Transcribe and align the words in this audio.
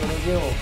Yo 0.00 0.06
no 0.06 0.14
llevo. 0.26 0.48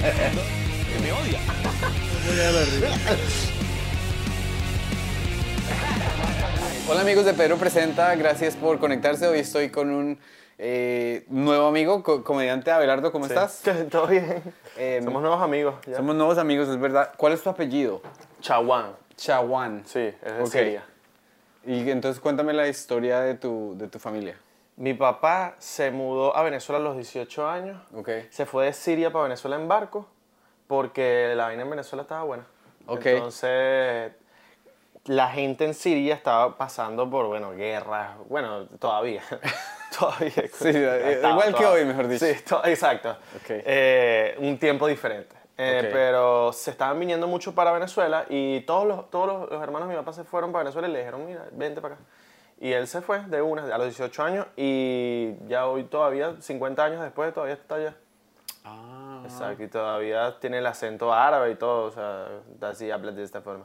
Que 0.00 0.98
me 1.00 1.12
odia. 1.12 1.38
Hola 6.88 7.02
amigos 7.02 7.24
de 7.26 7.34
Pedro 7.34 7.56
Presenta, 7.58 8.14
gracias 8.16 8.56
por 8.56 8.78
conectarse. 8.80 9.28
Hoy 9.28 9.38
estoy 9.40 9.68
con 9.68 9.90
un 9.90 10.18
eh, 10.58 11.24
nuevo 11.28 11.66
amigo, 11.68 12.02
co- 12.02 12.24
comediante 12.24 12.70
Abelardo, 12.72 13.12
¿cómo 13.12 13.26
estás? 13.26 13.62
Todo 13.90 14.06
bien. 14.08 14.42
Em, 14.76 15.04
Somos 15.04 15.20
nuevos 15.22 15.40
amigos. 15.42 15.74
ya. 15.86 15.96
Somos 15.96 16.16
nuevos 16.16 16.38
amigos, 16.38 16.68
es 16.68 16.80
verdad. 16.80 17.12
¿Cuál 17.16 17.34
es 17.34 17.42
tu 17.42 17.50
apellido? 17.50 18.02
Chawan. 18.40 18.96
Chawan. 19.16 19.82
Sí, 19.86 20.00
es 20.00 20.20
de 20.36 20.42
Ok. 20.42 20.48
Siria. 20.50 20.82
Y 21.66 21.88
entonces 21.90 22.20
cuéntame 22.20 22.52
la 22.54 22.66
historia 22.68 23.20
de 23.20 23.34
tu, 23.34 23.74
de 23.76 23.86
tu 23.86 23.98
familia. 24.00 24.34
Mi 24.76 24.94
papá 24.94 25.56
se 25.58 25.90
mudó 25.90 26.34
a 26.36 26.42
Venezuela 26.42 26.78
a 26.80 26.82
los 26.82 26.96
18 26.96 27.48
años. 27.48 27.80
Ok. 27.94 28.08
Se 28.30 28.46
fue 28.46 28.66
de 28.66 28.72
Siria 28.72 29.12
para 29.12 29.24
Venezuela 29.24 29.56
en 29.56 29.68
barco 29.68 30.06
porque 30.66 31.32
la 31.36 31.44
vaina 31.46 31.62
en 31.62 31.70
Venezuela 31.70 32.02
estaba 32.02 32.22
buena. 32.22 32.44
Ok. 32.86 33.06
Entonces, 33.06 34.12
la 35.04 35.28
gente 35.30 35.64
en 35.64 35.74
Siria 35.74 36.14
estaba 36.14 36.56
pasando 36.56 37.08
por, 37.10 37.26
bueno, 37.26 37.50
guerras. 37.52 38.16
Bueno, 38.28 38.66
todavía. 38.78 39.22
todavía. 39.98 40.32
Sí, 40.52 40.68
eh, 40.72 41.20
igual 41.28 41.54
que 41.54 41.66
hoy, 41.66 41.84
mejor 41.84 42.08
dicho. 42.08 42.24
Sí, 42.24 42.34
to- 42.48 42.64
exacto. 42.64 43.10
Ok. 43.10 43.46
Eh, 43.50 44.36
un 44.38 44.58
tiempo 44.58 44.86
diferente. 44.86 45.36
Eh, 45.58 45.82
Ok. 45.84 45.90
Pero 45.92 46.52
se 46.54 46.70
estaban 46.70 46.98
viniendo 46.98 47.26
mucho 47.26 47.54
para 47.54 47.70
Venezuela 47.72 48.24
y 48.30 48.60
todos 48.60 48.86
los, 48.86 49.10
todos 49.10 49.26
los, 49.26 49.50
los 49.50 49.62
hermanos 49.62 49.88
de 49.88 49.94
mi 49.94 50.00
papá 50.00 50.14
se 50.14 50.24
fueron 50.24 50.52
para 50.52 50.64
Venezuela 50.64 50.88
y 50.88 50.92
le 50.92 50.98
dijeron, 51.00 51.26
mira, 51.26 51.44
vente 51.52 51.82
para 51.82 51.96
acá. 51.96 52.04
Y 52.60 52.72
él 52.72 52.86
se 52.86 53.00
fue 53.00 53.20
de 53.22 53.40
una, 53.40 53.62
a 53.74 53.78
los 53.78 53.86
18 53.86 54.22
años 54.22 54.46
y 54.56 55.32
ya 55.48 55.66
hoy 55.66 55.84
todavía, 55.84 56.34
50 56.40 56.84
años 56.84 57.02
después, 57.02 57.32
todavía 57.32 57.54
está 57.54 57.76
allá. 57.76 57.94
Ah. 58.64 59.22
Exacto, 59.24 59.62
y 59.62 59.68
todavía 59.68 60.38
tiene 60.40 60.58
el 60.58 60.66
acento 60.66 61.12
árabe 61.12 61.52
y 61.52 61.54
todo, 61.54 61.84
o 61.86 61.90
sea, 61.90 62.28
así 62.68 62.90
habla 62.90 63.12
de 63.12 63.22
esta 63.22 63.40
forma. 63.40 63.64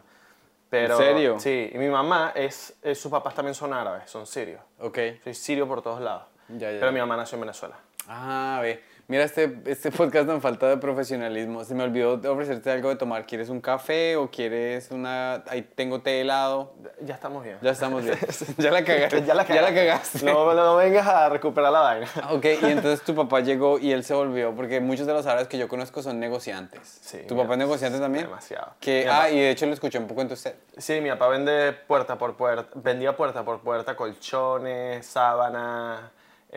Pero, 0.70 0.98
serio? 0.98 1.40
Sí, 1.40 1.70
y 1.74 1.78
mi 1.78 1.88
mamá, 1.90 2.32
es, 2.36 2.76
es- 2.82 3.00
sus 3.00 3.12
papás 3.12 3.36
también 3.36 3.54
son 3.54 3.74
árabes, 3.74 4.10
son 4.10 4.26
sirios. 4.26 4.62
Ok. 4.80 4.98
Soy 5.24 5.34
sirio 5.34 5.68
por 5.68 5.82
todos 5.82 6.02
lados. 6.02 6.24
Ya, 6.50 6.72
ya, 6.72 6.80
Pero 6.80 6.92
mi 6.92 7.00
mamá 7.00 7.18
nació 7.18 7.36
en 7.36 7.42
Venezuela. 7.42 7.76
Ah, 8.08 8.60
ve. 8.62 8.82
Mira, 9.08 9.24
este, 9.24 9.60
este 9.66 9.92
podcast 9.92 10.26
tan 10.26 10.42
falta 10.42 10.68
de 10.68 10.78
profesionalismo. 10.78 11.64
Se 11.64 11.76
me 11.76 11.84
olvidó 11.84 12.18
de 12.18 12.28
ofrecerte 12.28 12.72
algo 12.72 12.90
de 12.90 12.96
tomar. 12.96 13.28
¿Quieres 13.28 13.50
un 13.50 13.62
café 13.62 14.16
o 14.16 14.32
quieres 14.32 14.90
una... 14.90 15.44
Ahí 15.48 15.62
tengo 15.62 16.02
té 16.02 16.22
helado. 16.22 16.74
Ya 17.02 17.14
estamos 17.14 17.44
bien. 17.44 17.60
Ya 17.62 17.70
estamos 17.70 18.04
bien. 18.04 18.18
ya 18.58 18.72
la 18.72 18.84
cagaste. 18.84 19.24
ya 19.24 19.36
la 19.36 19.46
cagaste. 19.46 19.76
cagaste. 19.76 20.26
No, 20.26 20.52
no 20.56 20.76
vengas 20.78 21.06
a 21.06 21.30
recuperar 21.30 21.72
la 21.72 21.82
vaina. 21.82 22.08
Ah, 22.16 22.34
Ok, 22.34 22.46
y 22.46 22.66
entonces 22.66 23.04
tu 23.04 23.14
papá 23.14 23.42
llegó 23.42 23.78
y 23.78 23.92
él 23.92 24.04
se 24.04 24.16
volvió, 24.16 24.56
porque 24.56 24.80
muchos 24.80 25.06
de 25.06 25.14
los 25.14 25.28
árabes 25.28 25.48
que 25.50 25.60
yo 25.60 25.68
conozco 25.68 26.02
son 26.02 26.20
negociantes. 26.20 26.82
Sí, 27.02 27.20
¿Tu 27.28 27.36
mi 27.36 27.42
papá 27.44 27.54
es 27.54 27.60
negociante 27.60 28.00
también? 28.00 28.26
Demasiado. 28.26 28.74
Que, 28.80 29.04
Mi 29.04 29.10
ah, 29.12 29.14
papá- 29.18 29.30
y 29.30 29.40
de 29.40 29.52
hecho 29.52 29.68
lo 29.68 29.74
escuché 29.74 30.00
un 30.00 30.08
poco 30.08 30.22
en 30.22 30.30
tu 30.30 30.36
set. 30.36 30.58
Sí, 30.78 31.00
mi 31.00 31.10
papá 31.12 31.28
vende 31.28 31.74
puerta 31.74 32.18
por 32.18 32.36
puerta, 32.36 32.68
vendía 32.74 33.16
puerta 33.16 33.46
por 33.46 33.60
puerta, 33.60 33.96
colchones, 33.96 35.06
sábanas, 35.06 36.02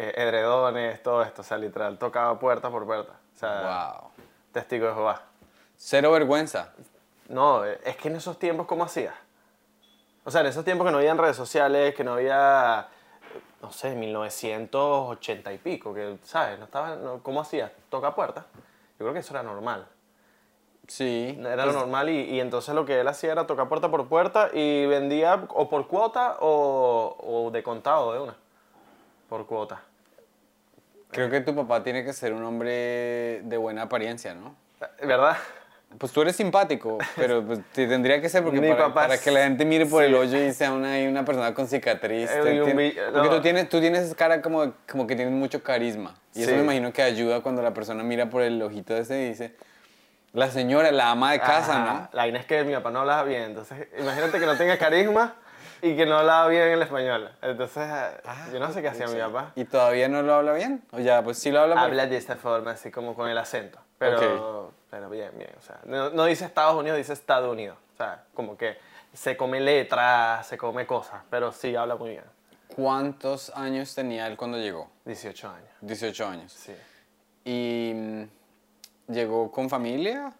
eh, 0.00 0.12
edredones, 0.16 1.02
todo 1.02 1.22
esto. 1.22 1.42
O 1.42 1.44
sea, 1.44 1.58
literal, 1.58 1.98
tocaba 1.98 2.38
puerta 2.38 2.70
por 2.70 2.86
puerta. 2.86 3.12
O 3.34 3.38
sea, 3.38 3.94
Wow. 4.00 4.10
testigo 4.52 4.86
de 4.86 4.94
Jehová. 4.94 5.22
Cero 5.76 6.10
vergüenza. 6.12 6.72
No, 7.28 7.64
es 7.64 7.96
que 7.96 8.08
en 8.08 8.16
esos 8.16 8.38
tiempos, 8.38 8.66
¿cómo 8.66 8.84
hacías? 8.84 9.14
O 10.24 10.30
sea, 10.30 10.40
en 10.42 10.46
esos 10.48 10.64
tiempos 10.64 10.86
que 10.86 10.92
no 10.92 10.98
había 10.98 11.14
redes 11.14 11.36
sociales, 11.36 11.94
que 11.94 12.04
no 12.04 12.14
había, 12.14 12.88
no 13.62 13.70
sé, 13.72 13.94
1980 13.94 15.52
y 15.52 15.58
pico, 15.58 15.92
que, 15.94 16.18
¿sabes? 16.22 16.58
No 16.58 16.64
estaba, 16.66 16.96
no- 16.96 17.22
¿Cómo 17.22 17.40
hacías? 17.40 17.70
Toca 17.90 18.14
puerta. 18.14 18.46
Yo 18.98 19.04
creo 19.04 19.12
que 19.12 19.20
eso 19.20 19.32
era 19.34 19.42
normal. 19.42 19.86
Sí. 20.86 21.36
Era 21.38 21.64
Pues, 21.64 21.66
lo 21.74 21.80
normal 21.80 22.08
y, 22.08 22.22
y 22.30 22.40
entonces 22.40 22.74
lo 22.74 22.84
que 22.86 23.00
él 23.00 23.08
hacía 23.08 23.32
era 23.32 23.46
tocar 23.46 23.68
puerta 23.68 23.90
por 23.90 24.08
puerta 24.08 24.48
y 24.52 24.86
vendía 24.86 25.44
o 25.50 25.68
por 25.68 25.86
cuota 25.86 26.36
o, 26.40 27.16
o 27.46 27.50
de 27.50 27.62
contado 27.62 28.12
de 28.14 28.20
una. 28.20 28.36
Por 29.28 29.46
cuota. 29.46 29.82
Creo 31.10 31.30
que 31.30 31.40
tu 31.40 31.54
papá 31.54 31.82
tiene 31.82 32.04
que 32.04 32.12
ser 32.12 32.32
un 32.32 32.44
hombre 32.44 33.40
de 33.44 33.56
buena 33.56 33.82
apariencia, 33.82 34.34
¿no? 34.34 34.54
¿Verdad? 35.02 35.36
Pues 35.96 36.12
tú 36.12 36.20
eres 36.20 36.36
simpático, 36.36 36.98
pero 37.16 37.42
pues 37.42 37.60
te 37.72 37.86
tendría 37.86 38.20
que 38.20 38.28
ser 38.28 38.42
porque 38.44 38.60
Mi 38.60 38.68
para, 38.68 38.88
papá 38.88 39.08
para 39.08 39.18
que 39.18 39.30
la 39.30 39.44
gente 39.44 39.64
mire 39.64 39.86
por 39.86 40.04
el 40.04 40.14
hoyo 40.14 40.36
y 40.38 40.52
sea 40.52 40.70
una, 40.72 40.98
una 41.08 41.24
persona 41.24 41.54
con 41.54 41.66
cicatriz. 41.66 42.30
Eh, 42.30 42.40
tiene- 42.62 42.74
vi- 42.74 42.96
porque 43.12 43.28
no. 43.28 43.34
tú 43.36 43.40
tienes, 43.40 43.68
tú 43.70 43.80
tienes 43.80 44.14
cara 44.14 44.42
como, 44.42 44.74
como 44.90 45.06
que 45.06 45.16
tienes 45.16 45.32
mucho 45.32 45.62
carisma. 45.62 46.14
Y 46.34 46.42
eso 46.42 46.50
Sí. 46.50 46.56
me 46.56 46.62
imagino 46.62 46.92
que 46.92 47.00
ayuda 47.02 47.40
cuando 47.40 47.62
la 47.62 47.72
persona 47.72 48.02
mira 48.02 48.28
por 48.28 48.42
el 48.42 48.60
ojito 48.60 48.94
ese 48.94 49.18
y 49.24 49.28
dice, 49.30 49.56
la 50.34 50.50
señora, 50.50 50.92
la 50.92 51.10
ama 51.10 51.32
de 51.32 51.40
casa, 51.40 51.82
Ajá. 51.82 51.92
¿no? 51.94 52.08
La 52.12 52.24
vaina 52.24 52.38
es 52.40 52.44
que 52.44 52.62
mi 52.64 52.74
papá 52.74 52.90
no 52.90 53.00
hablaba 53.00 53.22
bien. 53.24 53.44
Entonces, 53.44 53.88
imagínate 53.98 54.38
que 54.38 54.44
no 54.44 54.56
tenga 54.58 54.76
carisma 54.76 55.36
y 55.82 55.96
que 55.96 56.06
no 56.06 56.18
hablaba 56.18 56.48
bien 56.48 56.62
el 56.62 56.82
español. 56.82 57.30
Entonces, 57.42 57.86
yo 58.52 58.58
no 58.58 58.72
sé 58.72 58.82
qué 58.82 58.88
hacía 58.88 59.06
mi 59.06 59.18
papá. 59.18 59.52
¿Y 59.54 59.64
todavía 59.64 60.08
no 60.08 60.22
lo 60.22 60.34
habla 60.34 60.52
bien? 60.52 60.82
O 60.92 60.98
ya, 61.00 61.22
pues 61.22 61.38
sí 61.38 61.50
lo 61.50 61.60
habla. 61.60 61.80
Habla 61.80 62.06
de 62.06 62.16
esta 62.16 62.36
forma, 62.36 62.72
así 62.72 62.90
como 62.90 63.14
con 63.14 63.28
el 63.28 63.38
acento. 63.38 63.78
Pero, 63.98 64.72
pero 64.90 65.10
bien, 65.10 65.30
bien. 65.36 65.50
O 65.58 65.62
sea, 65.62 65.80
no, 65.84 66.10
no 66.10 66.24
dice 66.24 66.44
Estados 66.44 66.76
Unidos, 66.76 66.98
dice 66.98 67.12
Estados 67.12 67.50
Unidos. 67.50 67.76
O 67.94 67.96
sea, 67.96 68.24
como 68.34 68.56
que 68.56 68.78
se 69.12 69.36
come 69.36 69.60
letras, 69.60 70.46
se 70.46 70.56
come 70.56 70.86
cosas, 70.86 71.22
pero 71.30 71.52
sí 71.52 71.74
habla 71.74 71.96
muy 71.96 72.10
bien. 72.10 72.24
¿Cuántos 72.74 73.50
años 73.56 73.94
tenía 73.94 74.26
él 74.26 74.36
cuando 74.36 74.58
llegó? 74.58 74.90
18 75.04 75.48
años. 75.48 75.70
18 75.80 76.26
años. 76.28 76.52
Sí. 76.52 76.72
¿Y 77.44 77.92
mm, 77.94 79.12
llegó 79.12 79.50
con 79.50 79.68
familia? 79.68 80.32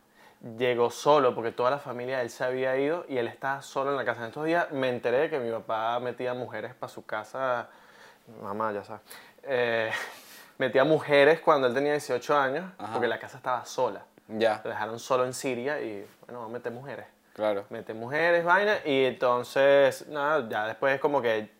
Llegó 0.56 0.91
solo 0.91 1.34
porque 1.34 1.50
toda 1.50 1.71
la 1.71 1.78
familia 1.78 2.19
de 2.19 2.22
él 2.25 2.31
se 2.31 2.44
había 2.44 2.76
ido 2.76 3.04
y 3.09 3.19
él 3.19 3.26
estaba 3.26 3.60
solo 3.60 3.91
en 3.91 3.97
la 3.97 4.04
casa. 4.04 4.21
En 4.21 4.28
estos 4.28 4.44
días 4.44 4.71
me 4.71 4.88
enteré 4.88 5.19
de 5.19 5.31
que 5.31 5.41
mi 5.41 5.50
papá 5.50 5.99
metía 5.99 6.32
mujeres 6.32 6.75
para 6.75 6.93
su 6.93 7.04
casa. 7.04 7.69
Mamá, 8.43 8.72
ya 8.72 8.84
sabes. 8.84 9.03
Eh, 9.43 9.91
metía 10.59 10.84
mujeres 10.84 11.41
cuando 11.41 11.66
él 11.66 11.75
tenía 11.75 11.93
18 11.93 12.37
años 12.38 12.71
Ajá. 12.78 12.93
porque 12.93 13.09
la 13.09 13.19
casa 13.19 13.38
estaba 13.38 13.65
sola. 13.65 14.04
Ya, 14.28 14.60
Lo 14.62 14.71
dejaron 14.71 14.99
solo 15.00 15.25
en 15.25 15.32
Siria 15.32 15.81
y, 15.81 16.06
bueno, 16.26 16.41
vamos 16.41 16.50
a 16.50 16.53
meter 16.53 16.70
mujeres. 16.70 17.06
claro. 17.32 17.65
Mete 17.70 17.94
mujeres, 17.94 18.44
vaina, 18.44 18.76
y 18.84 19.06
entonces, 19.06 20.06
nada, 20.09 20.47
ya 20.49 20.66
después 20.66 21.00
como 21.00 21.22
que, 21.22 21.50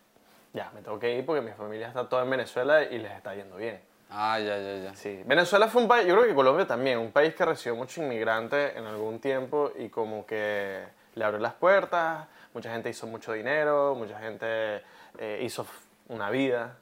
ya, 0.53 0.69
me 0.75 0.81
tengo 0.83 0.99
que 0.99 1.15
ir 1.17 1.25
porque 1.25 1.41
mi 1.41 1.51
familia 1.51 1.87
está 1.87 2.07
toda 2.07 2.21
en 2.23 2.29
Venezuela 2.29 2.83
y 2.83 2.99
les 2.99 3.11
está 3.11 3.33
yendo 3.33 3.55
bien. 3.57 3.81
Ah, 4.09 4.39
ya, 4.39 4.57
ya, 4.57 4.75
ya. 4.77 4.95
Sí, 4.95 5.21
Venezuela 5.25 5.67
fue 5.67 5.83
un 5.83 5.87
país, 5.87 6.07
yo 6.07 6.15
creo 6.15 6.27
que 6.27 6.33
Colombia 6.33 6.65
también, 6.65 6.97
un 6.97 7.11
país 7.11 7.35
que 7.35 7.45
recibió 7.45 7.75
muchos 7.75 7.97
inmigrantes 7.99 8.75
en 8.75 8.85
algún 8.85 9.19
tiempo 9.19 9.71
y 9.77 9.89
como 9.89 10.25
que 10.25 10.83
le 11.15 11.23
abrió 11.25 11.39
las 11.39 11.53
puertas, 11.53 12.27
mucha 12.53 12.71
gente 12.71 12.89
hizo 12.89 13.05
mucho 13.05 13.33
dinero, 13.33 13.93
mucha 13.95 14.19
gente 14.19 14.81
eh, 15.17 15.39
hizo 15.43 15.65
una 16.07 16.29
vida. 16.31 16.77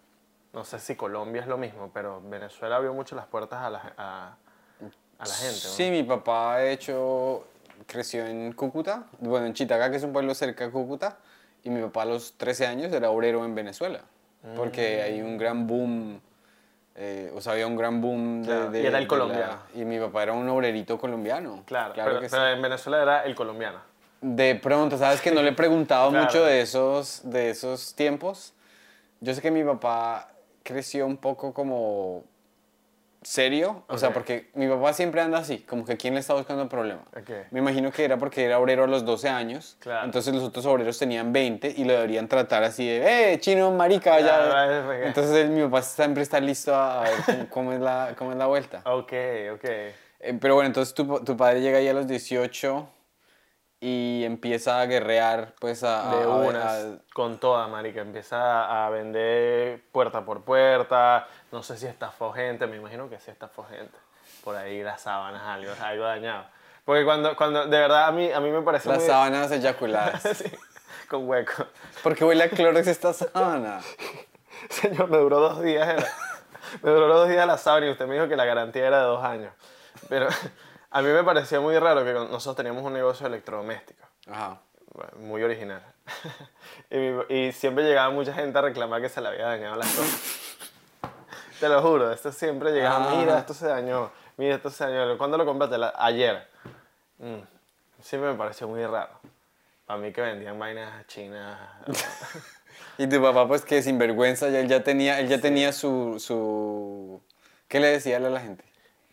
No 0.54 0.64
sé 0.64 0.80
si 0.80 0.96
Colombia 0.96 1.42
es 1.42 1.48
lo 1.48 1.58
mismo, 1.58 1.92
pero 1.94 2.22
Venezuela 2.24 2.78
abrió 2.78 2.94
mucho 2.94 3.16
las 3.16 3.26
puertas 3.26 3.60
a 3.62 3.70
la, 3.70 3.94
a, 3.98 4.36
a 5.20 5.26
la 5.26 5.34
gente. 5.34 5.60
¿no? 5.64 5.70
Sí, 5.74 5.92
mi 5.92 6.04
papá, 6.04 6.60
de 6.60 6.72
hecho, 6.72 7.46
creció 7.86 8.26
en 8.26 8.54
Cúcuta, 8.54 9.04
bueno, 9.20 9.46
en 9.48 9.54
Chitaga, 9.54 9.92
que 9.92 9.98
es 9.98 10.04
un 10.04 10.14
pueblo 10.14 10.34
cerca 10.34 10.66
de 10.66 10.72
Cúcuta, 10.72 11.18
y 11.64 11.70
mi 11.70 11.82
papá 11.82 12.04
a 12.04 12.06
los 12.06 12.34
13 12.38 12.66
años 12.68 12.94
era 12.94 13.10
obrero 13.10 13.44
en 13.44 13.54
Venezuela, 13.54 14.02
porque 14.56 15.02
hay 15.02 15.22
un 15.22 15.38
gran 15.38 15.68
boom, 15.68 16.22
eh, 16.98 17.32
o 17.36 17.42
sea, 17.42 17.54
había 17.54 17.68
un 17.68 17.76
gran 17.76 18.02
boom 18.02 18.42
de... 18.42 18.48
Claro, 18.48 18.72
de- 18.72 18.82
y 18.82 18.86
era 18.86 18.88
el 18.88 18.94
de 18.96 19.00
la- 19.02 19.08
colombiano. 19.08 19.54
y 19.76 19.86
mi 19.86 20.00
papá 20.00 20.24
era 20.24 20.34
un 20.34 20.50
obrerito 20.50 20.98
colombiano. 20.98 21.64
Claro, 21.66 21.94
claro 21.94 22.10
pero, 22.10 22.22
que 22.22 22.30
pero 22.30 22.46
sí. 22.46 22.52
en 22.54 22.62
Venezuela 22.62 23.02
era 23.02 23.24
el 23.26 23.36
colombiano. 23.36 23.80
De 24.20 24.56
pronto, 24.56 24.98
¿sabes 24.98 25.22
que 25.22 25.32
no 25.32 25.42
le 25.44 25.50
he 25.50 25.54
preguntado 25.54 26.10
Claro. 26.10 26.26
mucho 26.26 26.44
de 26.44 26.62
esos, 26.62 27.22
de 27.24 27.52
esos 27.52 27.94
tiempos? 27.94 28.54
Yo 29.22 29.34
sé 29.34 29.42
que 29.42 29.52
mi 29.52 29.64
papá 29.64 30.30
creció 30.64 31.06
un 31.06 31.18
poco 31.18 31.54
como 31.54 32.24
serio, 33.22 33.84
o 33.88 33.98
sea, 33.98 34.12
porque 34.14 34.50
mi 34.54 34.68
papá 34.68 34.94
siempre 34.94 35.22
anda 35.22 35.40
así, 35.40 35.60
como 35.60 35.84
que 35.86 35.98
quién 35.98 36.14
le 36.14 36.20
está 36.22 36.34
buscando 36.34 36.68
problema. 36.70 37.02
Ok. 37.18 37.30
Me 37.52 37.60
imagino 37.60 37.92
que 37.92 38.04
era 38.06 38.18
porque 38.18 38.46
era 38.46 38.60
obrero 38.60 38.84
a 38.86 38.88
los 38.88 39.04
12 39.06 39.28
años, 39.30 39.76
Claro. 39.80 40.06
entonces 40.06 40.34
los 40.34 40.44
otros 40.44 40.66
obreros 40.66 40.98
tenían 40.98 41.34
20 41.34 41.74
y 41.76 41.84
lo 41.84 41.94
deberían 41.94 42.28
tratar 42.28 42.64
así 42.64 42.88
de, 42.88 43.34
eh, 43.34 43.40
chino, 43.40 43.72
marica, 43.72 44.20
ya. 44.20 44.86
Entonces 45.06 45.36
él- 45.36 45.50
mi 45.50 45.62
papá 45.64 45.82
siempre 45.82 46.24
está 46.24 46.40
listo 46.40 46.74
a 46.76 47.02
ver 47.04 47.12
cómo, 47.26 47.50
cómo 47.50 47.74
es, 47.74 47.80
la, 47.80 48.14
cómo 48.18 48.32
es 48.32 48.38
la 48.38 48.46
vuelta. 48.48 48.82
Ok, 48.86 49.14
ok. 49.54 49.64
Eh, 50.20 50.38
pero 50.42 50.56
bueno, 50.56 50.68
entonces 50.68 50.94
tu, 50.96 51.20
tu 51.24 51.38
padre 51.38 51.62
llega 51.62 51.78
ahí 51.78 51.88
a 51.88 51.94
los 51.94 52.08
18 52.08 52.88
y 53.80 54.24
empieza 54.26 54.82
a 54.82 54.86
guerrear, 54.88 55.54
pues 55.60 55.84
a... 55.84 56.16
de 56.16 56.26
unas, 56.28 56.66
a- 56.66 56.98
con 57.14 57.38
toda, 57.40 57.68
marica. 57.68 58.02
Empieza 58.02 58.86
a 58.86 58.90
vender 58.90 59.84
puerta 59.92 60.26
por 60.26 60.42
puerta. 60.42 61.28
No 61.52 61.62
sé 61.64 61.78
si 61.78 61.86
estafó 61.86 62.32
gente, 62.34 62.66
me 62.68 62.78
imagino 62.78 63.10
que 63.10 63.20
sí 63.20 63.30
estafó 63.32 63.64
gente. 63.66 63.98
Por 64.44 64.56
ahí 64.56 64.82
las 64.82 65.02
sábanas, 65.02 65.44
algo, 65.44 65.72
algo 65.82 66.04
dañado. 66.06 66.46
Porque 66.86 67.04
cuando, 67.04 67.36
cuando 67.36 67.66
de 67.68 67.78
verdad 67.78 68.06
a 68.08 68.12
mí, 68.12 68.32
a 68.32 68.40
mí 68.40 68.50
me 68.50 68.62
parece 68.62 68.88
las 68.90 69.00
muy... 69.00 69.08
sábanas 69.08 69.52
eyaculadas. 69.52 70.24
Sí, 70.38 70.52
con 71.10 71.28
hueco. 71.30 71.66
¿Por 72.04 72.16
qué 72.16 72.26
huele 72.26 72.44
a 72.46 72.50
clorox 72.50 72.88
esta 72.88 73.14
sábana? 73.14 73.80
Señor, 74.70 75.10
me 75.10 75.18
duró 75.18 75.40
dos 75.40 75.62
días. 75.62 76.04
me 76.82 76.92
duró 76.92 77.08
dos 77.08 77.30
días 77.30 77.46
la 77.48 77.58
sábana 77.58 77.88
y 77.88 77.92
usted 77.92 78.08
me 78.08 78.16
dijo 78.16 78.28
que 78.28 78.36
la 78.36 78.44
garantía 78.46 78.88
era 78.88 79.00
de 79.00 79.04
dos 79.06 79.24
años. 79.24 79.54
Pero 80.10 80.28
a 80.92 81.02
mí 81.02 81.10
me 81.10 81.24
parecía 81.24 81.60
muy 81.60 81.78
raro 81.80 82.04
que 82.04 82.14
nosotros 82.14 82.56
teníamos 82.56 82.84
un 82.84 82.94
negocio 82.94 83.24
de 83.28 83.36
electrodomésticos. 83.36 84.08
Ajá. 84.30 84.60
Muy 85.20 85.44
original. 85.44 85.84
y, 86.90 86.98
mi- 86.98 87.24
y 87.48 87.52
siempre 87.52 87.84
llegaba 87.84 88.10
mucha 88.10 88.34
gente 88.34 88.58
a 88.58 88.62
reclamar 88.62 89.02
que 89.02 89.10
se 89.10 89.22
le 89.22 89.28
había 89.28 89.46
dañado 89.46 89.76
las 89.76 89.88
cosas. 89.94 90.22
Te 91.60 91.70
lo 91.70 91.82
juro, 91.82 92.12
esto 92.12 92.32
siempre 92.32 92.72
llegaba, 92.72 93.12
Ah. 93.12 93.16
mira, 93.16 93.40
esto 93.40 93.54
se 93.54 93.68
dañó, 93.68 94.12
mira, 94.38 94.56
esto 94.56 94.70
se 94.70 94.86
dañó. 94.86 95.18
¿Cuándo 95.18 95.38
lo 95.38 95.46
compraste? 95.46 95.78
La- 95.78 95.94
Ayer. 95.98 96.48
Mm, 97.20 97.40
Siempre 98.02 98.32
me 98.32 98.38
pareció 98.38 98.68
muy 98.68 98.86
raro. 98.86 99.20
Para 99.88 100.00
mí 100.00 100.12
que 100.14 100.22
vendían 100.22 100.58
vainas 100.60 101.06
chinas. 101.08 101.60
Y 103.00 103.08
tu 103.08 103.22
papá, 103.22 103.48
pues 103.48 103.64
que 103.64 103.82
sinvergüenza, 103.84 104.50
ya, 104.50 104.60
él 104.60 104.68
ya 104.68 104.84
tenía, 104.84 105.20
él 105.20 105.28
ya 105.28 105.40
tenía 105.40 105.72
su, 105.72 106.20
su... 106.20 107.22
¿Qué 107.68 107.80
le 107.80 107.88
decía 107.90 108.18
él 108.18 108.26
a 108.26 108.30
la 108.32 108.40
gente? 108.40 108.64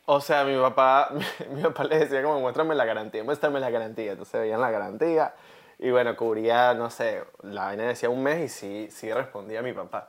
O 0.07 0.21
sea, 0.21 0.45
mi 0.45 0.57
papá, 0.61 1.11
mi, 1.51 1.63
papá 1.63 1.85
le 1.85 1.99
decía 1.99 2.23
como, 2.23 2.41
muéstrame 2.41 2.75
la 2.75 2.85
garantía, 2.85 3.25
muéstrame 3.25 3.61
la 3.61 3.71
garantía. 3.71 4.13
Entonces 4.13 4.41
veían 4.41 4.61
la 4.61 4.71
garantía 4.71 5.35
y 5.79 5.91
bueno, 5.91 6.15
cubría, 6.17 6.75
no 6.75 6.91
sé, 6.91 7.25
la 7.43 7.67
vaina 7.67 7.85
decía 7.85 8.11
un 8.11 8.23
mes 8.23 8.41
y 8.41 8.49
sí, 8.49 8.89
sí 8.91 9.13
respondía 9.13 9.63
mi 9.63 9.73
papá. 9.73 10.09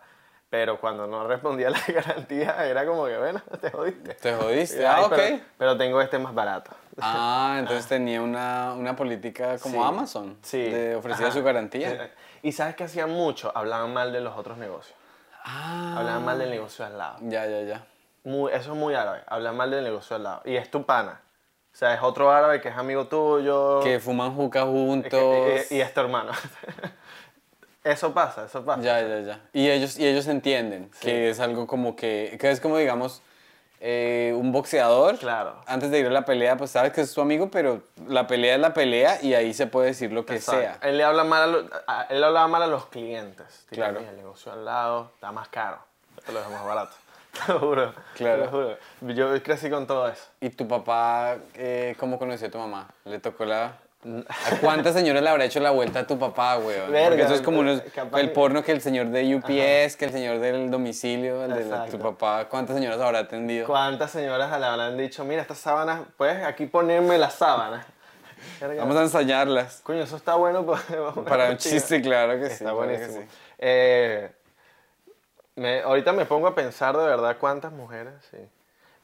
Pero 0.49 0.79
cuando 0.79 1.07
no 1.07 1.27
respondía 1.27 1.69
la 1.71 1.81
garantía 1.87 2.65
era 2.65 2.85
como 2.85 3.05
que, 3.05 3.17
bueno, 3.17 3.41
te 3.61 3.71
jodiste. 3.71 4.13
¿Te 4.15 4.33
jodiste? 4.33 4.85
Ay, 4.85 5.01
Ah, 5.03 5.05
ok. 5.05 5.15
Pero, 5.15 5.39
pero 5.57 5.77
tengo 5.77 6.01
este 6.01 6.19
más 6.19 6.33
barato. 6.33 6.71
Ah, 6.99 7.57
entonces 7.59 7.87
tenía 7.87 8.21
una, 8.21 8.73
una 8.73 8.95
política 8.95 9.57
como 9.57 9.81
Sí, 9.81 9.87
Amazon. 9.87 10.37
Sí. 10.41 10.61
De 10.61 10.95
ofrecía 10.95 11.27
Ajá. 11.27 11.35
su 11.35 11.43
garantía. 11.43 12.11
Y 12.41 12.51
sabes 12.51 12.75
que 12.75 12.83
hacían 12.83 13.09
mucho, 13.09 13.51
hablaban 13.55 13.91
mal 13.93 14.13
de 14.13 14.21
los 14.21 14.37
otros 14.37 14.57
negocios. 14.57 14.95
Ah. 15.43 15.95
Hablaban 15.97 16.23
mal 16.23 16.37
del 16.39 16.51
negocio 16.51 16.85
al 16.85 16.97
lado. 16.97 17.17
Ya, 17.21 17.45
ya, 17.47 17.61
ya. 17.63 17.85
Muy, 18.25 18.51
eso 18.51 18.73
es 18.73 18.77
muy 18.77 18.93
árabe, 18.95 19.21
hablar 19.27 19.53
mal 19.53 19.71
del 19.71 19.83
negocio 19.83 20.17
al 20.17 20.23
lado. 20.23 20.41
Y 20.43 20.55
es 20.57 20.69
tu 20.69 20.85
pana. 20.85 21.21
O 21.73 21.77
sea, 21.77 21.93
es 21.93 22.01
otro 22.01 22.31
árabe 22.31 22.59
que 22.61 22.69
es 22.69 22.75
amigo 22.77 23.05
tuyo. 23.07 23.79
Que 23.81 23.99
fuman 23.99 24.35
juca 24.35 24.59
Es 24.61 24.65
juntos. 24.65 25.09
que- 25.11 25.67
y, 25.71 25.75
y 25.75 25.81
es 25.81 25.93
tu 25.93 25.99
hermano. 26.01 26.31
eso 27.83 28.13
pasa, 28.13 28.45
eso 28.45 28.63
pasa. 28.65 28.81
Ya, 28.81 29.01
ya, 29.01 29.19
ya. 29.19 29.39
Y 29.53 29.69
ellos, 29.69 29.97
y 29.99 30.07
ellos 30.07 30.27
entienden 30.27 30.89
que 31.01 31.29
es 31.29 31.39
algo 31.39 31.67
como 31.67 31.95
que, 31.95 32.37
que 32.39 32.49
es 32.49 32.59
como, 32.59 32.77
digamos, 32.77 33.21
eh, 33.79 34.33
un 34.35 34.51
boxeador. 34.51 35.17
Claro. 35.19 35.61
Antes 35.67 35.91
de 35.91 35.99
ir 35.99 36.07
a 36.07 36.09
la 36.09 36.25
pelea, 36.25 36.57
pues 36.57 36.71
sabes 36.71 36.93
que 36.93 37.01
es 37.01 37.13
tu 37.13 37.21
amigo, 37.21 37.51
pero 37.51 37.83
la 38.07 38.25
pelea 38.25 38.55
es 38.55 38.61
la 38.61 38.73
pelea 38.73 39.19
y 39.21 39.35
ahí 39.35 39.53
se 39.53 39.67
puede 39.67 39.87
decir 39.87 40.11
lo 40.11 40.25
que 40.25 40.35
Exacto. 40.37 40.61
sea. 40.61 40.79
Él 40.81 40.97
le 40.97 41.03
habla 41.03 41.23
mal 41.25 41.43
a, 41.43 41.47
lo- 41.47 41.69
a- 41.87 42.03
él 42.09 42.21
le 42.21 42.25
hablaba 42.25 42.47
mal 42.47 42.63
a 42.63 42.67
los 42.67 42.87
clientes. 42.87 43.65
Tipo, 43.69 43.75
Claro. 43.81 43.99
"Mira, 43.99 44.11
El 44.11 44.17
negocio 44.17 44.51
al 44.51 44.65
lado 44.65 45.11
está 45.13 45.31
más 45.31 45.49
caro. 45.49 45.77
Te 46.25 46.31
lo 46.31 46.39
dejo 46.39 46.51
más 46.51 46.65
barato. 46.65 46.95
Te 47.45 47.53
lo 47.53 47.59
juro. 47.59 47.93
Claro. 48.15 48.37
Te 48.37 48.45
lo 48.45 48.51
juro. 48.51 48.77
Yo 49.13 49.43
crecí 49.43 49.69
con 49.69 49.85
todo 49.87 50.07
eso. 50.07 50.23
¿Y 50.41 50.49
tu 50.49 50.67
papá, 50.67 51.37
eh, 51.55 51.95
cómo 51.99 52.17
conoció 52.19 52.47
a 52.47 52.51
tu 52.51 52.57
mamá? 52.57 52.87
¿Le 53.05 53.19
tocó 53.19 53.45
la...? 53.45 53.77
¿A 54.05 54.57
cuántas 54.61 54.93
señoras 54.93 55.23
le 55.23 55.29
habrá 55.29 55.45
hecho 55.45 55.59
la 55.59 55.71
vuelta 55.71 56.01
a 56.01 56.05
tu 56.07 56.19
papá? 56.19 56.57
Verga, 56.59 57.07
Porque 57.07 57.21
eso 57.23 57.33
es 57.33 57.41
como 57.41 57.61
unos- 57.61 57.81
capaz 57.93 58.19
el 58.19 58.31
porno 58.31 58.61
que 58.63 58.71
el 58.71 58.79
señor 58.79 59.07
de 59.07 59.35
UPS, 59.35 59.95
que 59.97 60.05
el 60.05 60.11
señor 60.11 60.37
del 60.39 60.69
domicilio, 60.69 61.43
el 61.43 61.55
de 61.55 61.65
la- 61.65 61.85
tu 61.87 61.97
papá. 61.97 62.45
¿Cuántas 62.47 62.75
señoras 62.75 63.01
habrá 63.01 63.19
atendido? 63.19 63.65
¿Cuántas 63.65 64.11
señoras 64.11 64.59
le 64.59 64.63
habrán 64.65 64.95
dicho, 64.95 65.25
mira, 65.25 65.41
estas 65.41 65.57
sábanas, 65.57 66.01
puedes 66.17 66.43
aquí 66.45 66.67
ponerme 66.67 67.17
las 67.17 67.33
sábanas? 67.33 67.83
Vamos 68.77 68.95
a 68.95 69.01
ensayarlas. 69.01 69.81
Coño, 69.81 70.03
eso 70.03 70.17
está 70.17 70.35
bueno 70.35 70.63
pues, 70.67 70.81
Para 71.27 71.49
un 71.49 71.57
chiste, 71.57 71.99
claro 71.99 72.39
que 72.39 72.47
sí. 72.47 72.53
Está 72.53 72.73
buenísimo. 72.73 73.21
sí. 73.21 73.27
Eh, 73.57 74.29
me- 75.55 75.81
ahorita 75.81 76.13
me 76.13 76.25
pongo 76.25 76.47
a 76.47 76.55
pensar 76.55 76.97
de 76.97 77.05
verdad 77.05 77.37
cuántas 77.39 77.71
mujeres, 77.71 78.13
sí. 78.31 78.37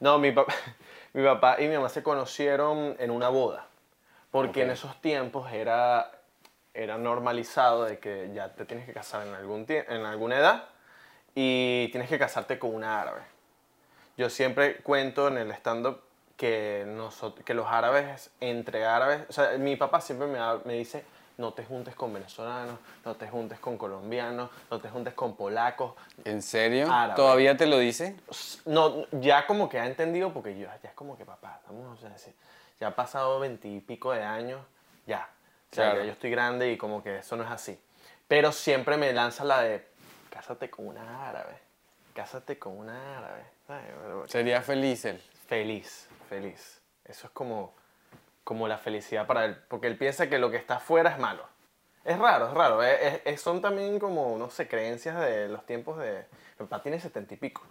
No, 0.00 0.18
mi, 0.18 0.32
papá 0.32 0.52
mi 1.12 1.24
papá 1.24 1.56
y 1.60 1.68
mi 1.68 1.74
mamá 1.76 1.88
se 1.88 2.02
conocieron 2.02 2.96
en 2.98 3.10
una 3.10 3.28
boda. 3.28 3.66
Porque 4.30 4.62
en 4.62 4.70
Ok. 4.70 4.74
esos 4.74 5.00
tiempos 5.00 5.52
era, 5.52 6.10
era 6.74 6.96
normalizado 6.98 7.84
de 7.84 7.98
que 7.98 8.30
ya 8.34 8.54
te 8.54 8.64
tienes 8.64 8.86
que 8.86 8.92
casar 8.92 9.26
en, 9.26 9.34
algún 9.34 9.66
en 9.68 10.06
alguna 10.06 10.38
edad 10.38 10.64
y 11.34 11.88
tienes 11.88 12.08
que 12.08 12.18
casarte 12.18 12.58
con 12.58 12.74
una 12.74 13.00
árabe. 13.00 13.20
Yo 14.16 14.30
siempre 14.30 14.76
cuento 14.78 15.28
en 15.28 15.38
el 15.38 15.50
stand-up 15.52 16.02
que, 16.36 16.86
que 17.44 17.54
los 17.54 17.66
árabes, 17.66 18.30
entre 18.40 18.84
árabes, 18.84 19.22
o 19.28 19.32
sea, 19.32 19.52
mi 19.58 19.76
papá 19.76 20.00
siempre 20.00 20.26
me, 20.26 20.38
me 20.64 20.74
dice, 20.74 21.04
no 21.38 21.52
te 21.52 21.64
juntes 21.64 21.94
con 21.94 22.12
venezolanos, 22.12 22.78
no 23.04 23.14
te 23.16 23.28
juntes 23.28 23.58
con 23.58 23.76
colombianos, 23.78 24.50
no 24.70 24.80
te 24.80 24.88
juntes 24.88 25.14
con 25.14 25.36
polacos. 25.36 25.94
¿En 26.24 26.42
serio? 26.42 26.88
¿Todavía 27.16 27.56
te 27.56 27.66
lo 27.66 27.78
dice? 27.78 28.16
No, 28.66 29.06
ya 29.12 29.46
como 29.46 29.68
que 29.68 29.78
ha 29.78 29.86
entendido 29.86 30.32
porque 30.32 30.58
yo, 30.58 30.68
ya 30.82 30.88
es 30.88 30.94
como 30.94 31.16
que 31.16 31.24
papá, 31.24 31.58
estamos, 31.60 31.98
o 31.98 32.00
sea, 32.00 32.16
sí, 32.18 32.32
ya 32.80 32.88
ha 32.88 32.94
pasado 32.96 33.40
veintipico 33.40 34.12
de 34.12 34.22
años, 34.22 34.60
ya. 35.06 35.28
O 35.70 35.74
sea, 35.74 35.84
Claro. 35.86 36.00
ya 36.00 36.06
yo 36.06 36.12
estoy 36.12 36.30
grande 36.30 36.70
y 36.72 36.76
como 36.76 37.02
que 37.02 37.18
eso 37.18 37.36
no 37.36 37.44
es 37.44 37.50
así. 37.50 37.80
Pero 38.28 38.52
siempre 38.52 38.96
me 38.96 39.12
lanza 39.12 39.44
la 39.44 39.62
de, 39.62 39.86
cásate 40.30 40.70
con 40.70 40.86
una 40.86 41.28
árabe, 41.28 41.58
cásate 42.14 42.58
con 42.58 42.76
una 42.78 43.18
árabe. 43.18 43.42
Sería 44.26 44.60
feliz 44.62 45.04
él. 45.06 45.20
Feliz, 45.46 46.08
feliz. 46.28 46.80
Eso 47.04 47.26
es 47.26 47.32
como, 47.32 47.74
como 48.44 48.66
la 48.68 48.78
felicidad 48.78 49.26
para 49.26 49.44
él, 49.44 49.56
porque 49.68 49.86
él 49.86 49.96
piensa 49.96 50.28
que 50.28 50.38
lo 50.38 50.50
que 50.50 50.56
está 50.56 50.76
afuera 50.76 51.10
es 51.10 51.18
malo. 51.18 51.44
Es 52.04 52.18
raro, 52.18 52.48
es 52.48 52.54
raro. 52.54 52.82
es- 52.82 53.00
es- 53.00 53.20
es- 53.24 53.40
son 53.40 53.62
también 53.62 53.98
como, 54.00 54.36
no 54.36 54.50
sé, 54.50 54.66
creencias 54.68 55.18
de 55.20 55.48
los 55.48 55.64
tiempos 55.64 55.98
de... 55.98 56.24
Mi 56.58 56.66
papá 56.66 56.82
tiene 56.82 56.98
setenta 56.98 57.34
y 57.34 57.36
pico. 57.36 57.62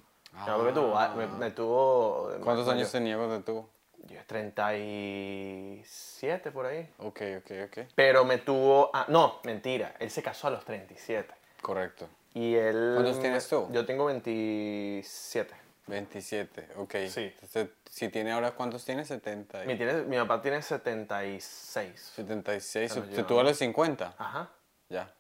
Claro 0.46 0.66
que 0.66 0.72
tuvo, 0.72 0.98
me, 1.18 1.28
me 1.28 1.52
tuvo... 1.52 2.28
¿Cuántos 2.42 2.66
mayor. 2.66 2.76
años 2.76 2.92
tenía 2.92 3.18
cuando 3.18 3.42
tuvo? 3.42 3.70
Yo 4.08 4.18
es 4.18 4.26
37 4.26 6.52
por 6.52 6.66
ahí. 6.66 6.90
Ok, 7.00 7.22
ok, 7.40 7.52
ok. 7.66 7.78
Pero 7.96 8.24
me 8.26 8.38
tuvo... 8.38 8.90
ah, 8.94 9.06
no, 9.10 9.40
mentira. 9.44 9.96
Él 10.00 10.10
se 10.10 10.24
casó 10.24 10.48
a 10.48 10.52
los 10.52 10.64
37. 10.66 11.34
Correcto. 11.62 12.08
Y 12.34 12.56
él... 12.56 12.94
¿Cuántos 12.96 13.20
tienes 13.20 13.48
tú? 13.48 13.68
Yo 13.72 13.86
tengo 13.86 14.06
27. 14.06 15.54
27, 15.92 16.70
ok. 16.78 16.96
Sí. 17.10 17.32
Entonces, 17.42 17.68
si 17.90 18.10
tiene 18.10 18.32
ahora, 18.32 18.52
¿cuántos 18.52 18.84
tiene? 18.86 19.04
70. 19.06 19.64
y- 19.64 19.68
Mi, 19.68 19.78
tiene- 19.78 20.04
mi 20.04 20.18
papá 20.18 20.42
tiene 20.42 20.62
76. 20.62 22.12
76. 22.16 22.92
Se 22.92 23.00
nos 23.00 23.10
Se 23.10 23.16
lleva. 23.16 23.28
tuvo 23.28 23.40
a 23.42 23.44
los 23.44 23.58
50. 23.58 24.16
Ajá. 24.18 24.50
Ya. 24.90 25.14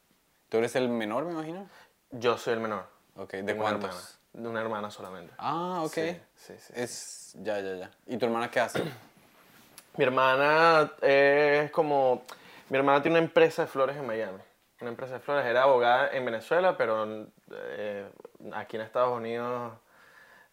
¿Tú 0.50 0.58
eres 0.58 0.76
el 0.76 0.90
menor, 0.90 1.26
me 1.26 1.34
imagino? 1.34 1.70
Yo 2.12 2.38
soy 2.38 2.54
el 2.54 2.60
menor. 2.62 2.86
Ok, 3.16 3.32
¿de 3.34 3.44
una 3.54 3.62
cuántos? 3.62 3.90
hermana. 3.90 4.08
De 4.34 4.48
una 4.50 4.62
hermana 4.62 4.92
solamente. 4.92 5.34
Ah, 5.38 5.82
ok. 5.84 5.92
Sí, 5.94 6.22
sí, 6.36 6.54
sí, 6.58 6.74
Es. 6.76 7.36
Ya, 7.42 7.60
ya, 7.60 7.76
ya. 7.76 7.92
¿Y 8.08 8.18
tu 8.18 8.26
hermana 8.26 8.50
qué 8.50 8.60
hace? 8.62 8.82
Mi 9.98 10.04
hermana 10.06 10.92
es 11.02 11.70
como... 11.72 12.24
Mi 12.70 12.78
hermana 12.78 13.02
tiene 13.02 13.18
una 13.18 13.26
empresa 13.26 13.64
de 13.64 13.68
flores 13.68 13.98
en 13.98 14.08
Miami. 14.08 14.40
Una 14.80 14.90
empresa 14.90 15.16
de 15.16 15.20
flores. 15.20 15.46
Era 15.46 15.64
abogada 15.64 16.10
en 16.14 16.24
Venezuela, 16.24 16.78
pero 16.78 17.28
eh, 17.52 18.10
aquí 18.54 18.78
en 18.78 18.84
Estados 18.84 19.16
Unidos 19.18 19.74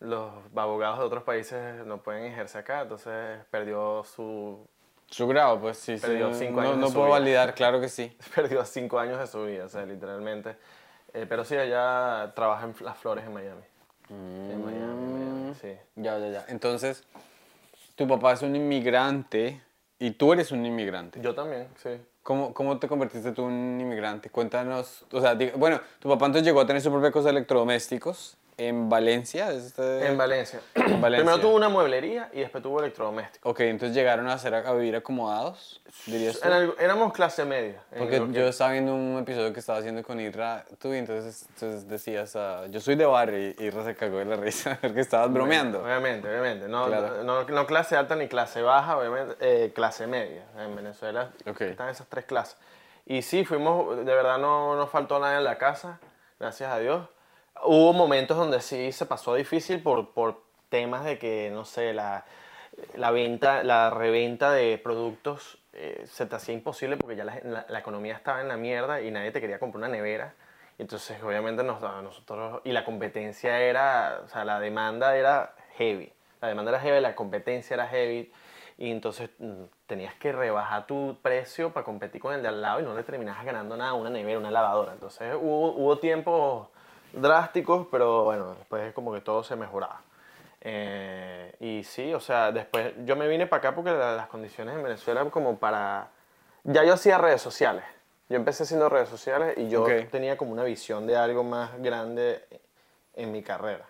los 0.00 0.32
abogados 0.54 0.98
de 0.98 1.04
otros 1.04 1.22
países 1.24 1.84
no 1.86 2.02
pueden 2.02 2.24
ejercer 2.24 2.60
acá. 2.62 2.82
Entonces 2.82 3.40
perdió 3.50 4.04
su... 4.04 4.66
Su 5.10 5.26
grado, 5.26 5.58
pues 5.60 5.78
sí. 5.78 5.96
sí. 5.98 6.06
Perdió 6.06 6.32
cinco 6.34 6.60
no, 6.60 6.66
años 6.68 6.76
de 6.76 6.80
no 6.82 6.88
su 6.88 6.94
puedo 6.94 7.06
vida. 7.06 7.18
validar, 7.18 7.54
claro 7.56 7.80
que 7.80 7.88
sí. 7.88 8.16
Perdió 8.34 8.64
cinco 8.64 8.98
años 8.98 9.18
de 9.18 9.26
su 9.26 9.44
vida, 9.44 9.64
o 9.64 9.68
sea, 9.68 9.84
literalmente. 9.86 10.56
Eh, 11.14 11.24
pero 11.28 11.44
sí, 11.44 11.56
ella 11.56 12.32
trabaja 12.34 12.66
en 12.66 12.74
las 12.80 12.98
flores 12.98 13.24
en 13.24 13.32
Miami. 13.32 13.62
En 14.10 14.64
Miami, 14.64 15.12
Miami, 15.12 15.54
sí. 15.54 15.74
Ya, 15.96 16.18
ya, 16.18 16.28
ya. 16.28 16.44
Entonces, 16.48 17.04
tu 17.94 18.06
papá 18.06 18.32
es 18.34 18.42
un 18.42 18.54
inmigrante 18.54 19.60
y 19.98 20.10
tú 20.12 20.32
eres 20.32 20.52
un 20.52 20.64
inmigrante. 20.64 21.20
Yo 21.20 21.34
también, 21.34 21.68
sí. 21.76 21.90
¿Cómo, 22.22 22.52
¿Cómo 22.52 22.78
te 22.78 22.86
convertiste 22.88 23.32
tú 23.32 23.46
en 23.48 23.52
un 23.54 23.80
inmigrante? 23.80 24.28
Cuéntanos, 24.28 25.06
o 25.10 25.20
sea, 25.20 25.34
diga- 25.34 25.54
bueno, 25.56 25.80
tu 25.98 26.08
papá 26.10 26.26
entonces 26.26 26.46
llegó 26.46 26.60
a 26.60 26.66
tener 26.66 26.82
su 26.82 26.90
propia 26.90 27.10
cosa 27.10 27.28
de 27.28 27.38
electrodomésticos 27.38 28.36
en 28.58 28.88
Valencia. 28.90 29.50
¿es 29.52 29.64
este- 29.66 30.06
En 30.06 30.18
Valencia. 30.18 30.60
En 30.74 31.00
Valencia. 31.00 31.24
Primero 31.24 31.40
tuvo 31.40 31.56
una 31.56 31.68
mueblería 31.68 32.28
y 32.32 32.40
después 32.40 32.62
tuvo 32.62 32.80
electrodomésticos. 32.80 33.50
Ok, 33.50 33.60
entonces 33.60 33.96
llegaron 33.96 34.28
a, 34.28 34.36
ser, 34.36 34.54
a 34.54 34.72
vivir 34.72 34.96
acomodados, 34.96 35.80
dirías 36.06 36.40
tú. 36.40 36.48
Algo- 36.48 36.74
éramos 36.78 37.12
clase 37.12 37.44
media. 37.44 37.80
Porque 37.96 38.18
lo 38.18 38.26
que- 38.26 38.32
yo 38.32 38.48
estaba 38.48 38.72
viendo 38.72 38.94
un 38.94 39.18
episodio 39.18 39.52
que 39.52 39.60
estaba 39.60 39.78
haciendo 39.78 40.02
con 40.02 40.20
Irra, 40.20 40.64
tú, 40.80 40.92
y 40.92 40.98
entonces, 40.98 41.46
entonces 41.54 41.88
decías, 41.88 42.34
ah, 42.36 42.64
yo 42.68 42.80
soy 42.80 42.96
de 42.96 43.06
barrio, 43.06 43.38
y 43.38 43.56
Irra 43.64 43.84
se 43.84 43.94
cagó 43.94 44.18
de 44.18 44.24
la 44.24 44.36
risa 44.36 44.76
porque 44.82 45.00
estabas 45.00 45.32
bromeando. 45.32 45.82
Obviamente, 45.82 46.28
obviamente. 46.28 46.68
No, 46.68 46.86
Claro. 46.86 47.22
no, 47.22 47.44
no 47.44 47.66
clase 47.66 47.96
alta 47.96 48.16
ni 48.16 48.28
clase 48.28 48.60
baja, 48.62 48.98
obviamente. 48.98 49.36
eh, 49.40 49.72
clase 49.72 50.06
media. 50.06 50.42
En 50.58 50.74
Venezuela 50.74 51.30
Ok. 51.46 51.60
están 51.62 51.88
esas 51.88 52.06
tres 52.08 52.24
clases. 52.24 52.56
Y 53.06 53.22
sí, 53.22 53.44
fuimos, 53.44 53.96
de 54.04 54.04
verdad 54.14 54.36
no 54.36 54.74
nos 54.76 54.90
faltó 54.90 55.18
nada 55.18 55.38
en 55.38 55.44
la 55.44 55.56
casa, 55.56 55.98
gracias 56.38 56.70
a 56.70 56.78
Dios. 56.78 57.08
Hubo 57.64 57.92
momentos 57.92 58.36
donde 58.36 58.60
sí 58.60 58.92
se 58.92 59.06
pasó 59.06 59.34
difícil 59.34 59.82
por, 59.82 60.10
por 60.12 60.42
temas 60.68 61.04
de 61.04 61.18
que, 61.18 61.50
no 61.52 61.64
sé, 61.64 61.92
la, 61.92 62.24
la 62.94 63.10
venta, 63.10 63.62
la 63.64 63.90
reventa 63.90 64.52
de 64.52 64.78
productos 64.78 65.58
eh, 65.72 66.04
se 66.06 66.26
te 66.26 66.36
hacía 66.36 66.54
imposible 66.54 66.96
porque 66.96 67.16
ya 67.16 67.24
la, 67.24 67.38
la- 67.42 67.66
la 67.68 67.78
economía 67.78 68.14
estaba 68.14 68.40
en 68.40 68.48
la 68.48 68.56
mierda 68.56 69.00
y 69.00 69.10
nadie 69.10 69.30
te 69.32 69.40
quería 69.40 69.58
comprar 69.58 69.78
una 69.78 69.88
nevera. 69.88 70.34
Entonces, 70.78 71.20
obviamente, 71.22 71.64
nos, 71.64 71.80
nosotros, 71.80 72.60
y 72.64 72.72
la 72.72 72.84
competencia 72.84 73.60
era, 73.60 74.20
o 74.24 74.28
sea, 74.28 74.44
la 74.44 74.60
demanda 74.60 75.16
era 75.16 75.54
heavy. 75.76 76.12
La 76.40 76.48
demanda 76.48 76.70
era 76.70 76.80
heavy, 76.80 77.00
la 77.00 77.14
competencia 77.16 77.74
era 77.74 77.88
heavy. 77.88 78.30
Y 78.76 78.92
entonces 78.92 79.30
mm, 79.40 79.64
tenías 79.88 80.14
que 80.14 80.30
rebajar 80.30 80.86
tu 80.86 81.16
precio 81.20 81.72
para 81.72 81.84
competir 81.84 82.20
con 82.20 82.32
el 82.32 82.42
de 82.42 82.48
al 82.48 82.62
lado 82.62 82.78
y 82.80 82.84
no 82.84 82.94
le 82.94 83.02
terminabas 83.02 83.44
ganando 83.44 83.76
nada, 83.76 83.92
una 83.94 84.10
nevera, 84.10 84.38
una 84.38 84.52
lavadora. 84.52 84.92
Entonces 84.92 85.34
hubo, 85.34 85.72
hubo 85.72 85.98
tiempos 85.98 86.68
drásticos, 87.12 87.86
pero 87.90 88.24
bueno, 88.24 88.54
después 88.54 88.82
es 88.84 88.92
como 88.94 89.12
que 89.12 89.20
todo 89.20 89.42
se 89.42 89.56
mejoraba. 89.56 90.00
Eh, 90.60 91.54
y 91.60 91.84
sí, 91.84 92.12
o 92.14 92.20
sea, 92.20 92.50
después 92.52 92.92
yo 93.04 93.16
me 93.16 93.28
vine 93.28 93.46
para 93.46 93.60
acá 93.68 93.74
porque 93.74 93.90
la- 93.92 94.14
las 94.16 94.26
condiciones 94.28 94.74
en 94.74 94.82
Venezuela 94.82 95.24
como 95.30 95.58
para... 95.58 96.08
Ya 96.64 96.84
yo 96.84 96.94
hacía 96.94 97.18
redes 97.18 97.40
sociales. 97.40 97.84
Yo 98.28 98.36
empecé 98.36 98.64
haciendo 98.64 98.88
redes 98.88 99.08
sociales 99.08 99.54
y 99.56 99.68
yo 99.70 99.82
Ok. 99.82 100.10
tenía 100.10 100.36
como 100.36 100.52
una 100.52 100.64
visión 100.64 101.06
de 101.06 101.16
algo 101.16 101.44
más 101.44 101.80
grande 101.80 102.44
en 103.14 103.32
mi 103.32 103.42
carrera. 103.42 103.86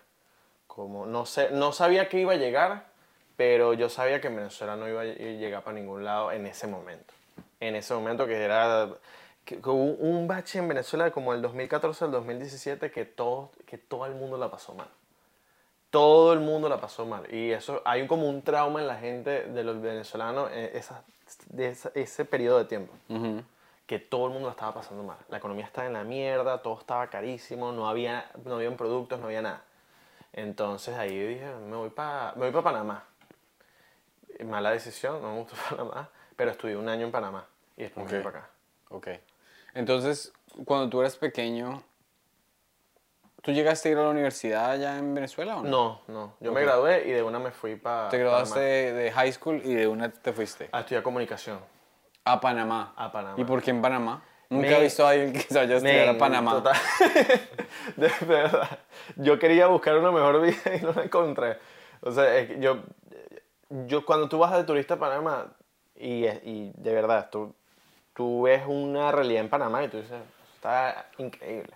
Como 0.67 1.05
no 1.05 1.25
sé, 1.25 1.49
no 1.51 1.73
sabía 1.73 2.07
que 2.07 2.19
iba 2.19 2.33
a 2.33 2.37
llegar, 2.37 2.85
pero 3.35 3.73
yo 3.73 3.89
sabía 3.89 4.21
que 4.21 4.27
en 4.27 4.37
Venezuela 4.37 4.75
no 4.75 4.87
iba 4.87 5.01
a 5.01 5.05
llegar 5.05 5.63
para 5.63 5.75
ningún 5.75 6.05
lado 6.05 6.31
en 6.31 6.45
ese 6.45 6.67
momento. 6.67 7.13
En 7.59 7.75
ese 7.75 7.93
momento 7.93 8.25
que 8.27 8.41
era 8.41 8.87
que, 9.49 9.59
que 9.59 9.69
hubo 9.69 9.93
un 9.95 10.27
bache 10.27 10.59
en 10.59 10.67
Venezuela 10.67 11.09
como 11.09 11.33
el 11.33 11.41
2014 11.41 12.05
al 12.05 12.11
2017 12.11 12.91
que 12.91 13.05
todo, 13.05 13.49
que 13.65 13.79
todo 13.79 14.05
el 14.05 14.13
mundo 14.13 14.37
la 14.37 14.51
pasó 14.51 14.75
mal. 14.75 14.87
Todo 15.89 16.33
el 16.33 16.39
mundo 16.39 16.69
la 16.69 16.79
pasó 16.79 17.03
mal. 17.07 17.33
Y 17.33 17.51
eso, 17.51 17.81
hay 17.83 18.05
como 18.05 18.29
un 18.29 18.43
trauma 18.43 18.79
en 18.79 18.85
la 18.87 18.97
gente 18.97 19.45
de 19.45 19.63
los 19.63 19.81
venezolanos 19.81 20.51
en 20.51 20.77
esa, 20.77 21.03
de 21.47 21.69
esa- 21.69 21.91
ese 21.95 22.25
periodo 22.25 22.59
de 22.59 22.65
tiempo 22.65 22.93
Ujú. 23.09 23.41
que 23.87 23.97
todo 23.97 24.27
el 24.27 24.33
mundo 24.33 24.47
la 24.49 24.51
estaba 24.51 24.75
pasando 24.75 25.01
mal. 25.01 25.17
La 25.29 25.37
economía 25.37 25.65
estaba 25.65 25.87
en 25.87 25.93
la 25.93 26.03
mierda, 26.03 26.61
todo 26.61 26.77
estaba 26.79 27.07
carísimo, 27.07 27.71
no 27.71 27.89
había, 27.89 28.29
no 28.45 28.55
habían 28.55 28.77
productos, 28.77 29.19
no 29.19 29.25
había 29.25 29.41
nada. 29.41 29.63
Entonces 30.31 30.95
ahí 30.95 31.17
dije, 31.17 31.51
me 31.67 31.75
voy 31.75 31.89
para 31.89 32.33
me 32.35 32.51
pa 32.51 32.61
Panamá. 32.61 33.03
Mala 34.45 34.69
decisión, 34.71 35.19
no 35.23 35.33
me 35.33 35.39
gustó 35.39 35.55
Panamá, 35.71 36.07
pero 36.35 36.51
estudié 36.51 36.77
un 36.77 36.87
año 36.87 37.05
en 37.07 37.11
Panamá 37.11 37.47
y 37.75 37.81
después 37.81 38.05
me 38.05 38.11
Ok. 38.11 38.11
vine 38.11 38.23
para 38.23 38.39
acá. 38.39 38.49
Ok. 38.91 39.07
Entonces, 39.73 40.33
cuando 40.65 40.89
tú 40.89 41.01
eras 41.01 41.15
pequeño, 41.17 41.83
¿tú 43.41 43.51
llegaste 43.51 43.89
a 43.89 43.91
ir 43.93 43.97
a 43.97 44.03
la 44.03 44.09
universidad 44.09 44.71
allá 44.71 44.97
en 44.97 45.13
Venezuela 45.13 45.57
o 45.57 45.63
no? 45.63 45.69
No, 45.69 46.01
no, 46.07 46.33
yo 46.39 46.51
me 46.51 46.61
gradué 46.61 47.07
y 47.07 47.11
de 47.11 47.23
una 47.23 47.39
me 47.39 47.51
fui 47.51 47.75
para 47.75 48.09
Te 48.09 48.17
graduaste 48.17 48.59
de, 48.59 48.93
de 48.93 49.11
high 49.11 49.31
school 49.31 49.61
y 49.63 49.73
de 49.73 49.87
una 49.87 50.11
te 50.11 50.33
fuiste 50.33 50.69
a 50.71 50.79
estudiar 50.81 51.03
comunicación. 51.03 51.59
a 52.25 52.39
Panamá. 52.39 52.93
A 52.95 53.11
Panamá. 53.11 53.35
¿Y 53.39 53.43
por 53.43 53.61
qué 53.61 53.71
en 53.71 53.81
Panamá? 53.81 54.23
Nunca 54.49 54.79
he 54.79 54.81
visto 54.81 55.05
a 55.05 55.11
alguien 55.11 55.31
que 55.31 55.41
se 55.41 55.53
vaya 55.53 55.75
a 55.75 55.77
estudiar 55.77 56.09
a 56.09 56.17
Panamá. 56.17 56.53
total. 56.53 56.75
de 57.97 58.11
verdad. 58.25 58.79
Yo 59.15 59.37
quería 59.37 59.67
buscar 59.67 59.95
una 59.97 60.11
mejor 60.11 60.41
vida 60.41 60.75
y 60.75 60.81
no 60.81 60.91
la 60.91 61.03
encontré. 61.03 61.59
O 62.01 62.11
sea, 62.11 62.35
es 62.35 62.47
que 62.47 62.59
yo, 62.59 62.79
yo 63.85 64.03
cuando 64.05 64.27
tú 64.27 64.39
vas 64.39 64.51
de 64.53 64.63
turista 64.63 64.95
a 64.95 64.97
Panamá 64.97 65.45
y, 65.95 66.25
y 66.25 66.71
de 66.75 66.93
verdad 66.93 67.29
tú, 67.31 67.53
tú 68.19 68.41
ves 68.41 68.63
una 68.67 69.13
realidad 69.13 69.39
en 69.45 69.49
Panamá 69.49 69.81
y 69.81 69.87
tú 69.87 69.95
dices, 69.95 70.19
está 70.55 71.05
increíble. 71.19 71.71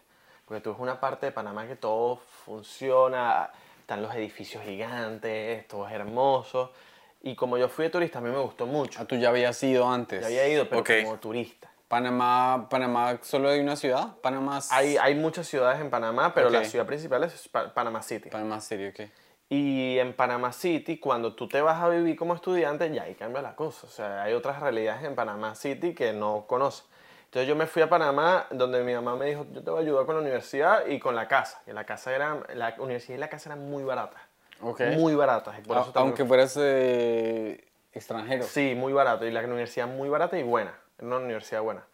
Porque 0.45 0.59
tú 0.59 0.71
ves 0.71 0.79
una 0.81 1.00
parte 1.00 1.27
de 1.27 1.31
Panamá 1.31 1.65
que 1.65 1.77
todo 1.77 2.17
funciona, 2.43 3.50
están 3.79 4.01
los 4.01 4.13
edificios 4.13 4.62
gigantes, 4.62 5.65
todo 5.69 5.88
es 5.88 5.93
hermoso. 5.93 6.73
Y 7.21 7.33
como 7.38 7.57
yo 7.57 7.69
fui 7.69 7.85
de 7.85 7.91
turista, 7.91 8.19
a 8.19 8.21
mí 8.21 8.29
me 8.29 8.39
gustó 8.39 8.65
mucho. 8.65 9.00
Ah, 9.01 9.05
tú 9.05 9.15
ya 9.15 9.29
habías 9.29 9.63
ido 9.63 9.89
antes. 9.89 10.19
Yo 10.19 10.25
había 10.25 10.45
ido, 10.50 10.67
pero 10.67 10.81
Ok. 10.81 10.89
como 11.05 11.17
turista. 11.17 11.69
Panamá, 11.88 12.67
Panamá, 12.69 13.19
solo 13.21 13.47
hay 13.47 13.62
una 13.62 13.77
ciudad. 13.77 14.17
Panamá. 14.21 14.59
Hay, 14.71 14.97
hay 14.97 15.15
muchas 15.15 15.47
ciudades 15.47 15.79
en 15.79 15.89
Panamá, 15.89 16.33
pero 16.33 16.47
Ok. 16.47 16.53
la 16.55 16.65
ciudad 16.65 16.85
principal 16.85 17.23
es 17.23 17.47
Pa- 17.47 17.73
Panamá 17.73 18.01
City. 18.01 18.29
Panamá 18.29 18.59
City, 18.59 18.88
ok. 18.88 19.09
Y 19.55 20.00
en 20.00 20.13
Panamá 20.13 20.51
City, 20.51 20.98
cuando 20.98 21.36
tú 21.36 21.48
te 21.48 21.62
vas 21.62 21.79
a 21.79 21.88
vivir 21.88 22.15
como 22.15 22.33
estudiante, 22.33 22.91
ya 22.91 23.03
ahí 23.03 23.13
cambia 23.13 23.39
la 23.43 23.55
cosa. 23.55 23.86
O 23.86 23.89
sea, 23.91 24.24
hay 24.24 24.33
otras 24.33 24.60
realidades 24.60 25.03
en 25.03 25.13
Panamá 25.13 25.53
City 25.53 25.93
que 25.93 26.12
no 26.12 26.45
conoces. 26.48 26.86
Entonces 27.25 27.48
yo 27.48 27.55
me 27.55 27.67
fui 27.67 27.83
a 27.83 27.88
Panamá, 27.88 28.48
donde 28.50 28.83
mi 28.83 28.95
mamá 28.95 29.15
me 29.15 29.27
dijo, 29.27 29.45
yo 29.51 29.63
te 29.63 29.69
voy 29.69 29.81
a 29.81 29.83
ayudar 29.83 30.07
con 30.07 30.15
la 30.15 30.22
universidad 30.22 30.88
y 30.88 30.98
con 30.98 31.15
la 31.15 31.27
casa. 31.27 31.62
Y 31.67 31.72
la 31.72 31.86
casa 31.86 32.15
era, 32.15 32.39
la 32.55 32.74
universidad 32.79 33.15
y 33.15 33.19
la 33.19 33.29
casa 33.29 33.50
eran 33.50 33.69
muy 33.69 33.83
baratas. 33.83 34.24
Muy 34.60 35.13
baratas. 35.13 35.60
por 35.67 35.77
eso 35.77 35.91
aunque 35.93 36.25
fueras 36.25 36.57
eh, 36.60 37.63
extranjero. 37.91 38.45
Sí, 38.45 38.74
muy 38.75 38.91
barato. 38.91 39.27
Y 39.27 39.29
la 39.29 39.41
universidad 39.41 39.86
muy 39.86 40.10
barata 40.10 40.36
y 40.39 40.41
buena. 40.41 40.74
Era 40.98 41.05
una 41.05 41.17
universidad 41.17 41.62
buena. 41.62 41.86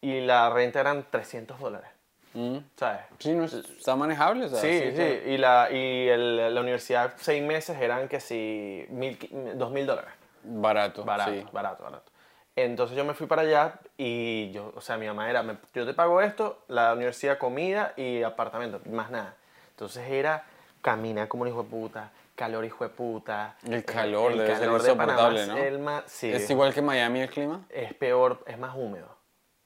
Y 0.00 0.20
la 0.20 0.48
renta 0.50 0.78
eran 0.78 1.04
300 1.10 1.58
dólares. 1.58 1.90
Mm. 2.34 2.58
¿Sabes? 2.76 3.00
Sí, 3.18 3.32
no 3.32 3.44
es- 3.44 3.54
está 3.54 3.96
manejable. 3.96 4.48
sea, 4.48 4.60
Sí, 4.60 4.68
sí, 4.90 4.94
que- 4.94 5.24
y, 5.26 5.36
la, 5.38 5.68
y 5.70 6.08
el- 6.08 6.54
la 6.54 6.60
universidad 6.60 7.14
seis 7.16 7.42
meses 7.42 7.76
eran 7.80 8.08
que 8.08 8.20
si 8.20 8.86
mil, 8.90 9.18
dos 9.56 9.70
mil 9.72 9.86
dólares. 9.86 10.10
Barato. 10.44 11.04
Barato, 11.04 11.32
sí. 11.32 11.44
barato, 11.52 11.82
barato. 11.84 12.10
Entonces 12.56 12.96
yo 12.96 13.04
me 13.04 13.14
fui 13.14 13.26
para 13.26 13.42
allá 13.42 13.74
y 13.96 14.50
yo, 14.52 14.72
o 14.76 14.80
sea, 14.80 14.96
mi 14.96 15.06
mamá 15.06 15.28
era, 15.30 15.42
me- 15.42 15.56
yo 15.74 15.86
te 15.86 15.94
pago 15.94 16.20
esto, 16.20 16.62
la 16.68 16.92
universidad, 16.94 17.38
comida 17.38 17.94
y 17.96 18.22
apartamento, 18.22 18.80
más 18.90 19.10
nada. 19.10 19.34
Entonces 19.70 20.08
era 20.10 20.44
caminar 20.82 21.28
como 21.28 21.42
un 21.42 21.48
hijo 21.48 21.62
de 21.62 21.68
puta, 21.70 22.10
calor 22.34 22.64
hijo 22.64 22.84
de 22.84 22.90
puta. 22.90 23.56
El 23.68 23.84
calor 23.84 24.32
debe 24.36 24.56
ser 24.56 24.60
de 24.70 24.94
Panamá 24.94 25.12
insoportable, 25.30 25.42
es 25.42 25.48
¿no? 25.48 25.56
el 25.58 25.78
más- 25.78 26.04
sí, 26.06 26.30
Es 26.32 26.48
igual 26.50 26.72
que 26.74 26.82
Miami 26.82 27.20
el 27.20 27.30
clima. 27.30 27.60
es 27.70 27.92
peor, 27.94 28.42
es 28.46 28.58
más 28.58 28.74
húmedo. 28.76 29.08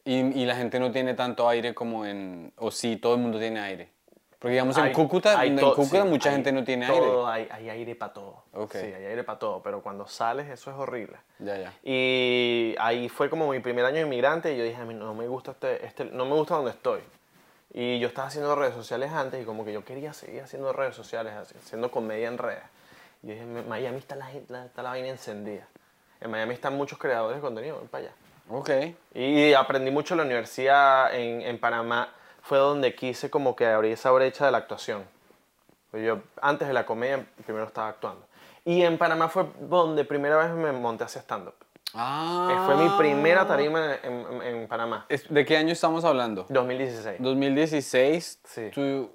Y, 0.04 0.42
y 0.42 0.44
la 0.44 0.54
gente 0.56 0.78
no 0.78 0.90
tiene 0.92 1.14
tanto 1.14 1.48
aire 1.48 1.74
como 1.74 2.04
en... 2.04 2.52
O 2.56 2.70
sí, 2.70 2.96
todo 2.96 3.14
el 3.14 3.20
mundo 3.20 3.38
tiene 3.38 3.60
aire. 3.60 3.90
Porque 4.38 4.52
digamos 4.52 4.76
en 4.76 4.84
Hay- 4.84 4.92
Cúcuta, 4.92 5.38
hay 5.40 5.48
en 5.48 5.58
Cúcuta 5.58 6.02
sí, 6.02 6.08
mucha 6.08 6.28
hay 6.28 6.34
gente 6.34 6.52
no 6.52 6.62
tiene 6.64 6.86
todo, 6.86 7.26
Hay, 7.26 7.48
hay 7.50 7.70
aire 7.70 7.94
para 7.94 8.12
todo. 8.12 8.44
Ok. 8.52 8.72
Sí, 8.72 8.78
hay 8.78 9.06
aire 9.06 9.24
para 9.24 9.38
todo, 9.38 9.62
pero 9.62 9.82
cuando 9.82 10.06
sales 10.06 10.50
eso 10.50 10.70
es 10.70 10.76
horrible. 10.76 11.16
aire. 11.40 11.62
Ya, 11.62 11.70
ya. 11.70 11.72
Y 11.82 12.74
ahí 12.78 13.08
fue 13.08 13.30
como 13.30 13.48
mi 13.50 13.60
primer 13.60 13.86
año 13.86 13.96
de 13.96 14.02
inmigrante 14.02 14.52
y 14.52 14.58
yo 14.58 14.64
dije, 14.64 14.76
a 14.76 14.84
mí 14.84 14.92
no 14.92 15.14
me 15.14 15.26
gusta 15.28 15.52
este, 15.52 15.86
este, 15.86 16.04
no 16.04 16.26
me 16.26 16.34
gusta 16.34 16.56
donde 16.56 16.72
estoy. 16.72 17.00
Y 17.72 17.98
yo 17.98 18.08
estaba 18.08 18.28
haciendo 18.28 18.54
redes 18.54 18.74
sociales 18.74 19.10
antes 19.12 19.42
y 19.42 19.46
como 19.46 19.64
que 19.64 19.72
yo 19.72 19.82
quería 19.82 20.12
seguir 20.12 20.42
haciendo 20.42 20.74
redes 20.74 20.94
sociales, 20.94 21.32
haciendo 21.34 21.90
comedia 21.90 22.28
en 22.28 22.36
redes. 22.36 22.62
Y 23.22 23.28
yo 23.28 23.32
dije, 23.32 23.44
"En 23.44 23.66
Miami 23.66 23.96
está 23.96 24.14
la- 24.14 24.30
está 24.30 24.82
la 24.82 24.90
vaina 24.90 25.08
encendida. 25.08 25.66
En 26.20 26.30
Miami 26.30 26.52
están 26.52 26.76
muchos 26.76 26.98
creadores 26.98 27.38
de 27.38 27.40
contenido, 27.40 27.78
ven 27.78 27.88
para 27.88 28.04
allá. 28.04 28.14
Ok. 28.48 28.70
Y 29.14 29.52
aprendí 29.54 29.90
mucho 29.90 30.14
en 30.14 30.18
la 30.18 30.24
universidad 30.24 31.14
en, 31.14 31.42
en 31.42 31.58
Panamá. 31.58 32.08
Fue 32.42 32.58
donde 32.58 32.94
quise 32.94 33.30
como 33.30 33.56
que 33.56 33.66
abrir 33.66 33.92
esa 33.92 34.10
brecha 34.10 34.44
de 34.46 34.52
la 34.52 34.58
actuación. 34.58 35.04
Pues 35.90 36.04
yo 36.04 36.18
antes 36.42 36.68
de 36.68 36.74
la 36.74 36.84
comedia 36.84 37.24
primero 37.44 37.66
estaba 37.66 37.88
actuando. 37.88 38.26
Y 38.64 38.82
en 38.82 38.98
Panamá 38.98 39.28
fue 39.28 39.46
donde 39.60 40.04
primera 40.04 40.36
vez 40.36 40.50
me 40.50 40.72
monté 40.72 41.04
a 41.04 41.06
hacer 41.06 41.22
stand-up. 41.22 41.54
Ah. 41.94 42.48
Eh, 42.50 42.58
Fue 42.66 42.76
mi 42.76 42.88
primera 42.98 43.46
tarima 43.46 43.94
en, 44.02 44.26
en- 44.26 44.42
en 44.42 44.68
Panamá. 44.68 45.06
¿De 45.28 45.44
qué 45.44 45.56
año 45.56 45.72
estamos 45.72 46.04
hablando? 46.04 46.44
2016. 46.48 47.18
2016. 47.20 48.40
Sí. 48.44 48.70
Tú, 48.74 49.10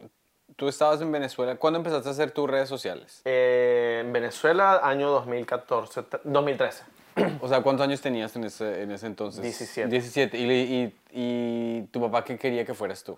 tú 0.56 0.68
estabas 0.70 1.02
en 1.02 1.12
Venezuela. 1.12 1.56
¿Cuándo 1.58 1.78
empezaste 1.78 2.08
a 2.08 2.12
hacer 2.14 2.32
tus 2.32 2.50
redes 2.50 2.70
sociales? 2.70 3.22
Eh, 3.26 4.02
en 4.06 4.14
Venezuela, 4.14 4.80
año 4.84 5.10
2014, 5.12 6.04
t- 6.04 6.20
2013. 6.24 6.84
O 7.42 7.48
sea, 7.48 7.62
¿cuántos 7.62 7.86
años 7.88 8.02
tenías 8.02 8.36
en 8.36 8.44
ese, 8.46 8.84
en 8.84 8.92
ese 8.92 9.08
entonces? 9.08 9.42
17. 9.42 9.88
17. 9.90 10.38
¿Y, 10.38 10.44
y, 10.52 10.94
y 11.14 11.82
tu 11.92 12.02
papá 12.02 12.24
qué 12.24 12.38
quería 12.38 12.66
que 12.66 12.74
fueras 12.74 13.04
tú? 13.04 13.18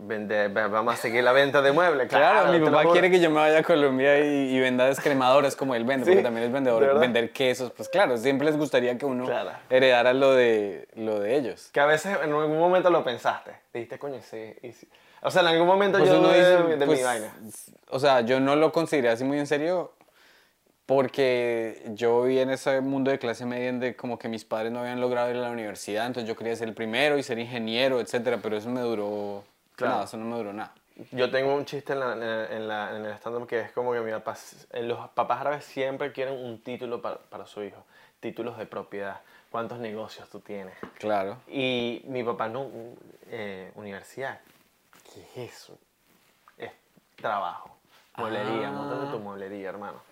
Vende- 0.00 0.48
va- 0.54 0.68
vamos 0.68 0.94
a 0.94 0.96
seguir 0.96 1.24
la 1.24 1.32
venta 1.32 1.62
de 1.62 1.72
muebles. 1.72 2.08
Claro, 2.08 2.42
Claro, 2.48 2.58
mi 2.58 2.64
papá 2.64 2.90
quiere 2.92 3.10
que 3.10 3.20
yo 3.20 3.30
me 3.30 3.36
vaya 3.36 3.58
a 3.58 3.62
Colombia 3.62 4.18
y, 4.20 4.54
y 4.54 4.60
venda 4.60 4.86
descremadores 4.86 5.56
como 5.56 5.74
él 5.74 5.84
vende, 5.84 6.04
Sí, 6.04 6.10
porque 6.10 6.22
también 6.22 6.46
es 6.46 6.52
vendedor, 6.52 6.98
vender 7.00 7.32
quesos. 7.32 7.72
Pues 7.72 7.88
claro, 7.88 8.16
siempre 8.16 8.44
les 8.46 8.56
gustaría 8.56 8.96
que 8.98 9.06
uno 9.06 9.24
Claro. 9.24 9.50
heredara 9.70 10.12
lo 10.12 10.34
de, 10.34 10.86
lo 10.94 11.18
de 11.20 11.36
ellos. 11.36 11.70
Que 11.72 11.80
a 11.80 11.86
veces 11.86 12.16
en 12.22 12.32
algún 12.32 12.58
momento 12.58 12.90
lo 12.90 13.02
pensaste. 13.02 13.52
Dijiste, 13.72 13.98
coño, 13.98 14.20
sí. 14.22 14.54
y 14.62 14.72
sí. 14.72 14.86
O 15.22 15.30
sea, 15.32 15.42
en 15.42 15.48
algún 15.48 15.66
momento 15.66 15.98
Pues 15.98 16.10
yo 16.10 16.20
dice, 16.28 16.38
de, 16.38 16.76
de 16.76 16.86
pues, 16.86 16.98
mi 16.98 17.04
vaina. 17.04 17.34
O 17.90 17.98
sea, 17.98 18.20
yo 18.20 18.38
no 18.38 18.54
lo 18.54 18.70
consideré 18.70 19.08
así 19.08 19.24
muy 19.24 19.38
en 19.38 19.46
serio 19.48 19.92
porque 20.88 21.82
yo 21.90 22.22
viví 22.22 22.38
en 22.40 22.48
ese 22.48 22.80
mundo 22.80 23.10
de 23.10 23.18
clase 23.18 23.44
media 23.44 23.68
en 23.68 23.78
de 23.78 23.94
como 23.94 24.18
que 24.18 24.26
mis 24.26 24.46
padres 24.46 24.72
no 24.72 24.80
habían 24.80 25.02
logrado 25.02 25.28
ir 25.30 25.36
a 25.36 25.40
la 25.40 25.50
universidad, 25.50 26.06
entonces 26.06 26.26
yo 26.26 26.34
quería 26.34 26.56
ser 26.56 26.66
el 26.68 26.74
primero 26.74 27.18
y 27.18 27.22
ser 27.22 27.38
ingeniero, 27.38 28.00
etcétera, 28.00 28.38
pero 28.42 28.56
eso 28.56 28.70
me 28.70 28.80
duró 28.80 29.44
Claro. 29.76 29.92
nada, 29.92 30.04
eso 30.06 30.16
no 30.16 30.24
me 30.24 30.36
duró 30.38 30.54
nada. 30.54 30.72
Yo 31.12 31.30
tengo 31.30 31.54
un 31.54 31.66
chiste 31.66 31.92
en, 31.92 32.00
la- 32.00 32.12
en, 32.14 32.20
la- 32.20 32.46
en 32.56 32.68
la- 32.68 32.96
en 32.96 33.04
el 33.04 33.12
stand-up 33.18 33.46
que 33.46 33.60
es 33.60 33.72
como 33.72 33.92
que 33.92 34.00
mi 34.00 34.10
papá, 34.12 34.34
eh, 34.72 34.82
los 34.82 35.10
papás 35.10 35.42
árabes 35.42 35.64
siempre 35.66 36.10
quieren 36.10 36.32
un 36.42 36.58
título 36.62 37.02
para, 37.02 37.18
para 37.18 37.44
su 37.44 37.62
hijo. 37.62 37.84
Títulos 38.20 38.56
de 38.56 38.64
propiedad. 38.64 39.20
¿Cuántos 39.50 39.78
negocios 39.80 40.26
tú 40.30 40.40
tienes? 40.40 40.74
Claro. 40.98 41.36
Y 41.48 42.00
mi 42.06 42.24
papá 42.24 42.48
no, 42.48 42.66
eh, 43.30 43.72
universidad. 43.74 44.40
¿Qué 45.12 45.20
es 45.44 45.52
eso? 45.54 45.78
Es 46.56 46.70
trabajo. 47.16 47.76
Mueblería, 48.16 48.68
Ah. 48.68 48.72
montate 48.72 49.12
tu 49.12 49.18
mueblería, 49.18 49.68
hermano. 49.68 50.07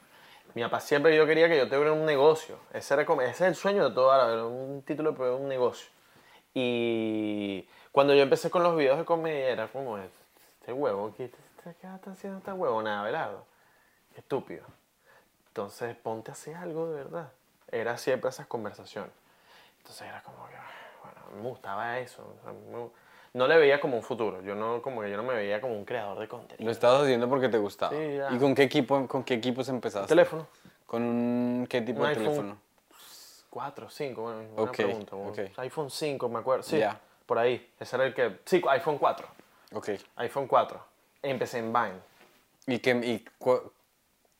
Mi 0.55 0.63
papá 0.63 0.81
siempre 0.81 1.15
yo 1.17 1.27
quería 1.27 1.49
que 1.49 1.59
yo 1.59 1.69
tuviera 1.69 1.93
un 1.93 2.07
negocio. 2.07 2.59
Ese, 2.73 2.95
era 2.95 3.03
ese 3.03 3.31
es 3.31 3.41
el 3.43 3.55
sueño 3.55 3.89
de 3.89 3.95
todo 3.95 4.11
árabe, 4.11 4.43
un 4.43 4.83
título 4.83 5.13
de 5.13 5.31
un 5.31 5.49
negocio. 5.49 5.89
Y 6.55 7.69
Cuando 7.93 8.15
yo 8.15 8.23
empecé 8.23 8.51
con 8.51 8.63
los 8.63 8.77
videos 8.77 8.99
de 8.99 9.05
comedia 9.05 9.49
era 9.49 9.69
como, 9.69 9.99
este 9.99 10.73
huevo, 10.73 11.13
¿qué, 11.17 11.31
está 11.65 12.11
haciendo 12.11 12.39
esta 12.39 12.55
huevo? 12.55 12.83
Nada, 12.83 13.03
Belardo. 13.03 13.45
Qué 14.15 14.21
estúpido. 14.21 14.65
Entonces, 15.49 15.97
ponte 15.97 16.31
a 16.31 16.35
hacer 16.35 16.57
algo 16.57 16.89
de 16.91 16.97
verdad. 17.05 17.33
Era 17.71 17.99
siempre 17.99 18.31
esas 18.31 18.47
conversaciones. 18.47 19.13
Entonces 19.79 20.09
era 20.09 20.23
como 20.23 20.47
que, 20.49 20.57
bueno, 21.03 21.43
me 21.43 21.49
gustaba 21.49 21.99
eso. 21.99 22.23
o 22.23 22.43
sea, 22.43 22.53
me- 22.53 23.06
no 23.37 23.47
le 23.47 23.57
veía 23.59 23.81
como 23.81 23.97
un 23.97 24.03
futuro. 24.03 24.43
Yo 24.43 24.55
no, 24.55 24.81
como 24.83 25.03
que 25.03 25.11
yo 25.11 25.17
no 25.17 25.23
me 25.23 25.35
veía 25.35 25.61
como 25.61 25.75
un 25.75 25.85
creador 25.85 26.19
de 26.19 26.27
contenido. 26.29 26.65
Lo 26.65 26.71
estabas 26.73 27.03
haciendo 27.03 27.29
porque 27.29 27.49
te 27.49 27.59
gustaba. 27.59 27.93
Sí, 27.93 28.17
ya. 28.17 28.29
¿Y 28.33 28.39
con 28.39 28.55
qué 28.55 28.63
equipo, 28.65 29.07
con 29.07 29.23
qué 29.25 29.35
equipos 29.35 29.69
empezaste? 29.69 30.09
Teléfono. 30.09 30.47
¿Con 30.87 31.03
un, 31.03 31.67
qué 31.69 31.83
tipo 31.83 32.01
Un 32.01 32.05
de 32.07 32.11
iPhone. 32.11 32.25
teléfono? 32.25 32.59
4, 33.51 33.89
5, 33.91 34.23
bueno, 34.23 34.43
buena 34.55 34.73
pregunta. 34.73 35.17
iPhone 35.63 35.91
5, 35.91 36.29
me 36.29 36.39
acuerdo. 36.39 36.63
Sí, 36.63 36.81
por 37.25 37.39
ahí. 37.39 37.71
Ese 37.81 37.97
era 37.97 38.05
el 38.07 38.15
que... 38.15 38.39
Sí, 38.45 38.63
iPhone 38.69 38.99
4. 38.99 39.27
Ok. 39.73 39.89
iPhone 40.17 40.47
4. 40.47 40.81
Empecé 41.23 41.59
en 41.59 41.73
Vine. 41.73 41.95
¿Y, 42.67 42.79
qué, 42.81 42.91
y 42.91 43.25
cu- 43.39 43.73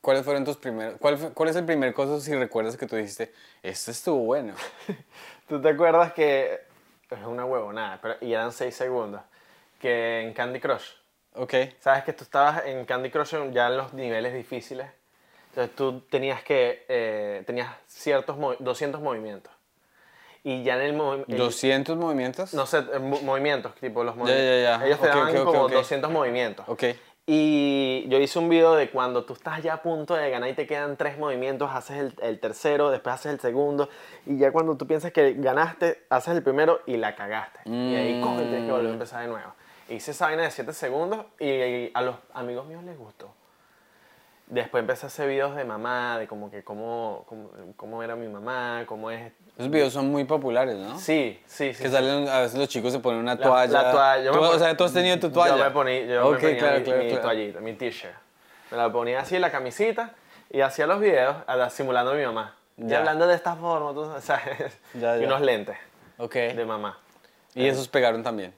cuáles 0.01 0.23
fueron 0.23 0.43
tus 0.45 0.57
primeros... 0.57 0.97
Cuál, 0.99 1.17
fue- 1.17 1.33
cuál 1.33 1.49
es 1.49 1.55
el 1.55 1.65
primer 1.65 1.93
cosa, 1.93 2.19
si 2.19 2.33
recuerdas, 2.35 2.77
que 2.77 2.85
tú 2.85 2.95
dijiste, 2.95 3.33
este 3.63 3.91
estuvo 3.91 4.19
bueno? 4.19 4.53
¿Tú 5.47 5.61
te 5.61 5.69
acuerdas 5.69 6.13
que... 6.13 6.66
Es 7.09 7.25
una 7.25 7.45
huevonada, 7.45 7.99
pero 8.01 8.15
y 8.21 8.33
eran 8.33 8.51
6 8.51 8.75
segundos. 8.75 9.21
Que 9.79 10.21
en 10.21 10.33
Candy 10.33 10.59
Crush... 10.59 10.83
Ok. 11.35 11.53
Sabes 11.79 12.03
que 12.03 12.13
tú 12.13 12.23
estabas 12.23 12.65
en 12.65 12.83
Candy 12.85 13.11
Crush 13.11 13.35
ya 13.51 13.67
en 13.67 13.77
los 13.77 13.93
niveles 13.93 14.33
difíciles. 14.33 14.87
Entonces 15.49 15.75
tú 15.75 16.01
tenías 16.09 16.43
que... 16.43 16.85
eh, 16.89 17.43
tenías 17.45 17.69
ciertos... 17.87 18.35
movi- 18.37 18.57
200 18.59 18.99
movimientos. 19.01 19.53
Y 20.43 20.63
ya 20.63 20.75
en 20.75 20.81
el... 20.81 20.95
movi- 20.95 21.25
el- 21.27 21.37
200 21.37 21.95
movimientos. 21.95 22.53
No 22.53 22.65
sé, 22.65 22.79
eh, 22.79 22.99
mo- 22.99 23.21
movimientos, 23.21 23.75
tipo 23.75 24.03
los 24.03 24.15
Ya, 24.15 24.19
movimientos. 24.19 24.45
ya, 24.63 24.77
ya. 24.79 24.85
Ellos 24.85 24.99
te 24.99 25.07
Ok, 25.07 25.13
daban 25.15 25.29
ok, 25.29 25.35
ok, 25.39 25.45
como 25.45 25.61
ok. 25.63 25.71
200 25.73 26.11
movimientos. 26.11 26.65
Ok. 26.67 26.83
Y 27.29 28.07
yo 28.07 28.19
hice 28.19 28.39
un 28.39 28.47
video 28.47 28.75
de 28.75 28.89
cuando 28.89 29.25
tú 29.25 29.33
estás 29.33 29.61
ya 29.61 29.73
a 29.73 29.81
punto 29.81 30.15
de 30.15 30.29
ganar 30.29 30.49
y 30.49 30.53
te 30.53 30.65
quedan 30.65 30.95
tres 30.95 31.17
movimientos, 31.17 31.69
haces 31.69 31.97
el, 31.97 32.15
el 32.21 32.39
tercero, 32.39 32.89
después 32.89 33.15
haces 33.15 33.33
el 33.33 33.39
segundo, 33.41 33.89
y 34.25 34.37
ya 34.37 34.53
cuando 34.53 34.77
tú 34.77 34.87
piensas 34.87 35.11
que 35.11 35.33
ganaste, 35.33 36.05
haces 36.09 36.37
el 36.37 36.41
primero 36.41 36.79
y 36.85 36.95
la 36.95 37.17
cagaste. 37.17 37.59
Y 37.65 37.95
ahí 37.95 38.21
coge, 38.21 38.43
tienes 38.43 38.65
que 38.65 38.71
volver 38.71 38.87
a 38.87 38.93
empezar 38.93 39.21
de 39.23 39.27
nuevo. 39.27 39.53
Hice 39.89 40.11
esa 40.11 40.27
vaina 40.27 40.43
de 40.43 40.51
7 40.51 40.71
segundos 40.71 41.25
y 41.37 41.91
a 41.93 42.01
los 42.01 42.15
amigos 42.33 42.65
míos 42.65 42.83
les 42.85 42.97
gustó. 42.97 43.29
Después 44.47 44.79
empecé 44.81 45.05
a 45.05 45.07
hacer 45.07 45.27
videos 45.27 45.55
de 45.57 45.65
mamá, 45.65 46.17
de 46.19 46.25
como 46.27 46.49
que 46.49 46.63
cómo, 46.63 47.25
cómo, 47.27 47.49
cómo 47.75 48.01
era 48.01 48.15
mi 48.15 48.29
mamá, 48.29 48.83
cómo 48.87 49.11
es... 49.11 49.33
Esos 49.57 49.69
videos 49.69 49.91
son 49.91 50.09
muy 50.09 50.23
populares, 50.23 50.77
¿no? 50.77 50.97
Sí, 50.97 51.41
sí, 51.45 51.73
sí. 51.73 51.83
Que 51.83 51.89
salen, 51.89 52.29
a 52.29 52.39
veces 52.39 52.57
los 52.57 52.69
chicos 52.69 52.93
se 52.93 52.99
ponen 52.99 53.19
una 53.19 53.35
La- 53.35 53.41
toalla. 53.41 53.81
La, 53.83 53.91
toalla. 53.91 54.31
Tú- 54.31 54.39
me 54.39 54.47
o 54.47 54.57
sea, 54.59 54.77
tú 54.77 54.85
has 54.85 54.93
tenido 54.93 55.19
tu 55.19 55.29
toalla. 55.31 55.57
Yo 55.57 55.63
me 55.65 55.71
ponía, 55.71 55.99
yo 56.05 56.21
me 56.29 56.35
Ok, 56.35 56.39
ponía 56.41 56.57
claro, 56.59 56.77
mi, 56.77 56.83
claro, 56.85 56.99
mi 57.03 57.07
claro. 57.09 57.21
toallita, 57.23 57.59
mi 57.59 57.73
t-shirt. 57.73 58.13
Me 58.71 58.77
la 58.77 58.89
ponía 58.91 59.19
así, 59.19 59.37
la 59.37 59.51
camisita, 59.51 60.11
y 60.49 60.61
hacía 60.61 60.87
los 60.87 61.01
videos 61.01 61.35
simulando 61.71 62.11
a 62.11 62.15
mi 62.15 62.23
mamá. 62.25 62.55
Y 62.77 62.87
Ya. 62.87 62.99
hablando 62.99 63.27
de 63.27 63.35
esta 63.35 63.55
forma, 63.57 63.91
tú 63.93 64.09
sabes. 64.21 64.79
Ya, 64.93 65.17
y 65.17 65.21
ya. 65.21 65.27
unos 65.27 65.41
lentes 65.41 65.75
Ok. 66.19 66.33
de 66.35 66.63
mamá. 66.65 66.97
Y 67.53 67.65
esos 67.67 67.89
pegaron 67.89 68.23
también. 68.23 68.53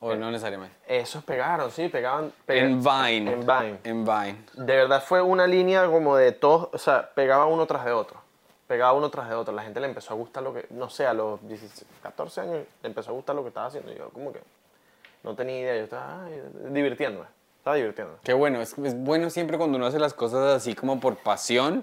O 0.00 0.14
no 0.14 0.30
necesariamente. 0.30 0.74
Esos 0.86 1.24
pegaron, 1.24 1.70
sí, 1.72 1.88
pegaban. 1.88 2.32
pega- 2.46 2.66
En 2.66 2.78
Vine. 2.82 3.32
En 3.32 3.40
Vine. 3.40 3.78
En 3.84 4.04
Vine. 4.04 4.36
De 4.54 4.76
verdad 4.76 5.02
fue 5.02 5.20
una 5.22 5.46
línea 5.46 5.86
como 5.86 6.16
de 6.16 6.30
todos, 6.32 6.68
o 6.72 6.78
sea, 6.78 7.10
pegaba 7.14 7.46
uno 7.46 7.66
tras 7.66 7.84
de 7.84 7.92
otro. 7.92 8.20
Pegaba 8.68 8.92
uno 8.92 9.10
tras 9.10 9.28
de 9.28 9.34
otro. 9.34 9.52
La 9.54 9.62
gente 9.62 9.80
le 9.80 9.86
empezó 9.88 10.12
a 10.12 10.16
gustar 10.16 10.42
lo 10.42 10.54
que, 10.54 10.66
no 10.70 10.88
sé, 10.88 11.06
a 11.06 11.14
los 11.14 11.40
16, 11.48 11.84
14 12.02 12.40
años 12.42 12.58
le 12.82 12.88
empezó 12.88 13.10
a 13.10 13.14
gustar 13.14 13.34
lo 13.34 13.42
que 13.42 13.48
estaba 13.48 13.66
haciendo. 13.66 13.92
Yo, 13.92 14.10
como 14.10 14.32
que 14.32 14.40
no 15.24 15.34
tenía 15.34 15.58
idea. 15.58 15.76
Yo 15.76 15.84
estaba 15.84 16.24
ay, 16.26 16.42
divirtiéndome. 16.70 17.26
Estaba 17.58 17.76
divirtiéndome. 17.76 18.18
Qué 18.22 18.34
bueno. 18.34 18.60
Es, 18.60 18.78
es 18.78 18.94
bueno 19.02 19.30
siempre 19.30 19.56
cuando 19.58 19.78
uno 19.78 19.86
hace 19.86 19.98
las 19.98 20.14
cosas 20.14 20.54
así 20.54 20.74
como 20.74 21.00
por 21.00 21.16
pasión 21.16 21.82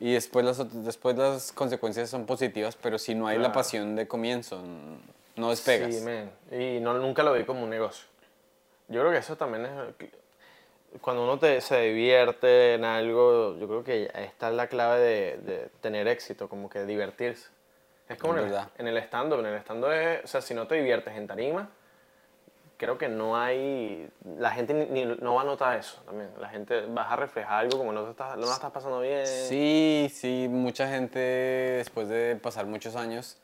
y 0.00 0.14
después 0.14 0.44
las, 0.44 0.84
después 0.84 1.16
las 1.16 1.52
consecuencias 1.52 2.10
son 2.10 2.26
positivas, 2.26 2.76
pero 2.82 2.98
si 2.98 3.14
no 3.14 3.28
hay 3.28 3.36
la 3.36 3.42
Claro. 3.44 3.54
pasión 3.54 3.94
de 3.94 4.08
comienzo, 4.08 4.58
n- 4.58 4.98
no 5.36 5.50
despegas. 5.50 5.94
Sí, 5.94 6.00
man. 6.02 6.30
Y 6.50 6.80
no, 6.80 6.94
nunca 6.94 7.22
lo 7.22 7.32
vi 7.32 7.44
como 7.44 7.64
un 7.64 7.70
negocio. 7.70 8.06
Yo 8.88 9.00
creo 9.00 9.12
que 9.12 9.18
eso 9.18 9.36
también 9.36 9.66
es... 9.66 9.72
Cuando 11.00 11.24
uno 11.24 11.38
te, 11.38 11.60
se 11.62 11.80
divierte 11.80 12.74
en 12.74 12.84
algo, 12.84 13.56
yo 13.58 13.66
creo 13.66 13.82
que 13.82 14.10
ahí 14.12 14.24
está 14.24 14.50
la 14.50 14.66
clave 14.66 15.00
de, 15.00 15.36
de 15.38 15.68
tener 15.80 16.06
éxito, 16.06 16.48
como 16.48 16.68
que 16.68 16.84
divertirse. 16.84 17.48
Es 18.08 18.18
como 18.18 18.36
Es 18.36 18.42
en 18.42 18.48
el, 18.48 18.60
en 18.78 18.88
el 18.88 18.96
stand-up. 18.98 19.40
En 19.40 19.46
el 19.46 19.56
stand-up 19.60 19.90
es... 19.92 20.24
O 20.24 20.26
sea, 20.26 20.42
si 20.42 20.52
no 20.52 20.66
te 20.66 20.74
diviertes 20.74 21.16
en 21.16 21.26
tarima, 21.26 21.70
creo 22.76 22.98
que 22.98 23.08
no 23.08 23.38
hay... 23.38 24.06
La 24.38 24.50
gente 24.50 24.74
ni, 24.74 24.84
ni- 24.84 25.16
no 25.16 25.36
va 25.36 25.42
a 25.42 25.44
notar 25.44 25.78
eso 25.78 26.02
también. 26.04 26.28
La 26.38 26.50
gente 26.50 26.82
vas 26.88 27.10
a 27.10 27.16
reflejar 27.16 27.60
algo 27.60 27.78
como 27.78 27.92
no 27.92 28.04
te 28.04 28.10
estás, 28.10 28.36
no 28.36 28.46
la 28.46 28.52
estás 28.52 28.70
pasando 28.70 29.00
bien. 29.00 29.24
Sí, 29.26 30.10
sí, 30.12 30.46
mucha 30.50 30.88
gente 30.88 31.18
después 31.18 32.08
de 32.08 32.36
pasar 32.36 32.66
muchos 32.66 32.96
años 32.96 33.38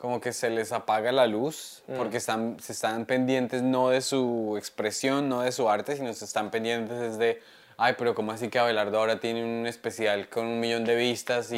como 0.00 0.20
que 0.20 0.32
se 0.32 0.48
les 0.50 0.72
apaga 0.72 1.12
la 1.12 1.26
luz 1.26 1.82
Mm. 1.86 1.96
porque 1.96 2.16
están, 2.16 2.56
se 2.60 2.72
están 2.72 3.04
pendientes 3.04 3.62
no 3.62 3.90
de 3.90 4.00
su 4.00 4.54
expresión, 4.56 5.28
no 5.28 5.42
de 5.42 5.52
su 5.52 5.68
arte, 5.68 5.94
sino 5.96 6.12
se 6.14 6.24
están 6.24 6.50
pendientes 6.50 7.18
de, 7.18 7.40
ay, 7.76 7.94
pero 7.98 8.14
¿cómo 8.14 8.32
así 8.32 8.48
que 8.48 8.58
Abelardo 8.58 8.98
ahora 8.98 9.20
tiene 9.20 9.44
un 9.44 9.66
especial 9.66 10.28
con 10.28 10.46
un 10.46 10.58
millón 10.60 10.84
de 10.84 10.94
vistas 10.96 11.52
y, 11.52 11.56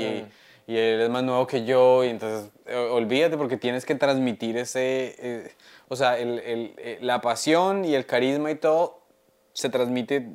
Mm. 0.67 0.71
y 0.73 0.77
él 0.77 1.01
es 1.03 1.09
más 1.09 1.23
nuevo 1.23 1.47
que 1.47 1.65
yo? 1.65 2.03
Y 2.05 2.09
entonces, 2.09 2.51
eh, 2.67 2.75
olvídate 2.77 3.37
porque 3.37 3.57
tienes 3.57 3.85
que 3.87 3.95
transmitir 3.95 4.57
ese, 4.57 5.15
eh, 5.19 5.53
o 5.89 5.95
sea, 5.97 6.19
el- 6.19 6.41
el- 6.41 6.75
eh, 6.79 6.99
la 7.01 7.21
pasión 7.21 7.85
y 7.85 7.95
el 7.95 8.07
carisma 8.07 8.51
y 8.51 8.57
todo 8.57 9.03
se 9.53 9.69
transmite 9.69 10.27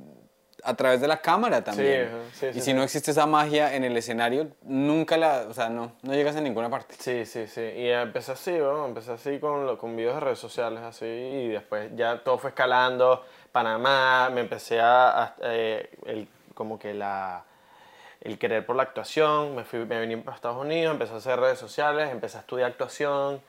a 0.68 0.74
través 0.76 1.00
de 1.02 1.08
la 1.08 1.18
cámara 1.22 1.64
también. 1.64 2.08
ajá, 2.08 2.18
sí, 2.34 2.46
y 2.48 2.54
sí, 2.54 2.60
si 2.60 2.66
sí. 2.66 2.74
no 2.74 2.84
existe 2.84 3.12
esa 3.12 3.26
magia 3.26 3.74
en 3.76 3.84
el 3.84 3.96
escenario, 3.96 4.50
nunca 4.64 5.16
la, 5.18 5.46
o 5.50 5.54
sea, 5.54 5.70
no, 5.70 5.94
no 6.02 6.14
llegas 6.14 6.36
a 6.36 6.42
ninguna 6.42 6.70
parte. 6.70 6.96
Sí, 7.00 7.26
sí, 7.26 7.48
sí. 7.48 7.62
Y 7.62 7.90
empecé 7.90 8.34
así, 8.34 8.52
¿no? 8.52 8.86
Empecé 8.86 9.14
así 9.14 9.40
con, 9.40 9.66
lo- 9.66 9.78
con 9.78 9.96
videos 9.96 10.16
de 10.16 10.20
redes 10.22 10.40
sociales, 10.40 10.82
así, 10.84 11.06
y 11.06 11.48
después 11.50 11.90
ya 11.96 12.24
todo 12.24 12.38
fue 12.38 12.50
escalando. 12.50 13.24
Panamá, 13.52 14.30
me 14.34 14.42
empecé 14.42 14.80
a, 14.82 15.24
a- 15.24 15.36
eh, 15.44 15.90
el, 16.06 16.28
como 16.54 16.78
que 16.78 16.94
la, 16.94 17.44
el 18.22 18.38
querer 18.38 18.66
por 18.66 18.76
la 18.76 18.84
actuación, 18.84 19.56
me, 19.56 19.64
fui, 19.64 19.80
me 19.86 20.00
vine 20.02 20.18
para 20.18 20.36
Estados 20.36 20.58
Unidos, 20.58 20.92
empecé 20.94 21.14
a 21.14 21.18
hacer 21.18 21.40
redes 21.40 21.60
sociales, 21.60 22.12
empecé 22.12 22.38
a 22.38 22.42
estudiar 22.42 22.70
actuación. 22.72 23.42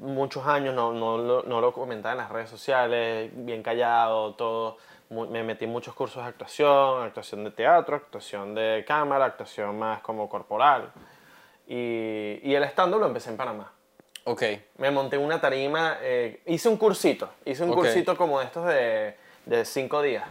Muchos 0.00 0.46
años 0.46 0.74
no, 0.76 0.92
no, 0.92 1.18
lo- 1.18 1.42
no 1.42 1.60
lo 1.60 1.72
comentaba 1.72 2.12
en 2.12 2.18
las 2.18 2.30
redes 2.30 2.48
sociales, 2.48 3.30
bien 3.34 3.62
callado, 3.64 4.34
todo. 4.34 4.76
Me 5.12 5.42
metí 5.42 5.66
en 5.66 5.70
muchos 5.70 5.94
cursos 5.94 6.22
de 6.22 6.28
actuación, 6.30 7.02
actuación 7.02 7.44
de 7.44 7.50
teatro, 7.50 7.96
actuación 7.96 8.54
de 8.54 8.82
cámara, 8.86 9.26
actuación 9.26 9.78
más 9.78 10.00
como 10.00 10.26
corporal. 10.26 10.90
Y, 11.66 12.40
y 12.42 12.54
el 12.54 12.64
stand-up 12.64 12.98
lo 13.00 13.06
empecé 13.06 13.28
en 13.30 13.36
Panamá. 13.36 13.70
Ok, 14.24 14.42
Me 14.78 14.90
monté 14.90 15.18
una 15.18 15.38
tarima, 15.40 15.98
eh, 16.00 16.42
hice 16.46 16.68
un 16.68 16.76
cursito, 16.78 17.28
hice 17.44 17.62
un 17.64 17.70
Ok. 17.70 17.76
cursito 17.78 18.16
como 18.16 18.40
estos 18.40 18.66
de, 18.66 19.16
de 19.44 19.64
cinco 19.66 20.00
días, 20.00 20.24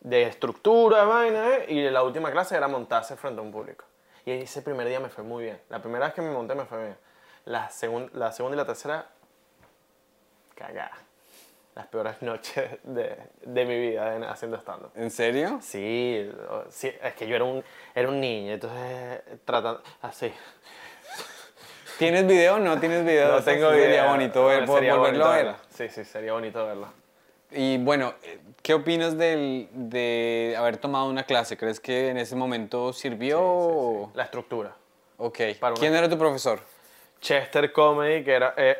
de 0.00 0.24
estructura, 0.24 1.04
vaina, 1.04 1.56
eh, 1.56 1.66
y 1.68 1.90
la 1.90 2.02
última 2.04 2.30
clase 2.30 2.54
era 2.56 2.68
montarse 2.68 3.16
frente 3.16 3.40
a 3.40 3.42
un 3.42 3.50
público. 3.50 3.84
Y 4.24 4.30
ese 4.32 4.62
primer 4.62 4.86
día 4.86 5.00
me 5.00 5.08
fue 5.08 5.24
muy 5.24 5.44
bien. 5.44 5.60
La 5.70 5.80
primera 5.80 6.04
vez 6.06 6.14
que 6.14 6.22
me 6.22 6.30
monté 6.30 6.54
me 6.54 6.66
fue 6.66 6.78
bien. 6.84 6.96
La, 7.46 7.68
segun- 7.70 8.10
la 8.12 8.30
segunda 8.30 8.54
y 8.54 8.58
la 8.58 8.66
tercera, 8.66 9.06
cagada. 10.54 10.92
Las 11.78 11.86
peores 11.86 12.20
noches 12.22 12.70
de, 12.82 13.16
de 13.42 13.64
mi 13.64 13.78
vida 13.78 14.16
en- 14.16 14.24
haciendo 14.24 14.56
stand-up. 14.58 14.90
¿en 14.96 15.12
serio? 15.12 15.60
Sí, 15.62 16.28
sí, 16.70 16.90
es 17.00 17.14
que 17.14 17.28
yo 17.28 17.36
era 17.36 17.44
un, 17.44 17.62
era 17.94 18.08
un 18.08 18.20
niño, 18.20 18.52
entonces 18.54 19.22
tratando 19.44 19.80
así. 20.02 20.32
¿Tienes 21.98 22.26
video 22.26 22.56
o 22.56 22.58
no 22.58 22.78
tienes 22.80 23.04
video? 23.04 23.30
No 23.32 23.42
tengo 23.44 23.70
Sería 23.70 23.88
idea. 23.90 24.06
bonito 24.10 24.44
ver, 24.46 24.66
Sería 24.66 24.94
volverlo 24.94 24.98
bonito 25.00 25.24
a 25.24 25.36
ver. 25.36 25.44
verlo. 25.46 25.58
Sí, 25.70 25.88
sí, 25.88 26.04
sería 26.04 26.32
bonito 26.32 26.66
verlo. 26.66 26.88
Y 27.52 27.78
bueno, 27.78 28.14
eh, 28.24 28.40
¿qué 28.62 28.74
opinas 28.74 29.16
del, 29.16 29.68
de 29.72 30.54
haber 30.58 30.76
tomado 30.78 31.06
una 31.08 31.22
clase? 31.24 31.56
¿Crees 31.56 31.78
que 31.80 32.08
en 32.08 32.18
ese 32.18 32.34
momento 32.36 32.92
sirvió? 32.92 33.38
o- 33.40 34.10
La 34.14 34.24
estructura. 34.24 34.74
Ok. 35.16 35.38
Para 35.60 35.72
una- 35.74 35.80
¿Quién 35.80 35.94
era 35.94 36.08
tu 36.08 36.18
profesor? 36.18 36.60
Chester 37.20 37.72
Comedy, 37.72 38.24
que 38.24 38.32
era, 38.32 38.54
eh, 38.56 38.78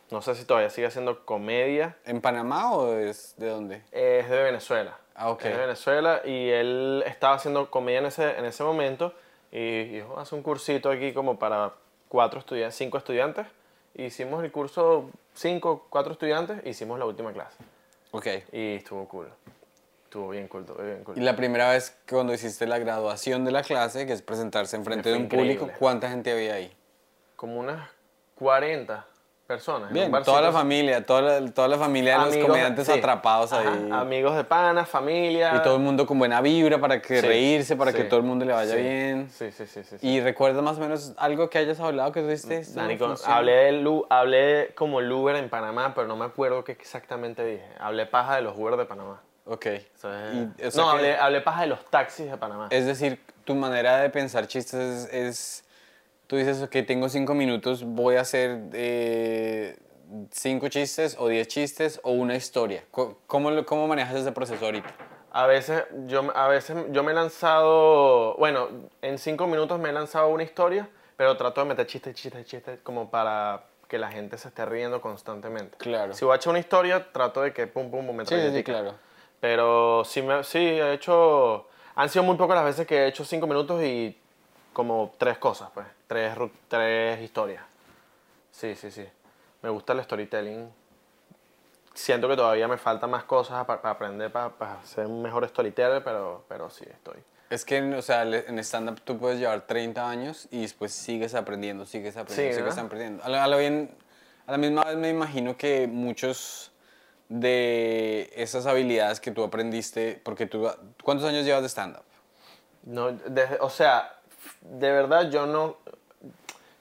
no 0.10 0.22
sé 0.22 0.34
si 0.34 0.44
todavía 0.44 0.70
sigue 0.70 0.86
haciendo 0.86 1.24
comedia, 1.24 1.96
¿En 2.04 2.20
Panamá 2.20 2.72
o 2.72 2.92
es 2.94 3.34
de 3.36 3.48
dónde? 3.48 3.82
es 3.92 4.28
de 4.28 4.42
Venezuela. 4.42 4.96
Ah, 5.14 5.30
ok. 5.30 5.44
Es 5.44 5.52
de 5.52 5.58
Venezuela 5.58 6.20
y 6.24 6.50
él 6.50 7.02
estaba 7.06 7.36
haciendo 7.36 7.70
comedia 7.70 8.00
en 8.00 8.06
ese, 8.06 8.38
en 8.38 8.44
ese 8.44 8.62
momento 8.64 9.14
y 9.50 9.84
dijo, 9.84 10.18
hace 10.18 10.34
un 10.34 10.42
cursito 10.42 10.90
aquí 10.90 11.12
como 11.12 11.38
para 11.38 11.72
cuatro 12.08 12.40
estudiantes, 12.40 12.76
cinco 12.76 12.98
estudiantes. 12.98 13.46
Hicimos 13.94 14.44
el 14.44 14.52
curso 14.52 15.08
cinco, 15.34 15.86
cuatro 15.88 16.12
estudiantes, 16.12 16.60
hicimos 16.66 16.98
la 16.98 17.06
última 17.06 17.32
clase. 17.32 17.56
Ok. 18.10 18.26
Y 18.52 18.74
estuvo 18.76 19.08
cool. 19.08 19.28
Estuvo 20.04 20.28
bien 20.30 20.48
cool, 20.48 20.62
estuvo 20.62 20.82
bien 20.82 21.02
cool. 21.04 21.16
Y 21.16 21.20
la 21.20 21.34
primera 21.34 21.70
vez 21.70 21.96
cuando 22.08 22.34
hiciste 22.34 22.66
la 22.66 22.78
graduación 22.78 23.44
de 23.44 23.52
la 23.52 23.62
clase, 23.62 24.06
que 24.06 24.12
es 24.12 24.22
presentarse 24.22 24.76
enfrente 24.76 25.08
de 25.08 25.16
un 25.16 25.24
increíble. 25.24 25.54
público, 25.56 25.78
¿cuánta 25.78 26.10
gente 26.10 26.32
había 26.32 26.54
ahí? 26.54 26.72
Como 27.36 27.60
unas 27.60 27.88
40. 28.36 29.04
personas. 29.46 29.88
en 29.90 29.94
Bien, 29.94 30.10
toda 30.24 30.40
la 30.40 30.50
familia, 30.50 31.06
toda 31.06 31.22
la, 31.40 31.50
toda 31.52 31.68
la 31.68 31.78
familia 31.78 32.18
de 32.18 32.24
los 32.26 32.44
comediantes 32.44 32.86
sí. 32.86 32.92
atrapados 32.92 33.52
Ajá, 33.52 33.72
ahí. 33.74 33.88
Amigos 33.92 34.34
de 34.36 34.42
panas, 34.42 34.88
familia. 34.88 35.52
Y 35.54 35.62
todo 35.62 35.76
el 35.76 35.82
mundo 35.82 36.04
con 36.04 36.18
buena 36.18 36.40
vibra 36.40 36.80
para 36.80 37.00
que 37.00 37.20
Sí, 37.20 37.26
reírse, 37.28 37.76
para 37.76 37.92
que 37.92 38.02
todo 38.04 38.18
el 38.18 38.26
mundo 38.26 38.44
le 38.44 38.52
vaya 38.52 38.74
bien. 38.74 39.30
Sí, 39.30 39.52
sí, 39.52 39.64
sí. 39.66 39.82
¿Y 40.00 40.20
recuerdas 40.20 40.62
más 40.64 40.78
o 40.78 40.80
menos 40.80 41.12
algo 41.16 41.48
que 41.48 41.58
hayas 41.58 41.78
hablado 41.78 42.10
que 42.10 42.22
tú 42.22 42.26
dijiste? 42.26 42.56
esto 42.58 42.80
no 42.80 42.86
Marico, 42.86 43.06
funciona"? 43.06 43.36
hablé, 43.36 43.52
del 43.52 43.86
U- 43.86 44.04
hablé 44.10 44.72
como 44.74 44.98
el 44.98 45.12
Uber 45.12 45.36
en 45.36 45.48
Panamá, 45.48 45.92
pero 45.94 46.08
no 46.08 46.16
me 46.16 46.24
acuerdo 46.24 46.64
qué 46.64 46.72
exactamente 46.72 47.44
dije. 47.44 47.68
Hablé 47.78 48.06
paja 48.06 48.34
de 48.34 48.42
los 48.42 48.56
Uber 48.58 48.76
de 48.76 48.84
Panamá. 48.86 49.22
Ok. 49.44 49.66
Eso 49.66 50.12
es- 50.12 50.34
Y, 50.58 50.64
o 50.64 50.70
sea 50.72 50.82
no, 50.82 50.90
hablé, 50.90 51.16
hablé 51.16 51.40
paja 51.40 51.60
de 51.60 51.66
los 51.68 51.84
taxis 51.84 52.28
de 52.28 52.36
Panamá. 52.36 52.66
Es 52.70 52.84
decir, 52.84 53.20
tu 53.44 53.54
manera 53.54 53.98
de 53.98 54.10
pensar 54.10 54.48
chistes 54.48 54.74
es, 54.74 55.12
es- 55.12 55.62
tú 56.26 56.36
dices, 56.36 56.62
ok, 56.62 56.76
tengo 56.86 57.08
cinco 57.08 57.34
minutos, 57.34 57.84
voy 57.84 58.16
a 58.16 58.22
hacer 58.22 58.60
eh, 58.72 59.78
cinco 60.30 60.68
chistes 60.68 61.16
o 61.18 61.28
diez 61.28 61.48
chistes 61.48 62.00
o 62.02 62.12
una 62.12 62.36
historia. 62.36 62.84
¿Cómo, 62.90 63.64
cómo 63.64 63.86
manejas 63.86 64.16
ese 64.16 64.32
proceso 64.32 64.64
ahorita? 64.64 64.94
A 65.32 65.46
veces, 65.46 65.84
yo, 66.06 66.32
a 66.34 66.48
veces 66.48 66.76
yo 66.90 67.02
me 67.02 67.12
he 67.12 67.14
lanzado, 67.14 68.34
bueno, 68.36 68.68
en 69.02 69.18
cinco 69.18 69.46
minutos 69.46 69.78
me 69.78 69.90
he 69.90 69.92
lanzado 69.92 70.28
una 70.28 70.42
historia, 70.42 70.88
pero 71.16 71.36
trato 71.36 71.60
de 71.60 71.68
meter 71.68 71.86
chistes, 71.86 72.14
chistes, 72.14 72.46
chistes, 72.46 72.78
como 72.82 73.10
para 73.10 73.64
que 73.86 73.98
la 73.98 74.10
gente 74.10 74.38
se 74.38 74.48
esté 74.48 74.64
riendo 74.64 75.00
constantemente. 75.00 75.76
Claro. 75.76 76.14
Si 76.14 76.24
voy 76.24 76.32
a 76.32 76.36
echar 76.36 76.50
una 76.50 76.58
historia, 76.58 77.12
trato 77.12 77.42
de 77.42 77.52
que 77.52 77.66
pum, 77.66 77.90
pum, 77.90 78.06
pum, 78.06 78.16
me 78.16 78.26
Sí, 78.26 78.34
sí, 78.52 78.64
claro. 78.64 78.94
Pero 79.40 80.04
sí, 80.04 80.22
me, 80.22 80.42
sí, 80.42 80.58
he 80.58 80.94
hecho... 80.94 81.68
Han 81.94 82.08
sido 82.08 82.24
muy 82.24 82.36
pocas 82.36 82.56
las 82.56 82.64
veces 82.64 82.86
que 82.86 83.04
he 83.04 83.06
hecho 83.06 83.24
cinco 83.24 83.46
minutos 83.46 83.82
y 83.82 84.18
como 84.76 85.14
tres 85.16 85.38
cosas, 85.38 85.70
pues. 85.72 85.86
Tres, 86.06 86.34
tres 86.68 87.18
historias. 87.22 87.62
Sí, 88.50 88.74
sí, 88.74 88.90
sí. 88.90 89.08
Me 89.62 89.70
gusta 89.70 89.94
el 89.94 90.04
storytelling. 90.04 90.68
Siento 91.94 92.28
que 92.28 92.36
todavía 92.36 92.68
me 92.68 92.76
falta 92.76 93.06
más 93.06 93.24
cosas 93.24 93.64
para 93.64 93.80
aprender, 93.88 94.30
para 94.30 94.84
ser 94.84 95.06
un 95.06 95.22
mejor 95.22 95.48
storyteller, 95.48 96.04
pero, 96.04 96.44
pero 96.46 96.68
sí, 96.68 96.84
estoy. 96.86 97.16
Es 97.48 97.64
que, 97.64 97.80
o 97.94 98.02
sea, 98.02 98.24
en 98.24 98.58
stand-up 98.58 99.00
tú 99.00 99.16
puedes 99.18 99.38
llevar 99.38 99.62
30 99.62 100.10
años 100.10 100.46
y 100.50 100.60
después 100.60 100.92
sigues 100.92 101.34
aprendiendo, 101.34 101.86
sigues 101.86 102.18
aprendiendo, 102.18 102.52
Sí, 102.52 102.58
sigues 102.60 102.76
¿no? 102.76 102.82
aprendiendo. 102.82 103.24
A 103.24 103.30
la, 103.30 103.44
a 103.44 103.46
la 103.46 103.56
bien, 103.56 103.96
a 104.46 104.52
la 104.52 104.58
misma 104.58 104.84
vez 104.84 104.96
me 104.98 105.08
imagino 105.08 105.56
que 105.56 105.86
muchos 105.86 106.70
de 107.30 108.30
esas 108.36 108.66
habilidades 108.66 109.20
que 109.20 109.30
tú 109.30 109.42
aprendiste, 109.42 110.20
porque 110.22 110.44
tú, 110.44 110.68
¿cuántos 111.02 111.26
años 111.26 111.46
llevas 111.46 111.62
de 111.62 111.68
stand-up? 111.70 112.04
No, 112.82 113.10
desde- 113.12 113.56
o 113.60 113.70
sea, 113.70 114.15
de 114.62 114.90
verdad 114.92 115.30
yo 115.30 115.46
no... 115.46 115.76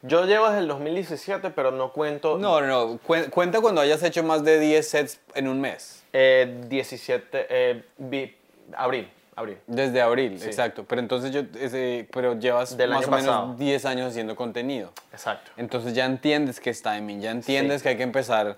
Yo 0.02 0.26
llevo 0.26 0.46
desde 0.48 0.60
el 0.60 0.68
2017, 0.68 1.50
pero 1.50 1.72
no 1.72 1.92
cuento... 1.92 2.38
No, 2.38 2.62
no, 2.62 2.68
no. 2.68 3.00
Cuen- 3.00 3.30
Cuenta 3.32 3.60
cuando 3.60 3.82
hayas 3.82 4.04
hecho 4.04 4.22
más 4.24 4.44
de 4.44 4.60
10 4.60 4.88
sets 4.88 5.20
en 5.34 5.48
un 5.48 5.60
mes. 5.60 6.04
Eh, 6.14 6.62
17... 6.68 7.48
Eh, 7.50 7.84
vi- 7.98 8.36
abril, 8.78 9.10
abril. 9.36 9.58
Desde 9.66 10.02
abril, 10.02 10.40
Sí. 10.40 10.46
exacto. 10.46 10.84
Pero 10.88 11.02
entonces 11.02 11.32
yo, 11.32 11.42
ese, 11.60 12.08
pero 12.12 12.38
llevas 12.38 12.78
Del 12.78 12.92
más 12.92 13.00
año 13.00 13.08
o 13.08 13.12
menos 13.16 13.26
pasado. 13.36 13.56
10 13.56 13.86
años 13.86 14.08
haciendo 14.12 14.36
contenido. 14.36 14.92
Exacto. 15.12 15.50
Entonces 15.58 15.96
ya 15.96 16.06
entiendes 16.06 16.60
que 16.60 16.70
es 16.70 16.84
timing, 16.84 17.22
ya 17.22 17.32
entiendes 17.32 17.80
Sí. 17.80 17.84
que 17.84 17.90
hay 17.90 17.98
que 17.98 18.04
empezar, 18.04 18.58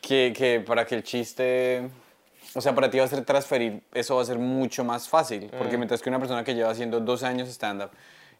que, 0.00 0.32
que 0.36 0.58
para 0.66 0.84
que 0.84 0.96
el 0.96 1.04
chiste, 1.04 1.88
o 2.54 2.60
sea, 2.60 2.74
para 2.74 2.90
ti 2.90 2.98
va 2.98 3.04
a 3.04 3.08
ser 3.08 3.24
transferir, 3.24 3.82
eso 3.92 4.16
va 4.16 4.22
a 4.22 4.24
ser 4.24 4.38
mucho 4.38 4.84
más 4.84 5.08
fácil, 5.08 5.46
Mm. 5.52 5.58
porque 5.58 5.76
mientras 5.76 6.00
que 6.02 6.08
una 6.08 6.18
persona 6.18 6.44
que 6.44 6.54
lleva 6.54 6.70
haciendo 6.70 7.00
12 7.00 7.26
años 7.26 7.48
stand-up 7.48 7.90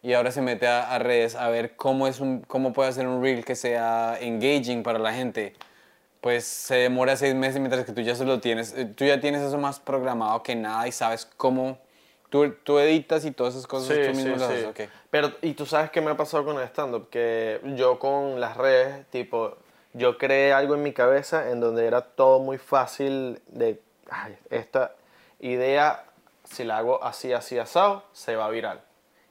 y 0.03 0.13
ahora 0.13 0.31
se 0.31 0.41
mete 0.43 0.67
a, 0.67 0.91
a 0.95 0.99
redes 0.99 1.35
a 1.35 1.49
ver 1.49 1.77
cómo, 1.77 2.07
es 2.07 2.21
un, 2.21 2.41
cómo 2.43 2.73
puede 2.73 2.91
hacer 2.91 3.07
un 3.07 3.23
reel 3.23 3.45
que 3.45 3.57
sea 3.57 4.17
engaging 4.21 4.83
para 4.83 4.99
la 4.99 5.13
gente, 5.13 5.55
pues 6.21 6.45
se 6.45 6.77
demora 6.77 7.17
seis 7.17 7.35
meses 7.35 7.61
mientras 7.61 7.85
que 7.85 7.93
tú 7.93 8.01
ya 8.03 8.15
se 8.15 8.25
lo 8.25 8.41
tienes, 8.41 8.73
eh, 8.77 8.85
tú 8.87 9.05
ya 9.05 9.21
tienes 9.21 9.43
eso 9.43 9.59
más 9.59 9.81
programado 9.81 10.43
que 10.43 10.55
nada 10.57 10.87
y 10.89 10.93
sabes 10.93 11.27
cómo, 11.37 11.79
tú, 12.31 12.51
tú 12.63 12.79
editas 12.79 13.25
y 13.25 13.31
todas 13.31 13.55
esas 13.55 13.67
cosas 13.67 13.97
tú 13.97 14.17
mismo 14.17 14.37
las 14.37 14.43
haces, 14.51 14.67
ok. 14.67 14.81
Pero, 15.11 15.33
y 15.43 15.53
tú 15.55 15.67
sabes 15.67 15.91
qué 15.91 16.01
me 16.01 16.11
ha 16.11 16.17
pasado 16.17 16.45
con 16.45 16.57
el 16.59 16.65
stand-up, 16.69 17.09
que 17.11 17.61
yo 17.77 17.99
con 17.99 18.41
las 18.41 18.57
redes, 18.57 19.07
tipo, 19.11 19.57
yo 19.93 20.19
creé 20.19 20.53
algo 20.53 20.75
en 20.75 20.83
mi 20.83 20.93
cabeza 20.93 21.51
en 21.51 21.61
donde 21.61 21.87
era 21.87 22.01
todo 22.03 22.41
muy 22.41 22.59
fácil 22.59 23.41
de, 23.49 23.81
ay, 24.11 24.37
esta 24.51 24.95
idea, 25.41 26.05
si 26.45 26.65
la 26.65 26.79
hago 26.79 27.03
así, 27.03 27.33
así, 27.33 27.59
asado, 27.59 28.05
se 28.13 28.37
va 28.37 28.49
viral. 28.51 28.81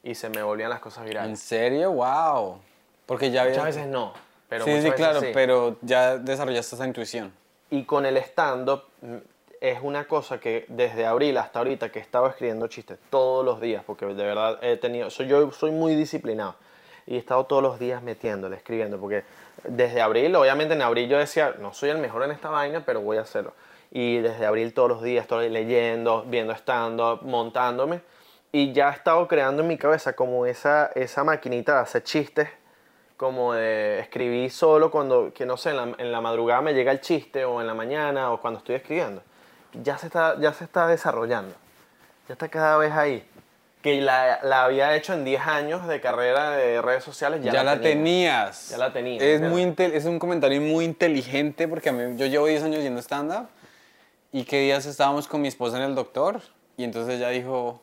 Y 0.03 0.15
se 0.15 0.29
me 0.29 0.43
volvían 0.43 0.69
las 0.69 0.79
cosas 0.79 1.03
¿En 1.03 1.09
virales. 1.09 1.39
serio? 1.39 1.91
¡Wow! 1.91 2.59
Porque 3.05 3.31
ya 3.31 3.41
había... 3.41 3.53
Muchas 3.53 3.75
veces 3.75 3.87
no, 3.87 4.13
pero 4.49 4.65
sí, 4.65 4.81
sí, 4.81 4.91
claro, 4.91 5.21
sí. 5.21 5.27
pero 5.33 5.77
ya 5.81 6.17
desarrollaste 6.17 6.75
esa 6.75 6.85
intuición. 6.85 7.33
Y 7.69 7.85
con 7.85 8.05
el 8.05 8.17
stand-up 8.17 8.83
mm, 9.01 9.15
es 9.61 9.79
una 9.81 10.05
cosa 10.05 10.39
que 10.39 10.65
desde 10.67 11.05
abril 11.05 11.37
hasta 11.37 11.59
ahorita 11.59 11.89
que 11.89 11.99
he 11.99 12.01
estado 12.01 12.27
escribiendo 12.27 12.67
chistes 12.67 12.99
todos 13.09 13.43
los 13.45 13.61
días, 13.61 13.83
porque 13.85 14.05
de 14.05 14.13
verdad 14.13 14.59
he 14.61 14.77
tenido, 14.77 15.09
soy, 15.09 15.27
yo 15.27 15.51
soy 15.51 15.71
muy 15.71 15.95
disciplinado 15.95 16.55
y 17.07 17.15
he 17.15 17.17
estado 17.17 17.45
todos 17.45 17.63
los 17.63 17.79
días 17.79 18.03
metiéndole, 18.03 18.57
escribiendo, 18.57 18.99
porque 18.99 19.23
desde 19.63 20.01
abril, 20.01 20.35
obviamente 20.35 20.73
en 20.73 20.81
abril 20.81 21.09
yo 21.09 21.17
decía, 21.17 21.55
no 21.59 21.73
soy 21.73 21.89
el 21.89 21.97
mejor 21.97 22.23
en 22.23 22.31
esta 22.31 22.49
vaina, 22.49 22.83
pero 22.85 23.01
voy 23.01 23.17
a 23.17 23.21
hacerlo. 23.21 23.53
Y 23.95 24.17
desde 24.17 24.45
abril 24.47 24.73
todos 24.73 24.89
los 24.89 25.03
días 25.03 25.21
estoy 25.23 25.49
leyendo, 25.49 26.25
viendo 26.27 26.51
stand-up, 26.53 27.21
montándome, 27.21 28.01
y 28.51 28.71
ya 28.73 28.89
he 28.89 28.93
estado 28.93 29.27
creando 29.27 29.61
en 29.61 29.67
mi 29.67 29.77
cabeza 29.77 30.13
como 30.13 30.47
esa, 30.47 30.89
esa 30.95 31.23
maquinita 31.23 31.75
de 31.75 31.79
hacer 31.81 32.03
chistes 32.03 32.49
como 33.17 33.53
de 33.53 33.99
escribir 33.99 34.49
solo 34.51 34.89
cuando, 34.91 35.31
que 35.33 35.45
no 35.45 35.57
sé, 35.57 35.69
en 35.69 35.77
la, 35.77 35.83
en 35.97 36.11
la 36.11 36.21
madrugada 36.21 36.61
me 36.61 36.73
llega 36.73 36.91
el 36.91 36.99
chiste 37.01 37.45
o 37.45 37.61
en 37.61 37.67
la 37.67 37.75
mañana 37.75 38.31
o 38.31 38.41
cuando 38.41 38.57
estoy 38.57 38.75
escribiendo. 38.75 39.21
Ya 39.81 39.97
se 39.97 40.07
está, 40.07 40.37
ya 40.39 40.51
se 40.53 40.63
está 40.63 40.87
desarrollando. 40.87 41.53
Ya 42.27 42.33
está 42.33 42.49
cada 42.49 42.77
vez 42.77 42.91
ahí. 42.91 43.27
Que 43.81 44.01
la, 44.01 44.39
la 44.43 44.63
había 44.65 44.95
hecho 44.95 45.13
en 45.13 45.23
10 45.23 45.41
años 45.47 45.87
de 45.87 46.01
carrera 46.01 46.51
de 46.51 46.81
redes 46.81 47.03
sociales. 47.03 47.41
Ya, 47.43 47.51
Ya, 47.51 47.63
la, 47.63 47.75
tenía. 47.79 47.91
tenías. 47.93 48.69
Ya 48.69 48.77
la 48.77 48.91
tenía, 48.93 49.21
Es, 49.23 49.41
ya. 49.41 49.47
muy 49.47 49.73
es 49.77 50.05
un 50.05 50.19
comentario 50.19 50.59
muy 50.61 50.83
inteligente 50.85 51.67
porque 51.67 51.89
a 51.89 51.91
mí, 51.91 52.17
yo 52.17 52.25
llevo 52.25 52.47
10 52.47 52.63
años 52.63 52.81
yendo 52.81 52.99
stand-up 53.01 53.47
y 54.33 54.43
que 54.43 54.59
días 54.61 54.85
estábamos 54.85 55.27
con 55.29 55.41
mi 55.41 55.47
esposa 55.47 55.77
en 55.77 55.83
el 55.83 55.95
doctor 55.95 56.41
y 56.75 56.83
entonces 56.83 57.15
ella 57.15 57.29
dijo 57.29 57.79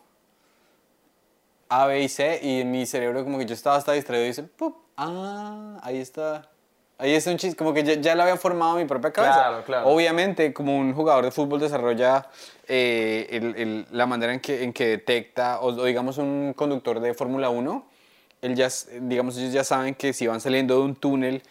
A, 1.68 1.86
B 1.86 2.02
y 2.02 2.08
C 2.08 2.40
y 2.42 2.60
en 2.60 2.70
mi 2.70 2.84
cerebro 2.84 3.22
como 3.24 3.38
que 3.38 3.46
yo 3.46 3.54
estaba 3.54 3.76
hasta 3.76 3.92
distraído 3.92 4.24
y 4.24 4.28
dice, 4.28 4.42
¡pup! 4.42 4.76
ah, 4.96 5.78
ahí 5.82 5.98
está. 5.98 6.48
Ahí 6.98 7.14
está 7.14 7.30
un 7.30 7.38
chiste, 7.38 7.56
como 7.56 7.72
que 7.72 7.82
ya, 7.82 7.94
ya 7.94 8.14
lo 8.14 8.22
había 8.24 8.36
formado 8.36 8.76
mi 8.76 8.84
propia 8.84 9.10
cabeza. 9.10 9.32
Claro, 9.34 9.64
claro. 9.64 9.88
Obviamente, 9.88 10.52
como 10.52 10.76
un 10.76 10.92
jugador 10.92 11.24
de 11.24 11.30
fútbol 11.30 11.58
desarrolla 11.58 12.28
eh, 12.68 13.26
el- 13.30 13.56
el- 13.56 13.86
la 13.90 14.04
manera 14.04 14.34
en 14.34 14.40
que, 14.40 14.62
en 14.64 14.74
que 14.74 14.86
detecta, 14.88 15.60
o, 15.60 15.68
o 15.68 15.84
digamos 15.84 16.18
un 16.18 16.52
conductor 16.54 17.00
de 17.00 17.14
Fórmula 17.14 17.48
1, 17.48 17.86
él 18.42 18.54
ya, 18.54 18.68
digamos, 19.00 19.38
ellos 19.38 19.52
ya 19.52 19.64
saben 19.64 19.94
que 19.94 20.12
si 20.12 20.26
van 20.26 20.42
saliendo 20.42 20.76
de 20.76 20.82
un 20.82 20.94
túnel 20.94 21.42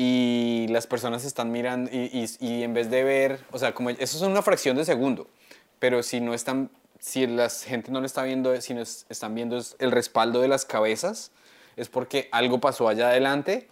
y 0.00 0.66
las 0.70 0.86
personas 0.86 1.24
están 1.24 1.50
mirando 1.50 1.90
y, 1.92 2.08
y- 2.40 2.46
y 2.46 2.62
en 2.62 2.72
vez 2.72 2.88
de 2.88 3.02
ver, 3.02 3.40
o 3.50 3.58
sea, 3.58 3.74
como 3.74 3.90
eso 3.90 3.98
es 4.00 4.22
una 4.22 4.42
fracción 4.42 4.76
de 4.76 4.84
segundo, 4.84 5.26
pero 5.80 6.04
si 6.04 6.20
no 6.20 6.34
están, 6.34 6.70
si 7.00 7.26
la 7.26 7.50
gente 7.50 7.90
no 7.90 7.98
lo 8.00 8.06
está 8.06 8.22
viendo, 8.22 8.58
si 8.60 8.74
no 8.74 8.80
es- 8.80 9.06
están 9.08 9.34
viendo 9.34 9.60
el 9.80 9.90
respaldo 9.90 10.40
de 10.40 10.46
las 10.46 10.64
cabezas, 10.64 11.32
es 11.76 11.88
porque 11.88 12.28
algo 12.30 12.60
pasó 12.60 12.88
allá 12.88 13.08
adelante 13.08 13.66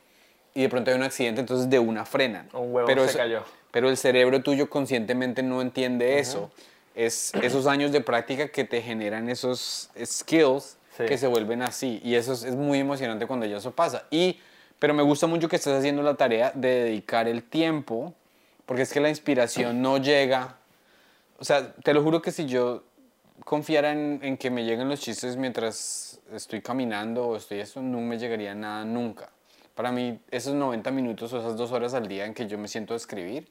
y 0.53 0.63
de 0.63 0.69
pronto 0.69 0.91
hay 0.91 0.97
un 0.97 1.05
accidente, 1.05 1.41
entonces 1.41 1.71
de 1.71 1.79
una 1.79 2.05
frenan. 2.05 2.49
Un 2.55 2.75
huevo 2.75 2.87
pero 2.89 3.05
se 3.05 3.11
eso- 3.11 3.19
cayó. 3.19 3.45
Pero 3.71 3.89
el 3.89 3.97
cerebro 3.97 4.43
tuyo 4.43 4.69
conscientemente 4.69 5.45
no 5.45 5.63
entiende 5.63 6.19
eso. 6.19 6.51
Es 6.97 7.33
esos 7.43 7.67
años 7.69 7.93
de 7.93 8.01
práctica 8.01 8.49
que 8.49 8.65
te 8.65 8.83
generan 8.83 9.29
esos 9.29 9.91
skills 10.05 10.77
Sí. 10.97 11.05
que 11.05 11.19
se 11.19 11.27
vuelven 11.27 11.61
así. 11.63 12.01
Y 12.03 12.15
eso 12.15 12.33
es, 12.33 12.43
es 12.43 12.57
muy 12.57 12.79
emocionante 12.81 13.27
cuando 13.27 13.45
ya 13.45 13.59
eso 13.59 13.73
pasa. 13.73 14.05
Y, 14.11 14.41
pero 14.79 14.95
me 14.95 15.03
gusta 15.03 15.27
mucho 15.27 15.49
que 15.49 15.57
estés 15.57 15.79
haciendo 15.79 16.03
la 16.03 16.15
tarea 16.15 16.53
de 16.55 16.85
dedicar 16.85 17.29
el 17.29 17.43
tiempo, 17.43 18.15
porque 18.67 18.83
es 18.83 18.93
que 18.93 19.01
la 19.01 19.09
inspiración 19.09 19.81
no 19.81 19.99
llega. 19.99 20.57
O 21.39 21.45
sea, 21.45 21.73
te 21.75 21.95
lo 21.95 22.03
juro 22.03 22.21
que 22.21 22.33
si 22.33 22.47
yo 22.47 22.85
confiara 23.45 23.93
en, 23.93 24.21
en 24.23 24.37
que 24.37 24.51
me 24.51 24.65
lleguen 24.65 24.89
los 24.89 25.01
chistes 25.01 25.37
mientras 25.37 26.21
estoy 26.33 26.61
caminando 26.61 27.29
o 27.29 27.37
estoy 27.37 27.61
esto, 27.61 27.81
no 27.81 28.01
me 28.01 28.19
llegaría 28.19 28.55
nada 28.55 28.85
nunca. 28.85 29.31
Para 29.75 29.93
mí, 29.93 30.19
esos 30.31 30.55
90 30.55 30.91
minutos 30.91 31.33
o 31.33 31.39
esas 31.39 31.57
dos 31.57 31.73
horas 31.73 31.95
al 31.95 32.09
día 32.09 32.25
en 32.25 32.35
que 32.35 32.47
yo 32.47 32.59
me 32.59 32.67
siento 32.67 32.95
a 32.95 32.97
escribir, 32.97 33.47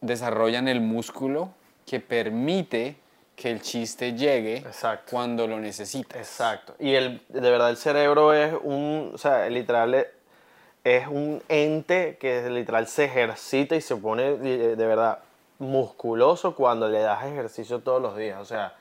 desarrollan 0.00 0.68
el 0.68 0.80
músculo 0.80 1.52
que 1.86 2.00
permite 2.00 2.96
que 3.40 3.50
el 3.50 3.62
chiste 3.62 4.12
llegue 4.12 4.58
Exacto. 4.58 5.10
cuando 5.10 5.46
lo 5.46 5.58
necesitas. 5.58 6.16
Exacto. 6.18 6.74
Y 6.78 6.94
el, 6.94 7.22
de 7.28 7.40
verdad 7.50 7.70
el 7.70 7.76
cerebro 7.78 8.32
es 8.34 8.52
un, 8.62 9.12
o 9.14 9.18
sea, 9.18 9.48
literal 9.48 9.94
es- 9.94 10.06
es 10.84 11.06
un 11.08 11.42
ente 11.48 12.16
que 12.20 12.48
literal 12.50 12.86
se 12.86 13.04
ejercita 13.06 13.76
y 13.76 13.80
se 13.80 13.96
pone 13.96 14.28
eh, 14.28 14.76
de 14.76 14.86
verdad 14.86 15.18
musculoso 15.58 16.54
cuando 16.54 16.88
le 16.88 17.00
das 17.00 17.24
ejercicio 17.24 17.80
todos 17.80 18.00
los 18.02 18.16
días. 18.16 18.40
O 18.40 18.44
sea, 18.44 18.74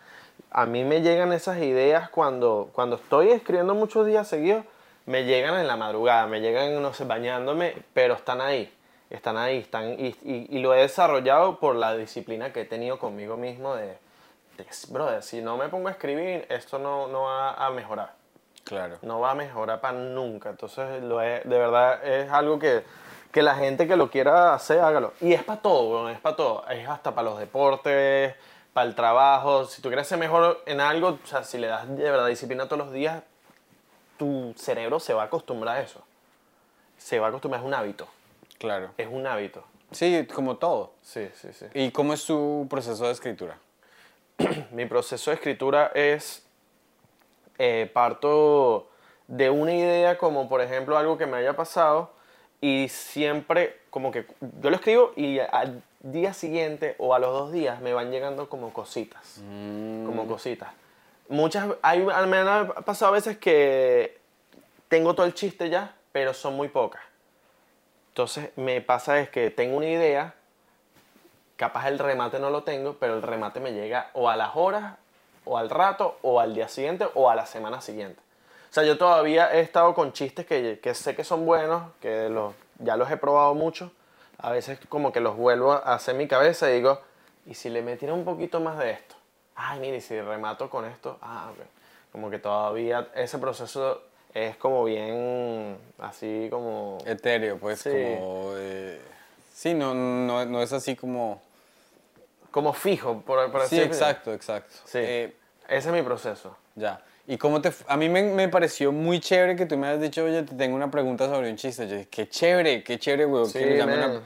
a 0.51 0.65
mí 0.65 0.83
me 0.83 1.01
llegan 1.01 1.33
esas 1.33 1.57
ideas 1.59 2.09
cuando, 2.09 2.69
cuando 2.73 2.95
estoy 2.95 3.29
escribiendo 3.29 3.75
muchos 3.75 4.05
días 4.07 4.27
seguidos, 4.27 4.63
me 5.05 5.23
llegan 5.25 5.55
en 5.59 5.67
la 5.67 5.75
madrugada, 5.75 6.27
me 6.27 6.39
llegan, 6.41 6.81
no 6.81 6.93
sé, 6.93 7.03
bañándome, 7.05 7.75
pero 7.93 8.13
están 8.13 8.41
ahí, 8.41 8.71
están 9.09 9.37
ahí, 9.37 9.57
están, 9.57 9.93
y, 9.99 10.07
y- 10.23 10.47
y 10.49 10.59
lo 10.59 10.73
he 10.73 10.81
desarrollado 10.81 11.59
por 11.59 11.75
la 11.75 11.95
disciplina 11.97 12.53
que 12.53 12.61
he 12.61 12.65
tenido 12.65 12.97
conmigo 12.99 13.35
mismo 13.37 13.75
de, 13.75 13.97
brother, 14.89 15.21
si 15.23 15.41
no 15.41 15.57
me 15.57 15.69
pongo 15.69 15.87
a 15.87 15.91
escribir, 15.91 16.45
esto 16.49 16.79
no, 16.79 17.07
no 17.07 17.23
va 17.23 17.53
a 17.53 17.69
mejorar 17.71 18.13
Claro. 18.63 18.97
no 19.01 19.19
va 19.19 19.31
a 19.31 19.35
mejorar 19.35 19.81
para 19.81 19.97
nunca. 19.97 20.49
Entonces, 20.49 21.01
lo 21.01 21.21
es, 21.21 21.43
de 21.43 21.57
verdad, 21.57 22.05
es 22.05 22.31
algo 22.31 22.59
que, 22.59 22.83
que 23.31 23.41
la 23.41 23.55
gente 23.55 23.87
que 23.87 23.95
lo 23.95 24.11
quiera 24.11 24.53
hacer, 24.53 24.79
hágalo. 24.79 25.13
Y 25.21 25.33
es 25.33 25.43
para 25.43 25.59
todo, 25.61 25.89
weón, 25.89 26.11
es 26.11 26.19
para 26.19 26.35
todo. 26.35 26.67
Es 26.69 26.87
hasta 26.87 27.15
para 27.15 27.29
los 27.31 27.39
deportes, 27.39 28.35
para 28.73 28.87
el 28.87 28.93
trabajo. 28.93 29.65
Si 29.65 29.81
tú 29.81 29.89
quieres 29.89 30.07
ser 30.07 30.19
mejor 30.19 30.61
en 30.67 30.81
algo, 30.81 31.17
o 31.23 31.27
sea, 31.27 31.43
si 31.43 31.57
le 31.57 31.65
das 31.67 31.87
de 31.87 32.03
verdad 32.11 32.27
disciplina 32.27 32.65
todos 32.65 32.77
los 32.85 32.93
días, 32.93 33.23
tu 34.17 34.53
cerebro 34.55 34.99
se 34.99 35.13
va 35.13 35.23
a 35.23 35.25
acostumbrar 35.25 35.77
a 35.77 35.81
eso. 35.81 36.03
Se 36.97 37.19
va 37.19 37.27
a 37.27 37.29
acostumbrar, 37.29 37.61
es 37.61 37.67
un 37.67 37.73
hábito. 37.73 38.07
Claro. 38.59 38.91
Es 38.97 39.07
un 39.07 39.25
hábito. 39.25 39.63
Sí, 39.91 40.27
como 40.35 40.57
todo. 40.57 40.93
Sí, 41.01 41.27
sí, 41.33 41.53
sí. 41.53 41.65
¿Y 41.73 41.89
cómo 41.89 42.13
es 42.13 42.23
tu 42.25 42.67
proceso 42.69 43.05
de 43.05 43.13
escritura? 43.13 43.57
Mi 44.71 44.85
proceso 44.85 45.31
de 45.31 45.35
escritura 45.35 45.91
es 45.93 46.45
eh, 47.57 47.89
parto 47.93 48.89
de 49.27 49.49
una 49.49 49.73
idea 49.73 50.17
como 50.17 50.49
por 50.49 50.61
ejemplo 50.61 50.97
algo 50.97 51.17
que 51.17 51.25
me 51.25 51.37
haya 51.37 51.55
pasado 51.55 52.11
y 52.61 52.87
siempre 52.89 53.79
como 53.89 54.11
que 54.11 54.25
yo 54.61 54.69
lo 54.69 54.75
escribo 54.75 55.13
y 55.15 55.39
al 55.39 55.81
día 56.01 56.33
siguiente 56.33 56.95
o 56.97 57.13
a 57.13 57.19
los 57.19 57.31
dos 57.31 57.51
días 57.51 57.81
me 57.81 57.93
van 57.93 58.11
llegando 58.11 58.49
como 58.49 58.73
cositas, 58.73 59.41
como 60.05 60.27
cositas. 60.27 60.69
Muchas, 61.27 61.67
hay, 61.81 61.99
me 61.99 62.37
han 62.37 62.69
pasado 62.85 63.11
veces 63.11 63.37
que 63.37 64.19
tengo 64.87 65.13
todo 65.13 65.25
el 65.25 65.33
chiste 65.33 65.69
ya, 65.69 65.95
pero 66.11 66.33
son 66.33 66.55
muy 66.55 66.69
pocas. 66.69 67.01
Entonces 68.09 68.49
me 68.55 68.81
pasa 68.81 69.19
es 69.19 69.29
que 69.29 69.51
tengo 69.51 69.77
una 69.77 69.87
idea, 69.89 70.33
capaz 71.59 71.89
el 71.89 71.99
remate 71.99 72.39
no 72.39 72.49
lo 72.49 72.63
tengo, 72.63 72.93
pero 72.93 73.15
el 73.15 73.21
remate 73.21 73.59
me 73.59 73.73
llega 73.73 74.09
o 74.13 74.29
a 74.29 74.37
las 74.37 74.55
horas, 74.55 74.95
o 75.43 75.57
al 75.57 75.69
rato, 75.69 76.17
o 76.21 76.39
al 76.39 76.55
día 76.55 76.69
siguiente, 76.69 77.05
o 77.15 77.29
a 77.29 77.35
la 77.35 77.45
semana 77.45 77.81
siguiente. 77.81 78.21
O 78.69 78.73
sea, 78.73 78.83
yo 78.83 78.97
todavía 78.97 79.53
he 79.53 79.59
estado 79.59 79.93
con 79.93 80.13
chistes 80.13 80.45
que, 80.45 80.79
que 80.81 80.93
sé 80.93 81.15
que 81.17 81.25
son 81.25 81.45
buenos, 81.45 81.83
que 81.99 82.29
los, 82.29 82.53
ya 82.77 82.95
los 82.95 83.11
he 83.11 83.17
probado 83.17 83.53
mucho. 83.55 83.91
A 84.37 84.51
veces 84.51 84.79
como 84.87 85.11
que 85.11 85.19
los 85.19 85.35
vuelvo 85.35 85.73
a 85.73 85.95
hacer 85.95 86.13
en 86.13 86.19
mi 86.19 86.27
cabeza 86.29 86.69
y 86.71 86.75
digo, 86.75 87.01
¿y 87.45 87.55
si 87.55 87.69
le 87.69 87.81
metiera 87.81 88.13
un 88.13 88.23
poquito 88.23 88.61
más 88.61 88.77
de 88.77 88.91
esto? 88.91 89.15
Ay, 89.55 89.81
mire, 89.81 89.99
si 89.99 90.17
remato 90.21 90.69
con 90.69 90.85
esto, 90.85 91.17
ah, 91.21 91.49
ok. 91.51 91.65
Como 92.13 92.29
que 92.29 92.39
todavía 92.39 93.09
ese 93.15 93.37
proceso 93.37 94.01
es 94.33 94.55
como 94.55 94.85
bien, 94.85 95.77
así 95.97 96.47
como... 96.49 96.99
Etéreo, 97.05 97.57
pues 97.57 97.81
Sí. 97.81 97.89
como... 97.89 98.53
eh, 98.55 99.01
sí, 99.53 99.73
no, 99.73 99.93
no, 99.93 100.45
no 100.45 100.61
es 100.61 100.71
así 100.71 100.95
como... 100.95 101.41
Como 102.51 102.73
fijo, 102.73 103.21
por, 103.21 103.51
por 103.51 103.61
Sí, 103.61 103.65
así 103.67 103.75
decirlo. 103.77 103.95
exacto, 103.95 104.33
exacto. 104.33 104.73
Sí, 104.85 104.97
Eh, 105.01 105.35
ese 105.67 105.89
es 105.89 105.93
mi 105.95 106.01
proceso. 106.01 106.55
ya. 106.75 107.01
¿Y 107.27 107.37
cómo 107.37 107.61
te... 107.61 107.71
A 107.87 107.95
mí 107.95 108.09
me, 108.09 108.23
me 108.23 108.49
pareció 108.49 108.91
muy 108.91 109.19
chévere 109.19 109.55
que 109.55 109.67
tú 109.67 109.77
me 109.77 109.85
hayas 109.87 110.01
dicho, 110.01 110.23
oye, 110.23 110.41
te 110.41 110.55
tengo 110.55 110.75
una 110.75 110.89
pregunta 110.89 111.27
sobre 111.27 111.51
un 111.51 111.57
chiste. 111.57 111.87
Yo 111.87 111.93
dije, 111.93 112.07
qué 112.09 112.27
chévere, 112.27 112.83
qué 112.83 112.97
chévere, 112.97 113.25
güey. 113.25 113.45
Sí, 113.45 113.59
que, 113.59 114.19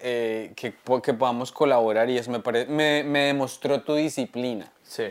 eh, 0.00 0.52
que, 0.56 0.72
que 1.02 1.12
podamos 1.14 1.52
colaborar 1.52 2.08
y 2.08 2.16
eso 2.16 2.30
me, 2.30 2.40
pare- 2.40 2.64
me, 2.66 3.02
me 3.04 3.24
demostró 3.26 3.82
tu 3.82 3.94
disciplina. 3.96 4.72
Sí. 4.82 5.08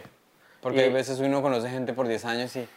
Porque 0.61 0.79
Y- 0.79 0.81
hay 0.85 0.89
veces 0.91 1.19
uno 1.19 1.41
conoce 1.43 1.69
gente 1.69 1.93
por 1.93 2.07
10 2.07 2.25
años 2.25 2.55
y 2.55 2.67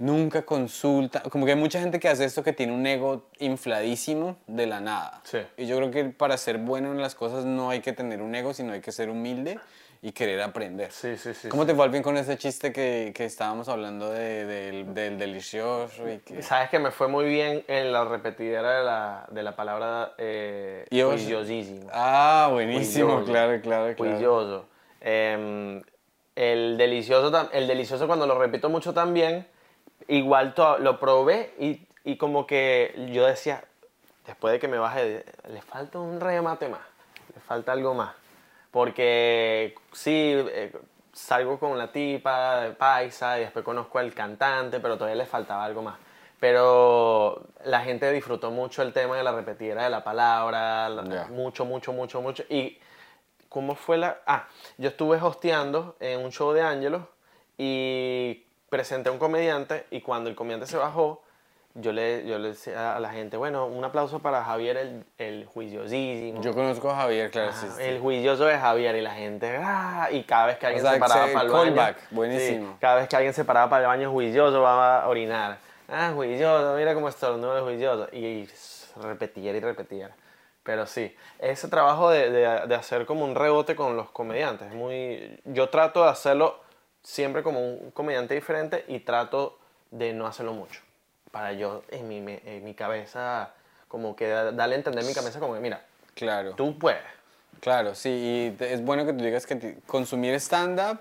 nunca 0.00 0.42
consulta. 0.42 1.22
Como 1.22 1.44
que 1.46 1.52
hay 1.52 1.58
mucha 1.58 1.78
gente 1.78 2.00
que 2.00 2.08
hace 2.08 2.24
esto 2.24 2.42
que 2.42 2.52
tiene 2.52 2.72
un 2.72 2.84
ego 2.86 3.26
infladísimo 3.38 4.36
de 4.48 4.66
la 4.66 4.80
nada. 4.80 5.20
Sí. 5.24 5.38
Y 5.56 5.66
yo 5.66 5.76
creo 5.76 5.90
que 5.92 6.04
para 6.06 6.36
ser 6.36 6.58
bueno 6.58 6.90
en 6.90 7.00
las 7.00 7.14
cosas 7.14 7.44
no 7.44 7.70
hay 7.70 7.80
que 7.80 7.92
tener 7.92 8.20
un 8.20 8.34
ego, 8.34 8.52
sino 8.52 8.72
hay 8.72 8.80
que 8.80 8.90
ser 8.92 9.10
humilde 9.10 9.58
y 10.02 10.12
querer 10.12 10.40
aprender. 10.40 10.90
Sí, 10.90 11.18
sí, 11.18 11.34
sí. 11.34 11.48
¿Cómo 11.50 11.66
te 11.66 11.74
fue 11.74 11.84
al 11.84 11.92
fin 11.92 12.02
con 12.02 12.16
ese 12.16 12.38
chiste 12.38 12.72
que, 12.72 13.12
que 13.14 13.26
estábamos 13.26 13.68
hablando 13.68 14.10
de- 14.10 14.46
del, 14.46 14.94
del 14.94 15.18
delicioso? 15.18 16.10
Y 16.10 16.16
que... 16.20 16.42
Sabes 16.42 16.70
que 16.70 16.78
me 16.78 16.90
fue 16.90 17.06
muy 17.06 17.26
bien 17.26 17.62
en 17.68 17.92
la 17.92 18.06
repetidera 18.06 18.78
de 18.78 18.84
la, 18.84 19.26
de 19.30 19.42
la 19.42 19.54
palabra 19.54 20.14
eh, 20.16 20.86
juiciosísimo. 20.90 21.90
Ah, 21.92 22.48
buenísimo, 22.50 23.22
claro, 23.24 23.60
claro, 23.60 23.94
claro. 23.94 24.64
Em, 25.02 25.82
el, 26.36 26.78
delicioso, 26.78 27.50
el 27.52 27.66
delicioso 27.66 28.06
cuando 28.06 28.26
lo 28.26 28.38
repito 28.38 28.70
mucho 28.70 28.94
también, 28.94 29.46
igual 30.10 30.54
to- 30.54 30.78
lo 30.78 30.98
probé 31.00 31.54
y, 31.58 31.86
y 32.04 32.16
como 32.16 32.46
que 32.46 32.94
yo 33.12 33.26
decía, 33.26 33.64
después 34.26 34.52
de 34.52 34.58
que 34.58 34.68
me 34.68 34.78
bajé, 34.78 35.24
le 35.48 35.62
falta 35.62 35.98
un 35.98 36.20
remate 36.20 36.68
más, 36.68 36.82
le 37.34 37.40
falta 37.40 37.72
algo 37.72 37.94
más. 37.94 38.14
Porque 38.70 39.74
sí, 39.92 40.32
eh, 40.36 40.72
salgo 41.12 41.58
con 41.58 41.76
la 41.76 41.90
tipa 41.90 42.60
de 42.60 42.70
paisa 42.70 43.38
y 43.38 43.42
después 43.42 43.64
conozco 43.64 43.98
al 43.98 44.14
cantante, 44.14 44.78
pero 44.78 44.96
todavía 44.96 45.16
le 45.16 45.26
faltaba 45.26 45.64
algo 45.64 45.82
más. 45.82 45.96
Pero 46.38 47.42
la 47.64 47.80
gente 47.80 48.10
disfrutó 48.12 48.50
mucho 48.50 48.82
el 48.82 48.92
tema 48.92 49.16
de 49.16 49.24
la 49.24 49.32
repetidera 49.32 49.84
de 49.84 49.90
la 49.90 50.04
palabra, 50.04 50.88
mucho, 51.30 51.64
mucho, 51.64 51.92
mucho, 51.92 52.22
mucho. 52.22 52.44
Y 52.48 52.78
¿cómo 53.48 53.74
fue 53.74 53.98
la...? 53.98 54.20
Ah, 54.26 54.46
yo 54.78 54.88
estuve 54.88 55.18
hosteando 55.20 55.96
en 56.00 56.20
un 56.20 56.30
show 56.30 56.52
de 56.52 56.62
Ángelos 56.62 57.02
y 57.58 58.44
presenté 58.70 59.10
a 59.10 59.12
un 59.12 59.18
comediante 59.18 59.84
y 59.90 60.00
cuando 60.00 60.30
el 60.30 60.36
comediante 60.36 60.66
se 60.66 60.76
bajó, 60.78 61.22
yo 61.74 61.92
le, 61.92 62.26
yo 62.26 62.38
le 62.38 62.48
decía 62.48 62.96
a 62.96 63.00
la 63.00 63.10
gente, 63.10 63.36
bueno, 63.36 63.66
un 63.66 63.84
aplauso 63.84 64.18
para 64.20 64.42
Javier 64.42 64.76
el, 64.76 65.04
el 65.18 65.44
juiciosísimo. 65.46 66.40
Yo 66.42 66.52
conozco 66.54 66.90
a 66.90 66.96
Javier, 66.96 67.30
claro, 67.30 67.52
sí, 67.52 67.66
Ah, 67.68 67.74
sí. 67.76 67.82
El 67.84 68.00
juicioso 68.00 68.44
de 68.44 68.58
Javier 68.58 68.96
y 68.96 69.00
la 69.02 69.12
gente, 69.14 69.56
¡ah! 69.62 70.08
y 70.10 70.22
cada 70.24 70.46
vez 70.46 70.58
que 70.58 70.66
alguien 70.66 70.82
sea, 70.82 70.94
se 70.94 70.98
paraba 71.00 71.26
para 71.32 71.42
el 71.44 71.50
callback, 71.52 71.96
baño, 71.96 72.06
buenísimo. 72.10 72.72
sí, 72.72 72.76
cada 72.80 72.96
vez 72.96 73.08
que 73.08 73.16
alguien 73.16 73.34
se 73.34 73.44
paraba 73.44 73.68
para 73.68 73.82
el 73.82 73.88
baño 73.88 74.10
juicioso 74.10 74.62
va 74.62 75.02
a 75.02 75.08
orinar, 75.08 75.58
ah, 75.88 76.10
juicioso, 76.14 76.74
mira 76.76 76.94
cómo 76.94 77.08
estornuda 77.08 77.58
el 77.58 77.64
juicioso, 77.64 78.08
y 78.12 78.48
repetía 79.00 79.52
y 79.52 79.60
repetía. 79.60 80.10
Pero 80.62 80.86
sí, 80.86 81.14
ese 81.38 81.68
trabajo 81.68 82.10
de, 82.10 82.30
de- 82.30 82.66
de 82.66 82.74
hacer 82.74 83.06
como 83.06 83.24
un 83.24 83.34
rebote 83.34 83.74
con 83.76 83.96
los 83.96 84.10
comediantes, 84.10 84.68
es 84.68 84.74
muy, 84.74 85.40
yo 85.44 85.68
trato 85.68 86.02
de 86.04 86.10
hacerlo 86.10 86.60
siempre 87.02 87.42
como 87.42 87.60
un 87.60 87.90
comediante 87.90 88.34
diferente 88.34 88.84
y 88.88 89.00
trato 89.00 89.58
de 89.90 90.12
no 90.12 90.26
hacerlo 90.26 90.52
mucho, 90.52 90.80
para 91.30 91.52
yo 91.52 91.82
en 91.90 92.08
mi, 92.08 92.16
en 92.44 92.64
mi 92.64 92.74
cabeza, 92.74 93.52
como 93.88 94.14
que 94.16 94.28
da- 94.28 94.52
darle 94.52 94.74
a 94.76 94.78
entender 94.78 95.04
mi 95.04 95.14
cabeza 95.14 95.40
como 95.40 95.54
que, 95.54 95.60
mira, 95.60 95.84
Claro. 96.14 96.54
tú 96.54 96.78
puedes. 96.78 97.02
Claro, 97.60 97.94
sí, 97.94 98.54
y 98.58 98.64
es 98.64 98.82
bueno 98.84 99.04
que 99.04 99.12
tú 99.12 99.24
digas 99.24 99.46
que 99.46 99.78
consumir 99.86 100.34
stand-up 100.34 100.98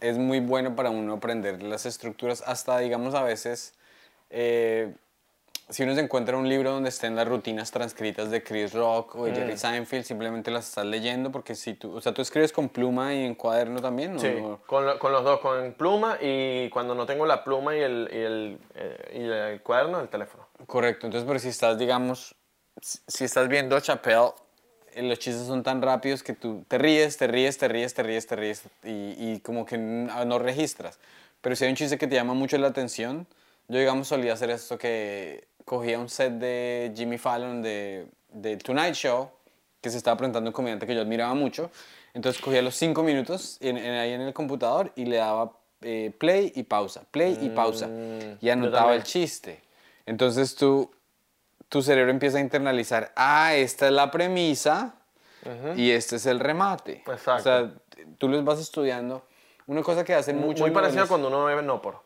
es 0.00 0.18
muy 0.18 0.40
bueno 0.40 0.76
para 0.76 0.90
uno 0.90 1.14
aprender 1.14 1.62
las 1.62 1.86
estructuras, 1.86 2.42
hasta 2.46 2.78
digamos 2.78 3.14
a 3.14 3.22
veces, 3.22 3.74
eh, 4.30 4.94
si 5.68 5.82
uno 5.82 5.94
se 5.94 6.00
encuentra 6.00 6.36
un 6.36 6.48
libro 6.48 6.70
donde 6.72 6.90
estén 6.90 7.16
las 7.16 7.26
rutinas 7.26 7.70
transcritas 7.70 8.30
de 8.30 8.42
Chris 8.42 8.72
Rock 8.72 9.16
o 9.16 9.24
de 9.24 9.32
Mm. 9.32 9.34
Jerry 9.34 9.56
Seinfeld, 9.56 10.04
simplemente 10.04 10.50
las 10.50 10.68
estás 10.68 10.86
leyendo 10.86 11.32
porque 11.32 11.54
si 11.54 11.74
tú, 11.74 11.96
o 11.96 12.00
sea, 12.00 12.14
tú 12.14 12.22
escribes 12.22 12.52
con 12.52 12.68
pluma 12.68 13.14
y 13.14 13.24
en 13.24 13.34
cuaderno 13.34 13.80
también, 13.82 14.14
¿no? 14.14 14.20
Sí, 14.20 14.28
con, 14.66 14.86
lo- 14.86 14.98
con 14.98 15.12
los 15.12 15.24
dos, 15.24 15.40
con 15.40 15.72
pluma 15.74 16.18
y 16.20 16.68
cuando 16.70 16.94
no 16.94 17.04
tengo 17.06 17.26
la 17.26 17.42
pluma 17.42 17.74
y 17.76 17.80
el, 17.80 18.08
y 18.12 18.16
el, 18.16 18.58
eh, 18.74 19.18
y 19.18 19.22
el 19.54 19.62
cuaderno, 19.62 20.00
el 20.00 20.08
teléfono. 20.08 20.46
Correcto, 20.66 21.06
entonces, 21.06 21.26
pero 21.26 21.38
si 21.40 21.48
estás, 21.48 21.76
digamos, 21.78 22.34
si 22.80 23.24
estás 23.24 23.48
viendo 23.48 23.78
Chappelle, 23.80 24.32
eh, 24.92 25.02
los 25.02 25.18
chistes 25.18 25.46
son 25.46 25.62
tan 25.62 25.82
rápidos 25.82 26.22
que 26.22 26.32
tú 26.32 26.64
te 26.68 26.78
ríes, 26.78 27.16
te 27.16 27.26
ríes, 27.26 27.58
te 27.58 27.66
ríes, 27.68 27.92
te 27.92 28.02
ríes, 28.04 28.26
te 28.26 28.36
ríes 28.36 28.62
y, 28.84 29.14
y 29.18 29.40
como 29.40 29.66
que 29.66 29.74
ah, 30.12 30.24
no 30.24 30.38
registras. 30.38 30.98
Pero 31.40 31.56
si 31.56 31.64
hay 31.64 31.70
un 31.70 31.76
chiste 31.76 31.98
que 31.98 32.06
te 32.06 32.14
llama 32.14 32.34
mucho 32.34 32.56
la 32.58 32.68
atención, 32.68 33.26
yo, 33.68 33.78
digamos, 33.80 34.06
solía 34.08 34.32
hacer 34.32 34.50
esto 34.50 34.78
que 34.78 35.48
cogía 35.66 35.98
un 35.98 36.08
set 36.08 36.32
de 36.34 36.92
Jimmy 36.96 37.18
Fallon 37.18 37.60
de, 37.60 38.06
de 38.30 38.56
Tonight 38.56 38.94
Show, 38.94 39.28
que 39.82 39.90
se 39.90 39.98
estaba 39.98 40.16
presentando 40.16 40.48
un 40.48 40.54
comediante 40.54 40.86
que 40.86 40.94
yo 40.94 41.02
admiraba 41.02 41.34
mucho, 41.34 41.70
entonces 42.14 42.40
cogía 42.40 42.62
los 42.62 42.74
cinco 42.76 43.02
minutos 43.02 43.58
en- 43.60 43.76
en- 43.76 43.94
ahí 43.94 44.12
en 44.12 44.22
el 44.22 44.32
computador 44.32 44.92
y 44.96 45.04
le 45.04 45.16
daba 45.16 45.52
eh, 45.82 46.10
play 46.18 46.52
y 46.56 46.62
pausa, 46.62 47.02
play 47.10 47.36
y 47.42 47.50
pausa, 47.50 47.88
Mm, 47.88 48.38
y 48.40 48.48
anotaba 48.48 48.94
el 48.94 49.02
chiste. 49.02 49.60
Entonces 50.06 50.54
tú, 50.54 50.90
tu 51.68 51.82
cerebro 51.82 52.10
empieza 52.10 52.38
a 52.38 52.40
internalizar, 52.40 53.12
ah, 53.14 53.54
esta 53.54 53.86
es 53.86 53.92
la 53.92 54.10
premisa 54.10 54.94
y 55.76 55.90
este 55.90 56.16
es 56.16 56.24
el 56.26 56.40
remate. 56.40 57.02
Exacto. 57.06 57.34
O 57.34 57.38
sea, 57.40 57.70
tú 58.18 58.28
los 58.28 58.42
vas 58.42 58.58
estudiando. 58.58 59.22
Una 59.66 59.82
cosa 59.82 60.02
que 60.02 60.14
hacen 60.14 60.38
mucho 60.38 60.62
Muy 60.62 60.70
parecido 60.70 61.06
cuando 61.06 61.28
uno 61.28 61.44
ve 61.44 61.60
no 61.62 61.82
por. 61.82 62.05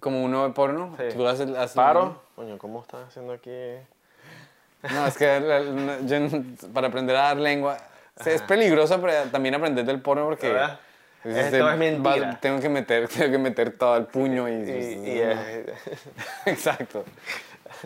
Como 0.00 0.22
uno 0.24 0.42
ve 0.46 0.50
porno, 0.54 0.94
Sí. 0.98 1.16
tú 1.16 1.26
haces, 1.26 1.48
haces- 1.50 1.74
Paro. 1.74 2.20
Coño, 2.34 2.58
¿cómo 2.58 2.82
estás 2.82 3.08
haciendo 3.08 3.32
aquí? 3.32 3.50
No, 4.92 5.06
es 5.06 5.16
que 5.16 5.40
la- 5.40 5.60
la- 5.60 6.00
yo 6.00 6.16
para 6.72 6.88
aprender 6.88 7.16
a 7.16 7.22
dar 7.22 7.36
lengua, 7.38 7.78
es 8.24 8.42
peligroso 8.42 9.00
pero 9.00 9.30
también 9.30 9.54
aprender 9.54 9.84
del 9.84 10.00
porno 10.00 10.24
porque 10.24 10.48
¿Verdad? 10.48 10.78
Esto 11.24 11.70
es 11.70 11.76
mentira. 11.78 12.38
tengo, 12.40 12.60
que 12.60 12.68
meter, 12.68 13.08
tengo 13.08 13.32
que 13.32 13.38
meter 13.38 13.76
todo 13.76 13.96
el 13.96 14.04
puño 14.04 14.48
y... 14.48 14.52
Y, 14.52 15.18
es- 15.18 15.66
Exacto. 16.46 17.04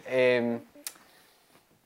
Eh, 0.06 0.58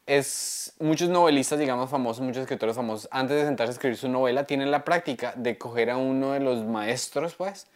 es, 0.07 0.73
muchos 0.81 1.09
novelistas, 1.09 1.59
digamos, 1.59 1.89
famosos, 1.91 2.23
muchos 2.23 2.43
escritores 2.43 2.75
famosos, 2.77 3.09
antes 3.13 3.37
de 3.37 3.45
sentarse 3.47 3.71
a 3.71 3.73
escribir 3.75 3.97
su 3.97 4.09
novela, 4.09 4.45
tienen 4.45 4.71
la 4.71 4.85
práctica 4.85 5.33
de 5.37 5.57
coger 5.57 5.91
a 5.91 5.97
uno 5.97 6.33
de 6.33 6.41
los 6.41 6.65
maestros, 6.65 7.35
pues, 7.35 7.67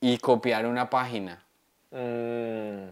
y 0.00 0.18
copiar 0.18 0.66
una 0.66 0.88
página. 0.90 1.42
Mm, 1.90 2.90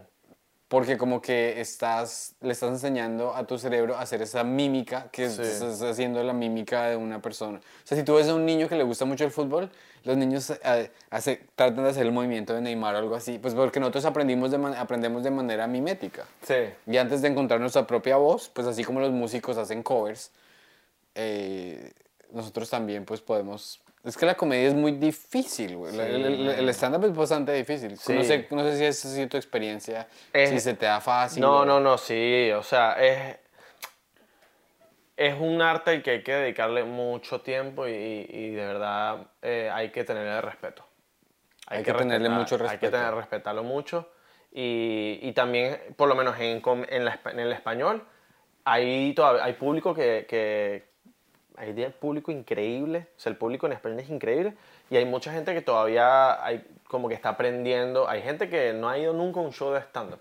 Porque 0.67 0.97
como 0.97 1.21
que 1.23 1.61
estás, 1.61 2.35
le 2.41 2.51
estás 2.53 2.71
enseñando 2.71 3.33
a 3.37 3.47
tu 3.47 3.59
cerebro 3.59 3.95
a 3.97 4.01
hacer 4.01 4.23
esa 4.23 4.43
mímica, 4.43 5.09
que 5.13 5.29
Sí. 5.31 5.43
estás 5.43 5.81
haciendo 5.83 6.21
la 6.25 6.33
mímica 6.33 6.87
de 6.89 6.97
una 6.97 7.21
persona. 7.23 7.59
O 7.59 7.87
sea, 7.87 7.97
si 7.97 8.03
tú 8.03 8.15
ves 8.15 8.29
a 8.29 8.35
un 8.35 8.45
niño 8.45 8.67
que 8.69 8.75
le 8.75 8.83
gusta 8.83 9.05
mucho 9.05 9.25
el 9.25 9.31
fútbol, 9.31 9.71
los 10.03 10.17
niños 10.17 10.51
eh, 10.51 10.91
hace- 11.11 11.47
tratan 11.55 11.85
de 11.85 11.91
hacer 11.91 12.05
el 12.07 12.13
movimiento 12.13 12.55
de 12.55 12.61
Neymar 12.61 12.95
o 12.97 12.99
algo 12.99 13.15
así, 13.15 13.39
pues 13.39 13.55
porque 13.55 13.79
nosotros 13.79 14.05
aprendimos 14.07 14.51
de 14.51 14.57
aprendemos 14.77 15.23
de 15.23 15.31
manera 15.31 15.67
mimética. 15.69 16.25
sí. 16.43 16.55
Y 16.87 16.97
antes 16.97 17.23
de 17.23 17.29
encontrar 17.29 17.61
nuestra 17.61 17.87
propia 17.87 18.17
voz, 18.17 18.49
pues 18.49 18.67
así 18.67 18.83
como 18.83 18.99
los 19.01 19.13
músicos 19.13 19.57
hacen 19.59 19.83
covers, 19.85 20.33
eh, 21.15 21.93
nosotros 22.33 22.69
también 22.69 23.05
pues 23.05 23.21
podemos... 23.21 23.81
Es 24.05 24.17
que 24.19 24.27
la 24.27 24.35
comedia 24.35 24.69
es 24.69 24.75
muy 24.75 24.93
difícil, 24.93 25.77
güey. 25.77 25.97
La- 25.97 26.07
El, 26.07 26.25
el- 26.27 26.49
el 26.49 26.69
stand-up 26.71 27.05
es 27.07 27.15
bastante 27.17 27.53
difícil. 27.53 27.97
Sí. 27.99 28.13
No, 28.13 28.23
sé, 28.23 28.47
no 28.51 28.63
sé 28.63 28.77
si 28.77 28.85
sido 29.15 29.29
tu 29.29 29.37
experiencia, 29.39 30.07
Es- 30.33 30.51
si 30.51 30.61
se 30.61 30.75
te 30.75 30.85
da 30.87 31.01
fácil. 31.01 31.41
No, 31.41 31.61
o- 31.61 31.65
no, 31.65 31.81
no, 31.81 31.97
sí, 31.97 32.51
o 32.53 32.63
sea, 32.63 32.93
es, 33.03 33.39
es 35.17 35.35
un 35.41 35.63
arte 35.63 35.93
al 35.93 36.03
que 36.03 36.11
hay 36.11 36.23
que 36.23 36.33
dedicarle 36.35 36.85
mucho 36.85 37.41
tiempo 37.41 37.87
y, 37.87 37.93
y 37.93 38.51
de 38.51 38.67
verdad 38.67 39.27
eh, 39.43 39.71
hay 39.73 39.91
que 39.91 40.05
tenerle 40.05 40.41
respeto. 40.41 40.85
Hay 41.67 41.83
que 41.83 41.95
tenerle 41.95 42.29
mucho 42.29 42.57
Hay 42.57 42.59
que 42.61 42.65
respeto. 42.69 42.93
tener, 42.99 43.15
respetarlo 43.15 43.63
mucho 43.63 44.11
y, 44.53 45.19
y 45.23 45.33
también, 45.33 45.79
por 45.97 46.09
lo 46.09 46.15
menos 46.15 46.39
en, 46.39 46.61
en, 46.91 47.05
la 47.05 47.19
en 47.25 47.39
el 47.41 47.53
español, 47.53 48.05
hay, 48.65 49.15
todavía, 49.15 49.45
hay 49.45 49.55
público 49.55 49.95
que, 49.95 50.27
que, 50.29 50.85
hay 51.57 51.73
de- 51.73 51.91
público 51.91 52.31
increíble, 52.33 53.07
o 53.17 53.21
sea, 53.21 53.31
el 53.31 53.37
público 53.37 53.67
en 53.67 53.73
español 53.73 54.01
es 54.01 54.09
increíble 54.11 54.55
y 54.91 54.97
hay 54.97 55.05
mucha 55.05 55.33
gente 55.33 55.55
que 55.55 55.63
todavía 55.63 56.45
hay, 56.45 56.65
como 56.89 57.09
que 57.09 57.15
está 57.15 57.31
aprendiendo, 57.31 58.09
hay 58.09 58.23
gente 58.23 58.49
que 58.49 58.73
no 58.73 58.89
ha 58.89 58.99
ido 58.99 59.13
nunca 59.13 59.41
a 59.41 59.43
un 59.43 59.53
show 59.53 59.73
de 59.73 59.81
stand-up, 59.81 60.19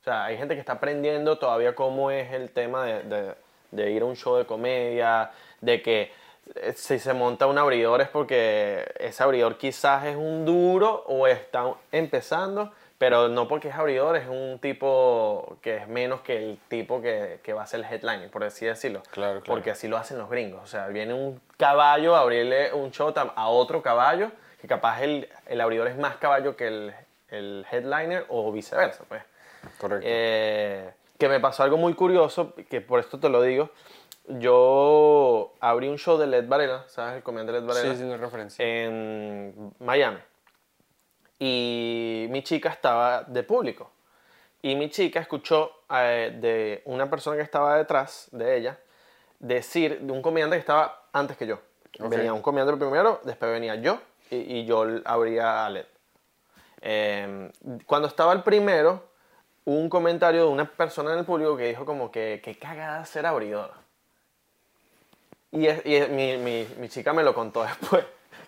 o 0.00 0.04
sea, 0.04 0.24
hay 0.24 0.36
gente 0.36 0.54
que 0.54 0.60
está 0.60 0.74
aprendiendo 0.74 1.38
todavía 1.38 1.74
cómo 1.74 2.10
es 2.10 2.32
el 2.32 2.50
tema 2.50 2.84
de, 2.84 3.02
de- 3.04 3.34
de 3.70 3.90
ir 3.90 4.02
a 4.02 4.04
un 4.04 4.14
show 4.14 4.36
de 4.36 4.44
comedia, 4.46 5.30
de 5.60 5.82
que 5.82 6.12
eh, 6.56 6.72
si 6.76 6.98
se 7.00 7.12
monta 7.14 7.46
un 7.48 7.58
abridor 7.58 8.00
es 8.02 8.08
porque 8.08 8.84
ese 9.00 9.22
abridor 9.22 9.56
quizás 9.58 10.04
es 10.04 10.14
un 10.14 10.44
duro 10.44 11.04
o 11.08 11.26
está 11.26 11.74
empezando, 11.90 12.70
pero 13.04 13.28
no 13.28 13.46
porque 13.46 13.68
es 13.68 13.74
abridor, 13.74 14.16
es 14.16 14.26
un 14.28 14.58
tipo 14.60 15.58
que 15.60 15.76
es 15.76 15.88
menos 15.88 16.22
que 16.22 16.38
el 16.38 16.58
tipo 16.68 17.02
que, 17.02 17.38
que 17.42 17.52
va 17.52 17.62
a 17.62 17.66
ser 17.66 17.80
el 17.80 17.84
headliner, 17.86 18.30
por 18.30 18.42
así 18.44 18.64
decirlo. 18.64 19.02
Claro, 19.10 19.40
claro. 19.40 19.44
Porque 19.44 19.70
así 19.70 19.88
lo 19.88 19.98
hacen 19.98 20.16
los 20.16 20.30
gringos. 20.30 20.62
O 20.62 20.66
sea, 20.66 20.86
viene 20.88 21.12
un 21.12 21.38
caballo 21.58 22.16
a 22.16 22.20
abrirle 22.20 22.72
un 22.72 22.92
show 22.92 23.12
tam- 23.12 23.32
a 23.36 23.48
otro 23.48 23.82
caballo, 23.82 24.30
que 24.58 24.66
capaz 24.66 25.02
el, 25.02 25.28
el 25.46 25.60
abridor 25.60 25.88
es 25.88 25.98
más 25.98 26.16
caballo 26.16 26.56
que 26.56 26.66
el, 26.66 26.94
el 27.28 27.66
headliner 27.70 28.24
o 28.30 28.50
viceversa, 28.50 29.04
pues. 29.06 29.22
Correcto. 29.78 30.06
Eh, 30.08 30.90
que 31.18 31.28
me 31.28 31.40
pasó 31.40 31.62
algo 31.62 31.76
muy 31.76 31.92
curioso, 31.92 32.54
que 32.70 32.80
por 32.80 33.00
esto 33.00 33.20
te 33.20 33.28
lo 33.28 33.42
digo. 33.42 33.68
Yo 34.28 35.52
abrí 35.60 35.88
un 35.88 35.98
show 35.98 36.16
de 36.16 36.26
Led 36.26 36.48
Varela, 36.48 36.84
¿sabes? 36.88 37.16
El 37.16 37.22
comediante 37.22 37.52
Led 37.52 37.64
Varela. 37.66 37.94
sí, 37.94 38.00
sí, 38.00 38.08
la 38.08 38.16
referencia. 38.16 38.64
En 38.64 39.74
Miami. 39.80 40.20
Y 41.38 42.26
mi 42.30 42.42
chica 42.42 42.68
estaba 42.70 43.22
de 43.24 43.42
público. 43.42 43.90
Y 44.62 44.76
mi 44.76 44.88
chica 44.88 45.20
escuchó 45.20 45.82
eh, 45.90 46.36
de 46.40 46.82
una 46.86 47.10
persona 47.10 47.36
que 47.36 47.42
estaba 47.42 47.76
detrás 47.76 48.28
de 48.32 48.56
ella 48.56 48.78
decir 49.38 50.00
de 50.00 50.10
un 50.12 50.22
comediante 50.22 50.56
que 50.56 50.60
estaba 50.60 51.02
antes 51.12 51.36
que 51.36 51.46
yo. 51.46 51.56
Ok. 52.00 52.10
Venía 52.10 52.32
un 52.32 52.40
comediante 52.42 52.76
primero, 52.78 53.20
después 53.24 53.50
venía 53.50 53.74
yo 53.76 54.00
y, 54.30 54.36
y 54.60 54.64
yo 54.64 54.86
abría 55.04 55.66
a 55.66 55.70
Led. 55.70 55.86
Eh, 56.80 57.50
cuando 57.86 58.08
estaba 58.08 58.32
el 58.32 58.42
primero, 58.42 59.04
hubo 59.64 59.76
un 59.78 59.88
comentario 59.90 60.42
de 60.42 60.48
una 60.48 60.64
persona 60.64 61.12
en 61.12 61.18
el 61.20 61.24
público 61.24 61.56
que 61.56 61.68
dijo 61.68 61.84
como 61.84 62.10
que 62.10 62.40
qué 62.42 62.56
cagada 62.58 63.04
ser 63.04 63.26
abridor. 63.26 63.72
Y, 65.52 65.66
es- 65.66 65.84
y 65.84 65.94
es- 65.96 66.08
mi, 66.08 66.36
mi, 66.38 66.66
mi 66.78 66.88
chica 66.88 67.12
me 67.12 67.22
lo 67.22 67.34
contó 67.34 67.62
después. 67.64 68.04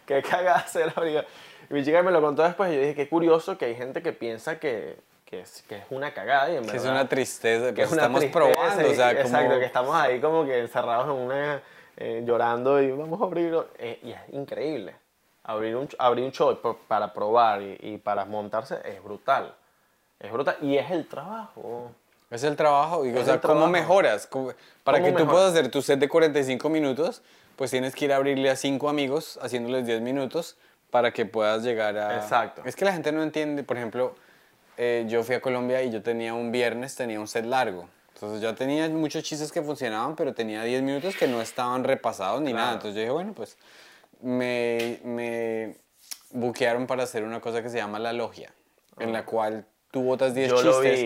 Qué 0.06 0.22
cagada 0.22 0.66
ser 0.66 0.92
abridor. 0.96 1.26
Y 1.70 1.74
mi 1.74 1.84
chica 1.84 2.02
me 2.02 2.10
lo 2.10 2.20
contó 2.20 2.42
después 2.42 2.70
y 2.72 2.74
yo 2.76 2.80
dije, 2.80 2.94
qué 2.94 3.08
curioso 3.08 3.56
que 3.58 3.64
hay 3.66 3.74
gente 3.74 4.02
que 4.02 4.12
piensa 4.12 4.58
que, 4.58 4.96
que, 5.24 5.40
es, 5.40 5.62
que 5.68 5.76
es 5.76 5.84
una 5.90 6.12
cagada 6.14 6.50
y 6.50 6.56
en 6.56 6.62
que 6.66 6.76
es 6.76 6.82
verdad- 6.82 6.92
una 7.00 7.08
tristeza, 7.08 7.66
que 7.68 7.72
pues 7.74 7.86
es 7.86 7.92
estamos 7.92 8.20
tristeza 8.20 8.44
probando, 8.54 8.88
y- 8.88 8.92
o 8.92 8.94
sea, 8.94 9.08
como... 9.14 9.20
Exacto, 9.36 9.58
que 9.58 9.64
estamos 9.64 9.94
ahí 9.96 10.20
como 10.20 10.44
que 10.44 10.58
encerrados 10.60 11.06
en 11.06 11.22
una... 11.26 11.62
eh, 11.96 12.22
llorando 12.26 12.80
y 12.82 12.90
vamos 12.92 13.20
a 13.20 13.24
abrirlo. 13.24 13.68
Eh, 13.78 13.98
y 14.02 14.10
es 14.12 14.20
increíble. 14.32 14.94
Abrir 15.44 15.76
un, 15.76 15.88
abrir 15.98 16.24
un 16.24 16.32
show 16.32 16.60
pa- 16.60 16.76
para 16.88 17.12
probar 17.12 17.62
y, 17.62 17.76
y 17.80 17.98
para 17.98 18.24
montarse 18.24 18.78
es 18.84 19.02
brutal. 19.02 19.54
Es 20.20 20.30
brutal. 20.32 20.56
Y 20.60 20.76
es 20.76 20.90
el 20.90 21.06
trabajo. 21.08 21.90
Es 22.30 22.42
el 22.42 22.56
trabajo, 22.56 23.06
y, 23.06 23.10
o 23.16 23.24
sea, 23.24 23.34
el 23.34 23.40
¿cómo 23.40 23.52
trabajo. 23.54 23.68
mejoras? 23.68 24.26
¿Cómo- 24.26 24.52
Para 24.82 24.98
¿Cómo 25.00 25.14
que 25.16 25.22
tú 25.22 25.28
puedas 25.30 25.52
hacer 25.52 25.70
tu 25.70 25.80
set 25.82 25.98
de 26.00 26.08
45 26.08 26.68
minutos, 26.68 27.22
pues 27.54 27.70
tienes 27.70 27.94
que 27.94 28.04
ir 28.06 28.12
a 28.12 28.16
abrirle 28.16 28.50
a 28.50 28.56
cinco 28.56 28.88
amigos, 28.88 29.38
haciéndoles 29.40 29.86
10 29.86 30.00
minutos, 30.00 30.56
para 30.96 31.12
que 31.12 31.26
puedas 31.26 31.62
llegar 31.62 31.98
a... 31.98 32.16
Exacto. 32.16 32.62
Es 32.64 32.74
que 32.74 32.86
la 32.86 32.92
gente 32.94 33.12
no 33.12 33.22
entiende, 33.22 33.62
por 33.62 33.76
ejemplo, 33.76 34.14
eh, 34.78 35.04
yo 35.06 35.22
fui 35.24 35.34
a 35.34 35.42
Colombia 35.42 35.82
y 35.82 35.90
yo 35.90 36.02
tenía 36.02 36.32
un 36.32 36.50
viernes, 36.50 36.96
tenía 36.96 37.20
un 37.20 37.28
set 37.28 37.44
largo. 37.44 37.86
Entonces 38.14 38.40
ya 38.40 38.54
tenía 38.54 38.88
muchos 38.88 39.22
chistes 39.22 39.52
que 39.52 39.60
funcionaban, 39.60 40.16
pero 40.16 40.32
tenía 40.32 40.62
10 40.64 40.80
minutos 40.82 41.14
que 41.14 41.28
no 41.28 41.42
estaban 41.42 41.84
repasados 41.84 42.40
ni 42.40 42.52
Claro. 42.52 42.56
nada. 42.64 42.72
Entonces 42.76 42.94
yo 42.94 43.00
dije, 43.02 43.12
bueno, 43.12 43.34
pues 43.34 43.58
me, 44.22 45.00
me 45.04 45.76
buquearon 46.30 46.86
para 46.86 47.02
hacer 47.02 47.24
una 47.24 47.42
cosa 47.42 47.62
que 47.62 47.68
se 47.68 47.76
llama 47.76 47.98
la 47.98 48.14
logia, 48.14 48.50
en 48.98 49.12
la 49.12 49.26
cual 49.26 49.66
tú 49.96 50.02
botas 50.02 50.34
10 50.34 50.52
Ah. 50.52 50.56
Yo 50.56 50.62
lo 50.62 50.82
chistes 50.82 51.00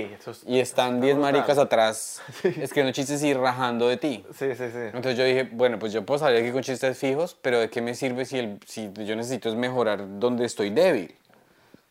vi, 0.46 0.52
y 0.52 0.58
están 0.58 0.94
está 0.96 1.04
10 1.06 1.14
brutal. 1.16 1.32
maricas 1.32 1.58
atrás 1.58 2.22
escribiendo 2.42 2.90
chistes 2.92 3.22
y 3.22 3.32
rajando 3.34 3.86
de 3.86 3.96
ti. 3.98 4.24
Sí, 4.36 4.46
sí, 4.56 4.64
sí. 4.72 4.78
Entonces 4.92 5.16
yo 5.16 5.22
dije, 5.24 5.48
bueno, 5.52 5.78
pues 5.78 5.92
yo 5.92 6.04
puedo 6.04 6.18
salir 6.18 6.42
aquí 6.42 6.50
con 6.50 6.62
chistes 6.62 6.98
fijos, 6.98 7.36
pero 7.40 7.60
¿de 7.60 7.70
qué 7.70 7.80
me 7.80 7.94
sirve 7.94 8.24
si, 8.24 8.38
el, 8.40 8.58
si 8.66 8.90
yo 9.06 9.14
necesito 9.14 9.48
es 9.48 9.54
mejorar 9.54 10.18
donde 10.18 10.44
estoy 10.44 10.70
débil? 10.70 11.14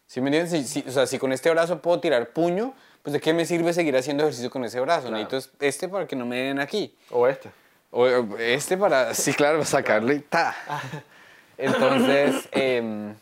¿Sí 0.07 0.19
me 0.19 0.27
entiendes? 0.27 0.67
Si, 0.69 0.81
si- 0.81 0.89
o 0.89 0.91
sea, 0.91 1.07
si 1.07 1.17
con 1.19 1.31
este 1.31 1.49
brazo 1.51 1.81
puedo 1.81 2.01
tirar 2.01 2.31
puño, 2.31 2.73
pues 3.01 3.13
¿de 3.13 3.21
qué 3.21 3.33
me 3.33 3.45
sirve 3.45 3.71
seguir 3.71 3.95
haciendo 3.95 4.23
ejercicio 4.23 4.49
con 4.49 4.65
ese 4.65 4.81
brazo? 4.81 5.09
Necesito 5.09 5.37
es- 5.37 5.51
este 5.61 5.87
para 5.87 6.05
que 6.05 6.17
no 6.17 6.25
me 6.25 6.35
den 6.37 6.59
aquí. 6.59 6.93
O 7.11 7.27
este. 7.27 7.49
O 7.91 8.07
este 8.37 8.75
para, 8.75 9.13
sí, 9.13 9.33
claro, 9.33 9.63
sacarle 9.63 10.15
y 10.15 10.19
ta. 10.19 10.53
Entonces, 11.57 12.47
em, 12.51 13.13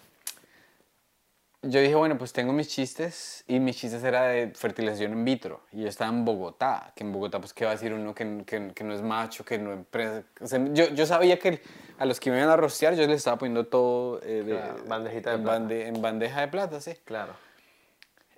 yo 1.69 1.79
dije, 1.81 1.95
bueno, 1.95 2.17
pues 2.17 2.33
tengo 2.33 2.53
mis 2.53 2.67
chistes 2.67 3.43
y 3.47 3.59
mis 3.59 3.77
chistes 3.77 4.03
era 4.03 4.23
de 4.23 4.47
fertilización 4.55 5.13
in 5.13 5.25
vitro. 5.25 5.61
Y 5.71 5.81
yo 5.81 5.87
estaba 5.87 6.09
en 6.09 6.25
Bogotá, 6.25 6.91
que 6.95 7.03
en 7.03 7.11
Bogotá, 7.11 7.39
pues, 7.39 7.53
¿qué 7.53 7.65
va 7.65 7.71
a 7.71 7.73
decir 7.75 7.93
uno 7.93 8.13
que, 8.15 8.43
que, 8.45 8.73
que 8.73 8.83
no 8.83 8.93
es 8.93 9.01
macho, 9.01 9.43
que 9.45 9.57
no 9.57 9.71
empresa? 9.73 10.23
O 10.41 10.47
sea, 10.47 10.59
yo, 10.73 10.85
yo 10.89 11.05
sabía 11.05 11.37
que 11.39 11.61
a 11.99 12.05
los 12.05 12.19
que 12.19 12.31
me 12.31 12.37
iban 12.37 12.49
a 12.49 12.55
rostear, 12.57 12.95
yo 12.95 13.05
les 13.07 13.17
estaba 13.17 13.37
poniendo 13.37 13.65
todo 13.67 14.19
eh, 14.23 14.43
de- 14.43 14.55
Claro, 14.55 14.83
bandejita 14.87 15.29
de 15.31 15.35
en, 15.35 15.43
plata. 15.43 15.59
bande- 15.59 15.87
en 15.87 16.01
bandeja 16.01 16.41
de 16.41 16.47
plata, 16.47 16.81
sí. 16.81 16.93
Claro. 17.05 17.33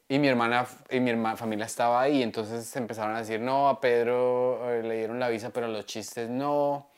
Y 0.08 0.18
mi 0.18 0.28
hermana 0.28 0.66
y 0.90 1.00
mi 1.00 1.12
hermana, 1.12 1.38
familia 1.38 1.66
estaba 1.66 2.02
ahí, 2.02 2.24
entonces 2.24 2.76
empezaron 2.76 3.16
a 3.16 3.20
decir, 3.20 3.40
no, 3.40 3.70
a 3.70 3.80
Pedro 3.80 4.72
eh, 4.74 4.82
le 4.82 4.98
dieron 4.98 5.20
la 5.20 5.30
visa, 5.30 5.52
pero 5.52 5.68
los 5.68 5.86
chistes 5.86 6.28
no. 6.30 6.90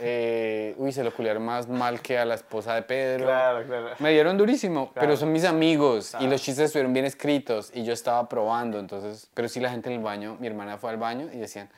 Eh, 0.00 0.74
uy, 0.78 0.92
se 0.92 1.02
lo 1.04 1.12
culiaron 1.14 1.44
más 1.44 1.68
mal 1.68 2.00
que 2.00 2.18
a 2.18 2.24
la 2.24 2.34
esposa 2.34 2.74
de 2.74 2.82
Pedro. 2.82 3.24
Claro, 3.26 3.66
claro. 3.66 3.90
Me 3.98 4.10
dieron 4.12 4.36
durísimo, 4.36 4.92
Claro. 4.92 5.06
pero 5.06 5.16
son 5.16 5.32
mis 5.32 5.44
amigos 5.44 6.08
y 6.08 6.10
Claro. 6.18 6.26
los 6.32 6.42
chistes 6.42 6.66
estuvieron 6.66 6.92
bien 6.92 7.04
escritos 7.06 7.70
y 7.74 7.84
yo 7.84 7.92
estaba 7.92 8.28
probando, 8.28 8.78
entonces, 8.78 9.28
pero 9.34 9.48
sí 9.48 9.60
la 9.60 9.70
gente 9.70 9.88
en 9.90 9.96
el 9.96 10.02
baño, 10.02 10.36
mi 10.40 10.46
hermana 10.46 10.78
fue 10.78 10.90
al 10.90 10.96
baño 10.96 11.28
y 11.32 11.38
decían, 11.38 11.68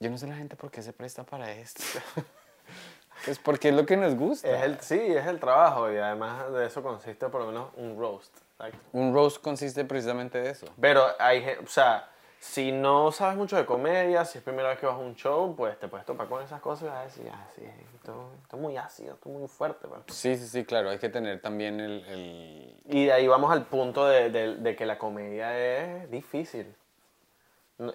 yo 0.00 0.10
no 0.10 0.18
sé 0.18 0.26
la 0.26 0.36
gente 0.36 0.56
por 0.56 0.70
qué 0.70 0.82
se 0.82 0.92
presta 0.92 1.24
para 1.24 1.50
esto. 1.52 1.82
pues 3.24 3.38
porque 3.38 3.70
es 3.70 3.74
lo 3.74 3.86
que 3.86 3.96
nos 3.96 4.14
gusta. 4.14 4.48
Es 4.48 4.62
el, 4.62 4.80
sí, 4.80 5.00
es 5.00 5.26
el 5.26 5.40
trabajo 5.40 5.90
y 5.92 5.96
además 5.96 6.52
de 6.52 6.66
eso 6.66 6.82
consiste 6.82 7.28
por 7.28 7.40
lo 7.42 7.46
menos 7.48 7.70
un 7.76 7.98
roast. 7.98 8.36
exacto. 8.58 8.78
Un 8.92 9.14
roast 9.14 9.40
consiste 9.42 9.84
precisamente 9.84 10.38
de 10.40 10.50
eso. 10.50 10.66
Pero 10.80 11.04
hay 11.18 11.44
o 11.64 11.66
sea, 11.66 12.08
si 12.52 12.72
no 12.72 13.12
sabes 13.12 13.36
mucho 13.36 13.56
de 13.56 13.66
comedia, 13.66 14.24
si 14.24 14.38
es 14.38 14.44
primera 14.44 14.68
vez 14.70 14.78
que 14.78 14.86
vas 14.86 14.94
a 14.94 14.98
un 14.98 15.14
show, 15.16 15.54
pues 15.56 15.78
te 15.78 15.88
puedes 15.88 16.06
topar 16.06 16.28
con 16.28 16.42
esas 16.42 16.60
cosas 16.60 16.84
y 16.84 16.86
vas 16.86 16.98
a 16.98 17.04
decir, 17.04 17.30
ah, 17.32 17.46
sí, 17.54 17.62
esto, 17.96 18.30
esto 18.42 18.56
es 18.56 18.62
muy 18.62 18.76
ácido, 18.76 19.14
esto 19.14 19.28
es 19.28 19.34
muy 19.38 19.48
fuerte. 19.48 19.86
pues". 19.88 20.00
Sí, 20.08 20.36
sí, 20.36 20.46
sí, 20.46 20.64
claro, 20.64 20.90
hay 20.90 20.98
que 20.98 21.08
tener 21.08 21.40
también 21.40 21.80
el- 21.80 22.04
el, 22.06 22.76
Y 22.88 23.04
de 23.06 23.12
ahí 23.12 23.26
vamos 23.26 23.50
al 23.50 23.64
punto 23.66 24.06
de, 24.06 24.30
de- 24.30 24.56
de 24.56 24.76
que 24.76 24.86
la 24.86 24.96
comedia 24.96 25.58
es 25.58 26.10
difícil. 26.10 26.74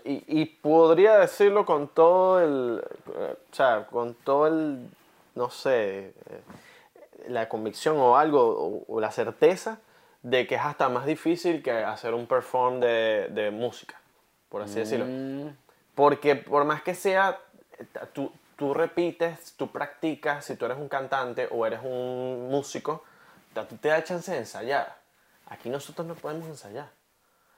Y, 0.05 0.23
y 0.41 0.45
podría 0.45 1.17
decirlo 1.17 1.65
con 1.65 1.87
todo 1.87 2.39
el, 2.39 2.83
o 3.07 3.55
sea, 3.55 3.87
con 3.87 4.13
todo 4.13 4.45
el, 4.45 4.87
no 5.33 5.49
sé, 5.49 6.09
eh, 6.09 6.13
la 7.29 7.49
convicción 7.49 7.97
o 7.97 8.15
algo, 8.15 8.41
o, 8.41 8.83
o 8.87 8.99
la 8.99 9.09
certeza 9.11 9.79
de 10.21 10.45
que 10.45 10.53
es 10.55 10.61
hasta 10.61 10.87
más 10.89 11.07
difícil 11.07 11.63
que 11.63 11.71
hacer 11.71 12.13
un 12.13 12.27
perform 12.27 12.79
de, 12.79 13.29
de 13.31 13.49
música, 13.49 13.99
por 14.51 14.61
así 14.61 14.75
decirlo. 14.75 15.05
Mm, 15.07 15.55
Porque 15.95 16.35
por 16.35 16.65
más 16.65 16.83
que 16.83 16.93
sea, 16.93 17.39
tú, 18.13 18.31
tú 18.57 18.73
repites, 18.73 19.53
tú 19.57 19.71
practicas, 19.71 20.45
si 20.45 20.55
tú 20.55 20.65
eres 20.65 20.77
un 20.77 20.89
cantante 20.89 21.47
o 21.49 21.65
eres 21.65 21.79
un 21.83 22.49
músico, 22.51 23.03
ti 23.53 23.75
te 23.77 23.87
da 23.87 24.03
chance 24.03 24.31
de 24.31 24.39
ensayar. 24.39 24.95
Aquí 25.47 25.69
nosotros 25.69 26.05
no 26.05 26.15
podemos 26.15 26.47
ensayar. 26.47 26.89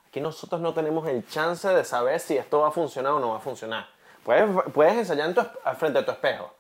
Aquí 0.08 0.22
nosotros 0.22 0.62
no 0.62 0.74
tenemos 0.74 1.08
el 1.08 1.28
chance 1.28 1.68
de 1.68 1.84
saber 1.84 2.20
si 2.20 2.38
esto 2.38 2.60
va 2.60 2.68
a 2.68 2.72
funcionar 2.72 3.14
o 3.14 3.20
no 3.20 3.32
va 3.32 3.38
a 3.38 3.42
funcionar. 3.42 3.88
Puedes, 4.24 4.48
puedes 4.72 4.94
ensayar 4.96 5.30
en 5.30 5.36
tu, 5.36 5.42
al 5.64 5.76
frente 5.76 6.00
de 6.00 6.06
tu 6.06 6.12
espejo 6.12 6.54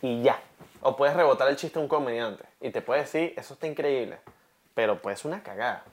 y 0.00 0.22
ya. 0.22 0.40
O 0.80 0.96
puedes 0.96 1.14
rebotar 1.14 1.48
el 1.48 1.56
chiste 1.56 1.78
a 1.78 1.82
un 1.82 1.88
comediante 1.88 2.44
y 2.60 2.70
te 2.70 2.80
puede 2.82 3.02
decir, 3.02 3.34
eso 3.36 3.54
está 3.54 3.66
increíble, 3.66 4.18
pero 4.74 5.00
puede 5.00 5.16
ser 5.16 5.30
una 5.30 5.42
cagada. 5.42 5.84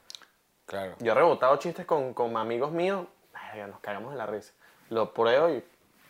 Claro. 0.70 0.94
Yo 1.00 1.12
he 1.12 1.16
rebotado 1.16 1.58
chistes 1.58 1.86
con, 1.86 2.14
con 2.14 2.38
amigos 2.38 2.72
míos, 2.72 3.06
verga, 3.34 3.68
nos 3.68 3.80
cagamos 3.82 4.12
de 4.12 4.18
la 4.18 4.26
risa. 4.26 4.54
Lo 4.90 5.14
pruebo 5.14 5.50
y 5.50 5.64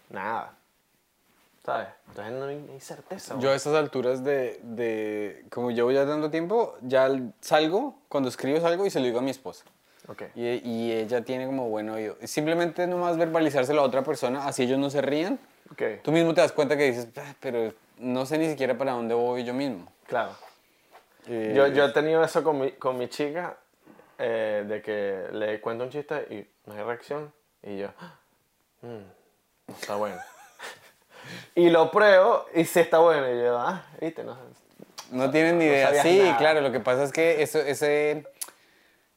nada. 0.10 0.54
¿Sabes? 1.66 1.88
Entonces 2.10 2.34
no 2.34 2.46
hay, 2.46 2.70
hay 2.72 2.80
certeza. 2.80 3.36
Yo 3.40 3.52
a 3.52 3.56
estas 3.56 3.76
alturas 3.76 4.24
de, 4.24 4.60
de, 4.64 5.46
como 5.52 5.72
llevo 5.72 5.92
ya 5.92 6.06
tanto 6.06 6.30
tiempo, 6.32 6.78
ya 6.82 7.10
salgo, 7.42 7.96
cuando 8.08 8.30
escribo 8.30 8.60
salgo 8.62 8.86
y 8.86 8.90
se 8.90 9.00
lo 9.00 9.06
digo 9.06 9.20
a 9.20 9.22
mi 9.22 9.32
esposa. 9.32 9.66
Ok. 10.08 10.24
Y, 10.36 10.48
y 10.68 10.92
ella 10.94 11.24
tiene 11.24 11.46
como 11.46 11.70
buen 11.70 11.90
oído. 11.90 12.16
Simplemente 12.24 12.88
nomás 12.88 13.18
verbalizárselo 13.18 13.82
a 13.82 13.84
otra 13.84 14.04
persona, 14.04 14.46
así 14.48 14.64
ellos 14.64 14.80
no 14.80 14.90
se 14.90 15.02
rían. 15.02 15.38
Ok. 15.72 15.82
Tú 16.02 16.12
mismo 16.12 16.34
te 16.34 16.42
das 16.42 16.52
cuenta 16.52 16.76
que 16.78 16.86
dices, 16.86 17.08
"Ah, 17.18 17.36
pero 17.40 17.74
no 18.00 18.26
sé 18.26 18.38
ni 18.38 18.50
siquiera 18.50 18.76
para 18.78 18.94
dónde 18.94 19.14
voy 19.14 19.44
yo 19.44 19.54
mismo. 19.54 19.86
Claro. 20.08 20.32
Eh, 21.28 21.54
Yo, 21.56 21.68
yo 21.68 21.86
he 21.86 21.92
tenido 21.92 22.24
eso 22.24 22.44
con 22.44 22.60
mi, 22.60 22.72
con 22.72 22.98
mi 22.98 23.08
chica, 23.10 23.58
eh, 24.20 24.64
de 24.68 24.82
que 24.82 25.28
le 25.32 25.60
cuento 25.62 25.86
un 25.86 25.90
chiste 25.90 26.28
y 26.30 26.70
no 26.70 26.76
hay 26.76 26.84
reacción. 26.84 27.34
Y 27.64 27.78
yo, 27.80 27.90
"Ah, 28.00 28.16
mm, 28.82 28.88
no 29.68 29.74
está 29.74 29.96
bueno. 29.96 30.18
y 31.56 31.70
lo 31.70 31.90
pruebo 31.92 32.46
y 32.54 32.66
sí 32.66 32.80
está 32.80 33.00
bueno. 33.00 33.28
Y 33.34 33.42
yo, 33.44 33.58
ah, 33.58 33.84
viste, 34.00 34.24
no. 34.24 34.38
No 35.12 35.32
tienen 35.32 35.58
ni 35.58 35.66
No 35.66 35.72
idea. 35.72 36.04
sí, 36.04 36.20
nada. 36.20 36.38
claro, 36.38 36.62
lo 36.62 36.72
que 36.72 36.80
pasa 36.80 37.04
es 37.04 37.12
que 37.12 37.42
eso, 37.42 37.60
ese... 37.60 38.26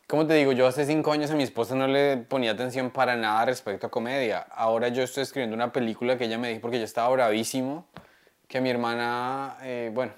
¿Cómo 0.08 0.26
te 0.26 0.34
digo? 0.34 0.52
Yo 0.52 0.66
hace 0.66 0.84
cinco 0.84 1.12
años 1.12 1.30
a 1.30 1.34
mi 1.34 1.42
esposa 1.42 1.74
no 1.74 1.86
le 1.86 2.16
ponía 2.18 2.50
atención 2.52 2.90
para 2.90 3.16
nada 3.16 3.44
respecto 3.46 3.86
a 3.86 3.90
comedia. 3.90 4.40
Ahora 4.50 4.88
yo 4.88 5.02
estoy 5.02 5.22
escribiendo 5.22 5.54
una 5.54 5.72
película 5.72 6.18
que 6.18 6.24
ella 6.24 6.36
me 6.38 6.48
dijo 6.48 6.60
porque 6.60 6.78
yo 6.78 6.84
estaba 6.84 7.08
bravísimo, 7.10 7.86
que 8.48 8.60
mi 8.60 8.68
hermana, 8.70 9.56
eh, 9.62 9.90
bueno, 9.94 10.12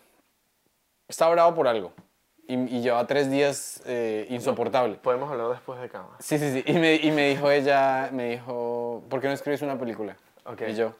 estaba 1.08 1.30
bravo 1.32 1.54
por 1.54 1.68
algo. 1.68 1.92
Y, 2.46 2.54
y 2.76 2.82
lleva 2.82 3.06
tres 3.06 3.30
días 3.30 3.82
eh, 3.86 4.26
insoportable. 4.28 4.96
Podemos 4.96 5.30
hablar 5.30 5.48
después 5.48 5.80
de 5.80 5.88
cámara. 5.88 6.16
Sí, 6.18 6.38
sí, 6.38 6.52
sí. 6.52 6.62
Y 6.66 6.74
me, 6.74 6.96
y 6.96 7.10
me 7.10 7.28
dijo 7.30 7.50
ella, 7.50 8.10
me 8.12 8.30
dijo, 8.32 9.02
¿por 9.08 9.20
qué 9.22 9.28
no 9.28 9.32
escribes 9.32 9.62
una 9.62 9.78
película? 9.78 10.16
Ok. 10.44 10.62
Y 10.68 10.74
yo, 10.74 10.94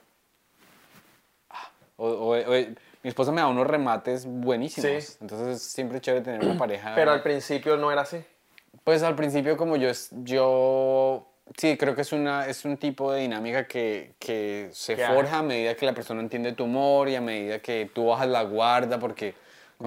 "Ah". 1.50 1.68
o, 1.96 2.06
o- 2.08 2.36
o- 2.36 2.64
mi 3.02 3.08
esposa 3.10 3.30
me 3.32 3.42
da 3.42 3.48
unos 3.48 3.66
remates 3.66 4.24
buenísimos. 4.24 5.04
Sí. 5.04 5.16
Entonces 5.20 5.48
es 5.56 5.62
siempre 5.62 6.00
chévere 6.00 6.24
tener 6.24 6.42
una 6.42 6.56
pareja. 6.56 6.92
Pero 6.94 7.10
al 7.12 7.22
principio 7.22 7.76
no 7.76 7.92
era 7.92 8.00
así. 8.02 8.24
Pues 8.82 9.02
al 9.02 9.14
principio 9.14 9.58
como 9.58 9.76
yo, 9.76 9.90
yo 10.22 11.26
sí, 11.58 11.76
creo 11.76 11.94
que 11.94 12.00
es, 12.00 12.12
una, 12.14 12.46
es 12.46 12.64
un 12.64 12.78
tipo 12.78 13.12
de 13.12 13.20
dinámica 13.20 13.66
que, 13.66 14.14
que 14.18 14.70
se 14.72 14.96
forja 14.96 15.38
a 15.38 15.42
medida 15.42 15.74
que 15.74 15.84
la 15.84 15.92
persona 15.92 16.22
entiende 16.22 16.52
tu 16.52 16.64
humor 16.64 17.10
y 17.10 17.16
a 17.16 17.20
medida 17.20 17.58
que 17.58 17.90
tú 17.94 18.06
bajas 18.06 18.28
la 18.28 18.42
guarda, 18.44 18.98
porque 18.98 19.34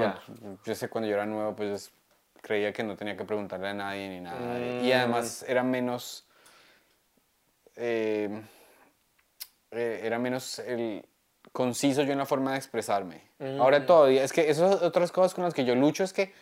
cuando- 0.06 0.60
yo 0.66 0.76
sé 0.76 0.90
cuando 0.90 1.08
yo 1.10 1.16
era 1.16 1.26
nuevo, 1.26 1.56
pues 1.56 1.70
es- 1.72 1.92
creía 2.42 2.72
que 2.72 2.84
no 2.84 2.96
tenía 2.96 3.18
que 3.18 3.26
preguntarle 3.26 3.70
a 3.70 3.74
nadie 3.74 4.08
ni 4.10 4.20
nada. 4.20 4.58
Y 4.86 4.92
además 4.92 5.44
era 5.48 5.64
menos... 5.64 6.26
eh, 7.76 8.42
eh, 9.72 10.02
era 10.04 10.18
menos 10.20 10.60
el 10.60 11.06
conciso 11.52 12.04
yo 12.04 12.12
en 12.12 12.18
la 12.18 12.26
forma 12.26 12.52
de 12.52 12.58
expresarme. 12.58 13.22
Ahora 13.60 13.86
todavía, 13.86 14.24
es 14.24 14.32
que 14.34 14.50
esas 14.50 14.82
otras 14.82 15.12
cosas 15.12 15.34
con 15.34 15.44
las 15.44 15.54
que 15.54 15.66
yo 15.66 15.76
lucho 15.76 16.04
es 16.04 16.14
que 16.14 16.34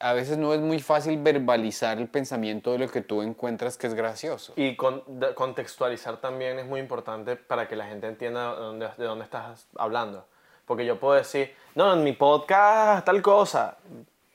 a 0.00 0.12
veces 0.12 0.38
no 0.38 0.52
es 0.54 0.60
muy 0.60 0.80
fácil 0.80 1.20
verbalizar 1.20 1.98
el 1.98 2.08
pensamiento 2.08 2.72
de 2.72 2.78
lo 2.78 2.88
que 2.88 3.00
tú 3.00 3.22
encuentras 3.22 3.76
que 3.76 3.86
es 3.86 3.94
gracioso. 3.94 4.52
Y 4.56 4.76
con- 4.76 5.02
de- 5.06 5.34
contextualizar 5.34 6.20
también 6.20 6.58
es 6.58 6.66
muy 6.66 6.80
importante 6.80 7.36
para 7.36 7.66
que 7.68 7.76
la 7.76 7.86
gente 7.86 8.06
entienda 8.06 8.54
de 8.54 8.60
dónde, 8.60 8.88
de 8.96 9.04
dónde 9.04 9.24
estás 9.24 9.66
hablando. 9.76 10.26
Porque 10.68 10.84
yo 10.86 11.00
puedo 11.00 11.14
decir, 11.14 11.52
no, 11.74 11.92
en 11.94 12.04
mi 12.04 12.12
podcast 12.12 13.04
tal 13.04 13.20
cosa. 13.22 13.76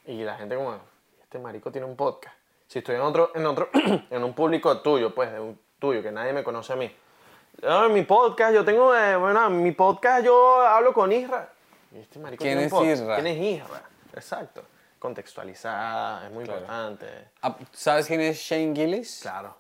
Y 0.06 0.24
la 0.24 0.36
gente 0.36 0.56
como, 0.56 0.76
este 1.22 1.40
marico 1.40 1.72
tiene 1.72 1.88
un 1.88 1.96
podcast. 1.96 2.36
Si 2.68 2.80
estoy 2.80 2.96
en 2.96 3.02
otro, 3.02 3.32
en 3.36 3.46
otro, 3.46 3.70
en 4.10 4.24
un 4.24 4.34
público 4.34 4.82
tuyo, 4.82 5.14
pues, 5.16 5.32
de 5.32 5.40
un 5.40 5.60
tuyo, 5.80 6.02
que 6.04 6.12
nadie 6.12 6.34
me 6.34 6.44
conoce 6.44 6.74
a 6.74 6.76
mí. 6.76 6.94
No, 7.62 7.86
en 7.86 7.94
mi 7.94 8.02
podcast, 8.02 8.54
yo 8.54 8.66
tengo, 8.66 8.96
eh, 8.96 9.16
bueno, 9.16 9.46
en 9.46 9.62
mi 9.62 9.72
podcast 9.74 10.26
yo 10.26 10.60
hablo 10.62 10.92
con 10.92 11.12
Isra. 11.12 11.54
Y 11.94 12.00
este 12.00 12.18
marico 12.20 12.42
¿Quién 12.42 12.58
tiene 12.58 12.62
un 12.62 12.66
es 12.66 12.72
podcast. 12.74 13.02
Isra? 13.04 13.16
¿Quién 13.16 13.28
es 13.28 13.38
Isra? 13.62 13.84
Exacto. 14.16 14.64
Contextualizar, 14.98 16.26
es 16.26 16.32
muy 16.32 16.46
Claro. 16.46 16.62
importante. 16.62 17.08
Ah, 17.44 17.56
¿Sabes 17.72 18.08
quién 18.08 18.22
es 18.22 18.38
Shane 18.40 18.74
Gillis? 18.76 19.20
Claro. 19.22 19.56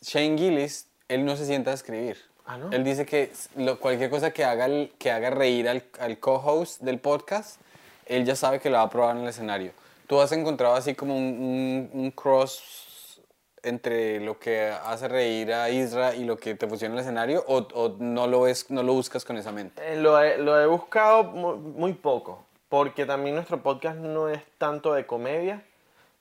Shane 0.00 0.38
Gillis, 0.38 0.88
él 1.08 1.24
no 1.24 1.34
se 1.34 1.46
sienta 1.46 1.72
a 1.72 1.74
escribir. 1.74 2.18
Ah, 2.52 2.58
¿no? 2.58 2.70
Él 2.72 2.84
dice 2.84 3.06
que 3.06 3.32
lo- 3.56 3.78
cualquier 3.78 4.10
cosa 4.10 4.30
que 4.32 4.44
haga, 4.44 4.66
el- 4.66 4.92
que 4.98 5.10
haga 5.10 5.30
reír 5.30 5.68
al, 5.68 5.82
al 6.00 6.18
co-host 6.18 6.80
del 6.82 6.98
podcast, 6.98 7.60
él 8.06 8.24
ya 8.24 8.36
sabe 8.36 8.60
que 8.60 8.68
lo 8.68 8.76
va 8.76 8.82
a 8.82 8.90
probar 8.90 9.16
en 9.16 9.22
el 9.22 9.28
escenario. 9.28 9.72
¿Tú 10.06 10.20
has 10.20 10.32
encontrado 10.32 10.74
así 10.74 10.94
como 10.94 11.16
un, 11.16 11.22
un- 11.24 12.00
un 12.00 12.10
cross 12.10 13.20
entre 13.62 14.18
lo 14.20 14.38
que 14.38 14.68
hace 14.70 15.06
reír 15.08 15.52
a 15.52 15.70
Isra 15.70 16.14
y 16.14 16.24
lo 16.24 16.36
que 16.36 16.54
te 16.56 16.66
funciona 16.66 16.94
en 16.94 16.98
el 16.98 17.04
escenario 17.04 17.44
o, 17.46 17.58
o 17.74 17.96
no, 17.98 18.26
lo 18.26 18.40
ves, 18.42 18.70
no 18.70 18.82
lo 18.82 18.92
buscas 18.92 19.24
con 19.24 19.36
esa 19.36 19.52
mente? 19.52 19.80
Eh, 19.92 19.96
lo, 19.96 20.20
he, 20.20 20.36
lo 20.38 20.60
he 20.60 20.66
buscado 20.66 21.22
mu- 21.24 21.56
muy, 21.56 21.92
poco, 21.92 22.44
porque 22.68 23.06
también 23.06 23.36
nuestro 23.36 23.62
podcast 23.62 23.98
no 23.98 24.28
es 24.28 24.40
tanto 24.58 24.92
de 24.94 25.06
comedia, 25.06 25.62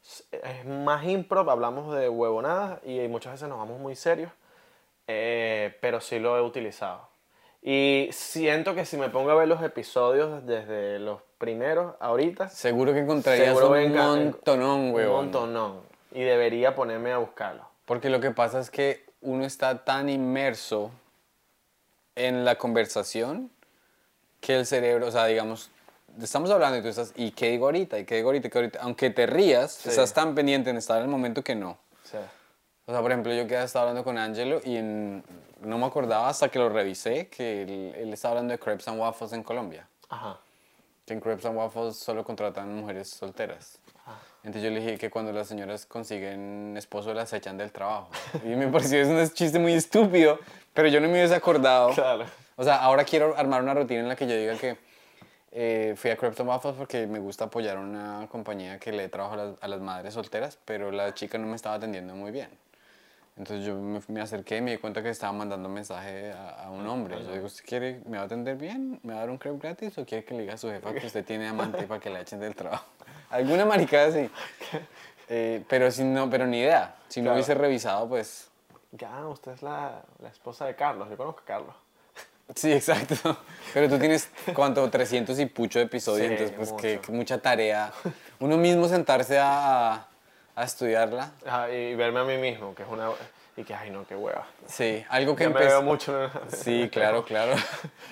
es- 0.03 0.23
es 0.31 0.65
más 0.65 1.03
improv, 1.05 1.49
hablamos 1.49 1.95
de 1.95 2.07
huevonadas 2.09 2.79
y 2.85 2.99
muchas 3.07 3.33
veces 3.33 3.49
nos 3.49 3.57
vamos 3.57 3.79
muy 3.79 3.95
serios, 3.95 4.31
eh, 5.13 5.77
pero 5.81 6.01
sí 6.01 6.19
lo 6.19 6.37
he 6.37 6.41
utilizado. 6.41 7.09
Y 7.61 8.09
siento 8.11 8.73
que 8.73 8.85
si 8.85 8.97
me 8.97 9.09
pongo 9.09 9.29
a 9.31 9.35
ver 9.35 9.47
los 9.47 9.61
episodios 9.61 10.45
desde 10.47 10.97
los 10.99 11.21
primeros, 11.37 11.95
ahorita, 11.99 12.49
Seguro 12.49 12.93
que 12.93 12.99
encontrarías 12.99 13.47
seguro 13.57 13.69
un 13.71 13.93
montonón, 13.95 14.79
un 14.79 14.91
huevón. 14.93 15.25
montonón. 15.25 15.79
Y 16.11 16.21
debería 16.23 16.75
ponerme 16.75 17.11
a 17.11 17.17
buscarlo. 17.19 17.63
Porque 17.85 18.09
lo 18.09 18.19
que 18.19 18.31
pasa 18.31 18.59
es 18.59 18.69
que 18.69 19.05
uno 19.21 19.45
está 19.45 19.83
tan 19.85 20.09
inmerso 20.09 20.91
en 22.15 22.43
la 22.45 22.55
conversación 22.57 23.51
que 24.39 24.55
el 24.55 24.65
cerebro, 24.65 25.07
o 25.07 25.11
sea, 25.11 25.25
digamos, 25.27 25.69
estamos 26.21 26.49
hablando 26.49 26.77
y 26.77 26.81
tú 26.81 26.87
estás, 26.87 27.13
¿y 27.15 27.31
qué 27.31 27.49
digo 27.51 27.65
ahorita? 27.65 27.99
¿Y 27.99 28.05
qué 28.05 28.15
digo 28.15 28.29
ahorita? 28.29 28.47
¿Y 28.47 28.51
qué 28.51 28.57
ahorita? 28.57 28.79
Aunque 28.81 29.09
te 29.11 29.25
rías, 29.27 29.71
Sí. 29.73 29.89
estás 29.89 30.13
tan 30.13 30.33
pendiente 30.35 30.69
en 30.71 30.77
estar 30.77 30.97
en 30.97 31.03
el 31.03 31.09
momento 31.09 31.43
que 31.43 31.55
no. 31.55 31.77
Sí. 32.03 32.17
O 32.91 32.93
sea, 32.93 33.01
por 33.01 33.09
ejemplo, 33.11 33.33
yo 33.33 33.47
que 33.47 33.55
estaba 33.63 33.83
hablando 33.83 34.03
con 34.03 34.17
Angelo 34.17 34.59
y 34.65 34.75
en- 34.75 35.23
no 35.61 35.77
me 35.77 35.85
acordaba 35.85 36.27
hasta 36.27 36.49
que 36.49 36.59
lo 36.59 36.67
revisé 36.67 37.27
que 37.29 37.61
él, 37.61 37.93
él 37.97 38.11
estaba 38.13 38.33
hablando 38.33 38.51
de 38.51 38.59
crepes 38.59 38.85
and 38.89 38.99
waffles 38.99 39.31
en 39.31 39.43
Colombia. 39.43 39.87
Ajá. 40.09 40.37
Que 41.05 41.13
en 41.13 41.21
crepes 41.21 41.45
and 41.45 41.55
waffles 41.57 41.95
solo 41.95 42.25
contratan 42.25 42.75
mujeres 42.75 43.09
solteras. 43.09 43.79
Ah. 44.05 44.19
Entonces 44.43 44.63
yo 44.63 44.71
le 44.71 44.81
dije 44.81 44.97
que 44.97 45.09
cuando 45.09 45.31
las 45.31 45.47
señoras 45.47 45.85
consiguen 45.85 46.75
esposo 46.75 47.13
las 47.13 47.31
echan 47.31 47.57
del 47.57 47.71
trabajo. 47.71 48.09
Y 48.43 48.49
me 48.49 48.67
pareció 48.67 48.99
es 49.01 49.07
un 49.07 49.33
chiste 49.33 49.57
muy 49.57 49.71
estúpido, 49.73 50.37
pero 50.73 50.89
yo 50.89 50.99
no 50.99 51.07
me 51.07 51.13
hubiese 51.13 51.35
acordado. 51.35 51.91
Claro. 51.93 52.25
O 52.57 52.63
sea, 52.65 52.75
ahora 52.81 53.05
quiero 53.05 53.37
armar 53.37 53.61
una 53.63 53.73
rutina 53.73 54.01
en 54.01 54.09
la 54.09 54.17
que 54.17 54.27
yo 54.27 54.35
diga 54.35 54.57
que 54.57 54.75
eh, 55.53 55.93
fui 55.95 56.09
a 56.11 56.17
Crepes 56.17 56.41
and 56.41 56.49
Waffles 56.49 56.75
porque 56.77 57.07
me 57.07 57.19
gusta 57.19 57.45
apoyar 57.45 57.77
una 57.77 58.27
compañía 58.29 58.79
que 58.79 58.91
le 58.91 59.07
trabajo 59.07 59.35
a 59.35 59.37
las, 59.37 59.53
a 59.61 59.67
las 59.69 59.79
madres 59.79 60.13
solteras, 60.13 60.57
pero 60.65 60.91
la 60.91 61.13
chica 61.13 61.37
no 61.37 61.47
me 61.47 61.55
estaba 61.55 61.75
atendiendo 61.75 62.15
muy 62.15 62.31
bien. 62.31 62.49
Entonces 63.41 63.65
yo 63.65 63.75
me, 63.75 63.99
me 64.07 64.21
acerqué 64.21 64.57
y 64.57 64.61
me 64.61 64.69
di 64.69 64.77
cuenta 64.77 65.01
que 65.01 65.09
estaba 65.09 65.33
mandando 65.33 65.67
un 65.67 65.73
mensaje 65.73 66.31
a, 66.31 66.65
a 66.65 66.69
un 66.69 66.85
hombre. 66.85 67.17
Yo 67.23 67.31
digo, 67.33 67.47
¿usted 67.47 67.65
quiere, 67.65 67.99
me 68.05 68.17
va 68.17 68.23
a 68.23 68.25
atender 68.27 68.55
bien? 68.55 68.99
¿Me 69.01 69.13
va 69.13 69.17
a 69.17 69.21
dar 69.21 69.31
un 69.31 69.39
crepe 69.39 69.57
gratis? 69.57 69.97
¿O 69.97 70.05
quiere 70.05 70.23
que 70.23 70.35
le 70.35 70.41
diga 70.41 70.53
a 70.53 70.57
su 70.57 70.69
jefa 70.69 70.93
que 70.93 71.07
usted 71.07 71.25
tiene 71.25 71.47
amante 71.47 71.87
para 71.87 71.99
que 71.99 72.11
la 72.11 72.21
echen 72.21 72.39
del 72.39 72.53
trabajo? 72.53 72.85
Alguna 73.31 73.65
maricada 73.65 74.07
así. 74.09 74.29
Eh, 75.33 75.63
pero, 75.69 75.89
si 75.91 76.03
no, 76.03 76.29
pero 76.29 76.45
ni 76.45 76.59
idea. 76.59 76.93
Si 77.07 77.21
no 77.21 77.27
Claro. 77.27 77.35
hubiese 77.35 77.53
revisado, 77.53 78.09
pues... 78.09 78.49
Ya, 78.91 79.25
usted 79.27 79.53
es 79.53 79.61
la, 79.63 80.01
la 80.21 80.27
esposa 80.27 80.65
de 80.65 80.75
Carlos, 80.75 81.09
yo 81.09 81.15
conozco 81.15 81.39
a 81.39 81.45
Carlos. 81.45 81.75
Sí, 82.53 82.73
exacto. 82.73 83.15
Pero 83.73 83.87
tú 83.87 83.97
tienes, 83.97 84.29
¿cuánto? 84.53 84.89
300 84.89 85.39
y 85.39 85.45
pucho 85.45 85.79
de 85.79 85.85
episodios, 85.85 86.27
Sí, 86.27 86.33
entonces 86.33 86.57
pues 86.57 86.73
que, 86.73 86.99
que 86.99 87.11
mucha 87.13 87.37
tarea. 87.37 87.93
Uno 88.41 88.57
mismo 88.57 88.89
sentarse 88.89 89.39
a, 89.39 90.05
a 90.61 90.65
estudiarla. 90.65 91.31
Ajá, 91.45 91.71
y 91.71 91.95
verme 91.95 92.19
a 92.19 92.23
mí 92.23 92.37
mismo, 92.37 92.73
que 92.75 92.83
es 92.83 92.89
una... 92.89 93.09
Y 93.57 93.63
que, 93.65 93.73
ay, 93.73 93.89
no, 93.89 94.05
qué 94.07 94.15
hueva. 94.15 94.47
Sí, 94.65 95.03
algo 95.09 95.35
que 95.35 95.43
Ya 95.43 95.49
me 95.49 95.55
empecé... 95.55 95.71
veo 95.73 95.81
mucho. 95.83 96.23
en- 96.23 96.29
Sí, 96.51 96.89
claro, 96.89 97.25
claro. 97.25 97.53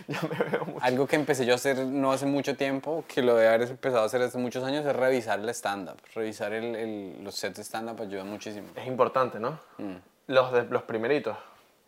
ya 0.08 0.22
me 0.24 0.50
veo 0.50 0.66
mucho. 0.66 0.80
Algo 0.86 1.08
que 1.08 1.16
empecé 1.16 1.46
yo 1.46 1.54
a 1.54 1.56
hacer 1.56 1.78
no 1.86 2.12
hace 2.12 2.26
mucho 2.26 2.58
tiempo, 2.58 3.06
que 3.08 3.22
lo 3.22 3.36
de 3.36 3.48
haber 3.48 3.62
empezado 3.70 4.04
a 4.04 4.06
hacer 4.08 4.22
hace 4.22 4.38
muchos 4.38 4.64
años, 4.66 4.86
es 4.86 4.94
revisar 4.96 5.40
el 5.40 5.48
stand-up. 5.50 5.98
Revisar 6.14 6.52
el, 6.54 6.76
el- 6.76 7.24
los 7.24 7.36
sets 7.36 7.56
de 7.58 7.64
stand-up 7.64 8.02
ayuda 8.02 8.26
muchísimo. 8.26 8.68
Es 8.76 8.86
importante, 8.86 9.40
¿no? 9.40 9.60
Mm. 9.78 9.96
Los, 10.28 10.52
de, 10.52 10.64
los 10.66 10.84
primeritos. 10.84 11.38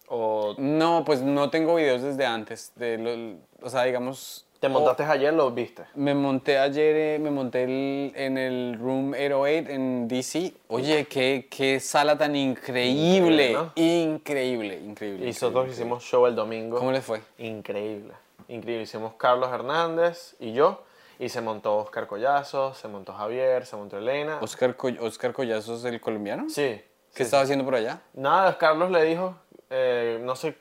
O 0.08 0.56
No, 0.58 1.04
pues 1.06 1.22
no 1.22 1.50
tengo 1.50 1.76
videos 1.76 2.02
desde 2.02 2.26
antes. 2.26 2.72
De 2.76 2.98
lo- 2.98 3.66
o 3.66 3.70
sea, 3.70 3.84
digamos... 3.84 4.46
te 4.62 4.70
montaste 4.70 5.04
ayer, 5.04 5.34
lo 5.34 5.52
viste. 5.52 5.84
Me 5.96 6.14
monté 6.14 6.58
ayer, 6.58 6.96
eh, 6.96 7.20
me 7.20 7.32
monté 7.32 7.64
el- 7.64 8.14
en 8.16 8.38
el 8.38 8.78
Room 8.80 9.12
808 9.14 9.70
en 9.72 10.08
DC. 10.08 10.54
Oye, 10.70 11.06
qué, 11.08 11.48
qué 11.50 11.80
sala 11.82 12.18
tan 12.18 12.36
increíble. 12.36 13.52
Increíble, 13.52 13.72
Increíble, 13.76 14.76
increíble. 14.80 15.24
Y 15.26 15.28
nosotros 15.30 15.68
hicimos 15.70 16.04
show 16.04 16.26
el 16.28 16.36
domingo. 16.36 16.78
¿Cómo 16.78 16.92
les 16.92 17.04
fue? 17.04 17.22
Increíble. 17.40 18.14
Increíble. 18.48 18.84
Hicimos 18.84 19.14
Carlos 19.16 19.52
Hernández 19.52 20.36
y 20.40 20.54
yo. 20.54 20.84
Y 21.20 21.30
se 21.30 21.42
montó 21.42 21.78
Oscar 21.78 22.08
Collazo, 22.08 22.74
se 22.74 22.88
montó 22.88 23.14
Javier, 23.14 23.66
se 23.66 23.76
montó 23.76 23.98
Elena. 23.98 24.40
¿Oscar, 24.42 24.76
Co- 24.76 24.90
Oscar 25.02 25.34
Collazos, 25.34 25.84
el 25.86 26.00
colombiano? 26.02 26.50
Sí. 26.50 26.82
¿Qué 27.14 27.24
estaba 27.24 27.44
haciendo 27.44 27.66
por 27.66 27.76
allá? 27.76 28.02
Nada, 28.14 28.58
Carlos 28.58 28.90
le 28.90 29.04
dijo, 29.04 29.36
eh, 29.70 30.20
no 30.24 30.36
sé 30.36 30.56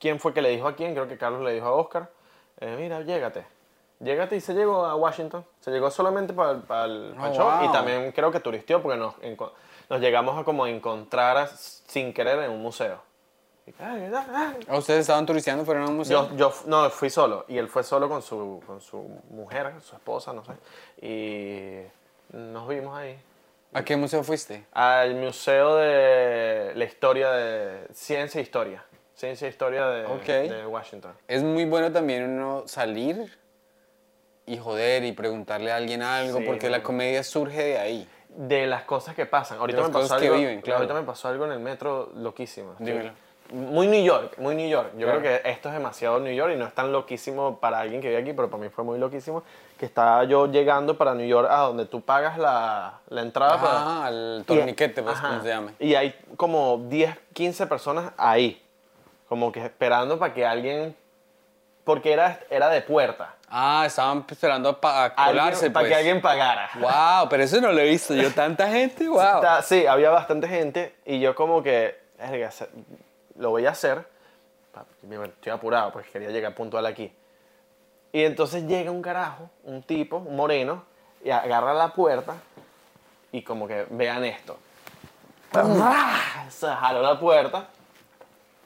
quién 0.00 0.18
fue 0.18 0.32
que 0.32 0.42
le 0.42 0.48
dijo 0.50 0.66
a 0.66 0.74
quién, 0.74 0.92
creo 0.94 1.06
que 1.06 1.18
Carlos 1.18 1.42
le 1.42 1.52
dijo 1.52 1.66
a 1.66 1.72
Oscar, 1.72 2.10
eh, 2.62 2.76
mira, 2.78 3.00
llégate. 3.02 3.44
Llégate 4.00 4.34
y 4.36 4.40
se 4.40 4.52
llegó 4.54 4.84
a 4.84 4.96
Washington. 4.96 5.44
Se 5.60 5.70
llegó 5.70 5.90
solamente 5.90 6.32
para 6.32 6.52
el, 6.84 7.14
Oh, 7.18 7.32
show 7.34 7.48
y 7.60 7.64
wow. 7.64 7.72
también 7.72 8.10
creo 8.12 8.32
que 8.32 8.40
turisteó 8.40 8.82
porque 8.82 8.98
nos, 8.98 9.14
nos 9.88 10.00
llegamos 10.00 10.36
a 10.38 10.44
como 10.44 10.66
encontrar 10.66 11.36
a- 11.36 11.46
sin 11.46 12.12
querer 12.12 12.38
en 12.40 12.50
un 12.50 12.62
museo. 12.62 12.98
Y, 13.64 13.70
ay, 13.80 14.10
ay, 14.12 14.24
ay. 14.34 14.66
¿A 14.68 14.76
ustedes 14.76 15.00
estaban 15.02 15.24
turisteando? 15.24 15.64
¿Fueron 15.64 15.84
a 15.84 15.88
un 15.88 15.98
museo? 15.98 16.28
Yo, 16.30 16.36
yo 16.36 16.52
no, 16.66 16.90
fui 16.90 17.10
solo 17.10 17.44
y 17.46 17.58
él 17.58 17.68
fue 17.68 17.84
solo 17.84 18.08
con 18.08 18.20
su, 18.22 18.60
con 18.66 18.80
su 18.80 19.08
mujer, 19.30 19.72
su 19.80 19.94
esposa, 19.94 20.32
no 20.32 20.42
sé. 20.44 20.52
Y 21.00 22.36
nos 22.36 22.66
vimos 22.66 22.98
ahí. 22.98 23.16
¿A 23.74 23.84
qué 23.84 23.96
museo 23.96 24.24
fuiste? 24.24 24.66
Al 24.72 25.14
Museo 25.14 25.76
de 25.76 26.72
la 26.74 26.84
Historia 26.84 27.30
de 27.30 27.86
Ciencia 27.94 28.40
e 28.40 28.42
Historia. 28.42 28.84
Ciencia 29.14 29.46
e 29.46 29.50
Historia 29.50 29.86
de, 29.86 30.06
Ok. 30.06 30.24
de 30.24 30.66
Washington. 30.66 31.12
Es 31.28 31.42
muy 31.42 31.64
bueno 31.64 31.92
también 31.92 32.24
uno 32.28 32.64
salir 32.66 33.30
y 34.46 34.56
joder 34.58 35.04
y 35.04 35.12
preguntarle 35.12 35.70
a 35.70 35.76
alguien 35.76 36.02
algo, 36.02 36.38
Sí, 36.38 36.44
porque 36.46 36.68
la 36.70 36.82
comedia 36.82 37.22
surge 37.22 37.62
de 37.62 37.78
ahí. 37.78 38.08
De 38.28 38.66
las 38.66 38.82
cosas 38.84 39.14
que 39.14 39.26
pasan. 39.26 39.58
Ahorita, 39.58 39.80
las 39.80 39.88
me 39.88 39.92
pasó, 39.92 40.04
cosas 40.04 40.20
que 40.20 40.26
algo, 40.28 40.38
viven, 40.38 40.60
claro. 40.62 40.78
ahorita 40.78 40.94
me 40.94 41.02
pasó 41.06 41.28
algo 41.28 41.44
en 41.44 41.52
el 41.52 41.60
metro 41.60 42.10
loquísimo. 42.16 42.74
Dímelo. 42.78 43.12
Muy 43.52 43.86
New 43.86 44.02
York, 44.02 44.38
muy 44.38 44.54
New 44.54 44.66
York. 44.68 44.92
Yo 44.96 45.04
Claro. 45.06 45.20
creo 45.20 45.42
que 45.42 45.50
esto 45.50 45.68
es 45.68 45.74
demasiado 45.74 46.18
New 46.20 46.32
York 46.32 46.52
y 46.54 46.58
no 46.58 46.64
es 46.66 46.72
tan 46.72 46.90
loquísimo 46.90 47.58
para 47.60 47.80
alguien 47.80 48.00
que 48.00 48.08
vive 48.08 48.20
aquí, 48.22 48.32
pero 48.32 48.48
para 48.48 48.62
mí 48.62 48.70
fue 48.70 48.82
muy 48.82 48.98
loquísimo. 48.98 49.42
Que 49.78 49.84
estaba 49.84 50.24
yo 50.24 50.46
llegando 50.46 50.96
para 50.96 51.14
New 51.14 51.26
York 51.26 51.48
a 51.50 51.58
donde 51.58 51.84
tú 51.84 52.00
pagas 52.00 52.38
la, 52.38 53.00
la 53.08 53.20
entrada. 53.20 53.60
para- 53.60 53.78
Ah, 53.78 54.06
al 54.06 54.44
torniquete, 54.46 55.02
pues, 55.02 55.20
como 55.20 55.42
se 55.42 55.48
llame. 55.48 55.72
Y 55.78 55.94
hay 55.94 56.14
como 56.38 56.78
10, 56.88 57.14
15 57.34 57.66
personas 57.66 58.12
ahí, 58.16 58.61
como 59.32 59.50
que 59.50 59.64
esperando 59.64 60.18
para 60.18 60.34
que 60.34 60.44
alguien, 60.44 60.94
porque 61.84 62.12
era, 62.12 62.38
era 62.50 62.68
de 62.68 62.82
puerta, 62.82 63.34
Ah, 63.48 63.84
estaban 63.86 64.26
esperando 64.28 64.78
pa- 64.78 65.04
a 65.06 65.14
colarse, 65.14 65.70
para 65.70 65.84
pues. 65.84 65.90
que 65.90 65.96
alguien 65.96 66.20
pagara. 66.20 66.68
Wow, 66.74 67.30
pero 67.30 67.42
eso 67.42 67.58
no 67.58 67.72
lo 67.72 67.80
he 67.80 67.88
visto 67.88 68.14
yo. 68.14 68.30
Tanta 68.32 68.68
gente, 68.68 69.08
wow. 69.08 69.40
Sí, 69.62 69.86
había 69.86 70.10
bastante 70.10 70.46
gente 70.48 70.94
y 71.06 71.18
yo 71.18 71.34
como 71.34 71.62
que, 71.62 71.98
"Verga, 72.18 72.50
se- 72.50 72.68
lo 73.38 73.48
voy 73.48 73.64
a 73.64 73.70
hacer, 73.70 74.06
estoy 75.24 75.50
apurado 75.52 75.92
porque 75.92 76.10
quería 76.10 76.28
llegar 76.28 76.54
puntual 76.54 76.84
aquí. 76.84 77.10
Y 78.12 78.24
entonces 78.24 78.64
llega 78.64 78.90
un 78.90 79.00
carajo, 79.00 79.48
un 79.64 79.82
tipo, 79.82 80.18
un 80.18 80.36
moreno, 80.36 80.84
y 81.24 81.30
agarra 81.30 81.72
la 81.72 81.94
puerta 81.94 82.34
y 83.32 83.40
como 83.40 83.66
que 83.66 83.86
vean 83.88 84.26
esto. 84.26 84.58
Se 86.50 86.66
jaló 86.66 87.00
la 87.00 87.18
puerta 87.18 87.68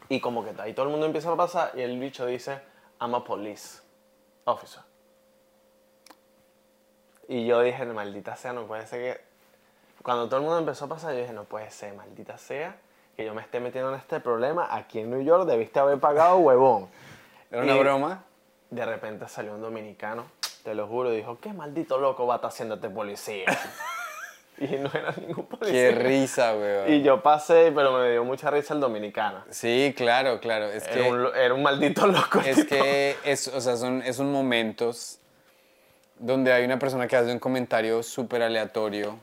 y 0.09 0.21
como 0.21 0.45
que 0.45 0.55
ahí 0.61 0.73
todo 0.73 0.87
el 0.87 0.93
mundo 0.93 1.07
empieza 1.07 1.33
a 1.33 1.37
pasar 1.37 1.73
y 1.75 1.83
el 1.83 1.99
bicho 1.99 2.27
dice, 2.27 2.61
I'm 3.01 3.15
a 3.15 3.25
police 3.25 3.81
officer. 4.45 4.83
Y 7.29 7.47
yo 7.47 7.61
dije, 7.61 7.85
maldita 7.87 8.37
sea, 8.37 8.53
no 8.53 8.67
puede 8.67 8.87
ser 8.87 9.01
que... 9.01 9.27
Cuando 10.03 10.27
todo 10.27 10.37
el 10.37 10.43
mundo 10.43 10.59
empezó 10.59 10.85
a 10.85 10.89
pasar, 10.89 11.15
yo 11.15 11.21
dije, 11.21 11.33
no 11.33 11.45
puede 11.45 11.69
ser, 11.71 11.93
maldita 11.95 12.39
sea, 12.39 12.77
que 13.17 13.25
yo 13.25 13.35
me 13.35 13.43
esté 13.43 13.59
metiendo 13.59 13.93
en 13.93 13.99
este 13.99 14.21
problema. 14.21 14.69
Aquí 14.71 15.01
en 15.01 15.11
New 15.11 15.23
York 15.23 15.47
debiste 15.47 15.81
haber 15.81 15.99
pagado, 15.99 16.37
huevón. 16.37 16.89
Era 17.51 17.63
una 17.63 17.75
Y 17.75 17.79
broma. 17.81 18.25
De 18.71 18.85
repente 18.85 19.27
salió 19.29 19.55
un 19.55 19.61
dominicano, 19.63 20.27
te 20.63 20.75
lo 20.75 20.87
juro, 20.87 21.13
y 21.13 21.17
dijo, 21.17 21.39
qué 21.41 21.53
maldito 21.53 21.99
loco 21.99 22.27
va 22.27 22.35
a 22.35 22.37
estar 22.37 22.51
haciéndote 22.51 22.89
policía. 22.89 23.47
y 24.61 24.67
no 24.77 24.91
era 24.95 25.13
ningún 25.21 25.47
Qué 25.47 25.57
policía. 25.57 25.91
risa, 25.93 26.55
weón. 26.57 26.93
Y 26.93 27.03
yo 27.03 27.23
pasé, 27.23 27.73
pero 27.75 27.93
me 27.99 28.11
dio 28.11 28.25
mucha 28.25 28.51
risa 28.51 28.75
el 28.75 28.81
dominicano. 28.81 29.45
Sí, 29.51 29.93
claro, 29.97 30.41
claro. 30.41 30.67
Es 30.67 30.85
que... 30.89 31.01
Era 31.01 31.09
un, 31.11 31.23
lo- 31.23 31.35
era 31.35 31.53
un 31.55 31.63
maldito 31.63 32.07
loco. 32.07 32.41
Es 32.41 32.57
tipo. 32.57 32.69
que 32.69 33.17
es, 33.25 33.49
o 33.49 33.61
sea, 33.61 33.77
son 33.77 34.03
esos 34.03 34.25
momentos 34.27 35.19
donde 36.19 36.53
hay 36.53 36.65
una 36.65 36.79
persona 36.79 37.07
que 37.07 37.17
hace 37.17 37.31
un 37.33 37.39
comentario 37.39 38.03
súper 38.03 38.43
aleatorio 38.43 39.19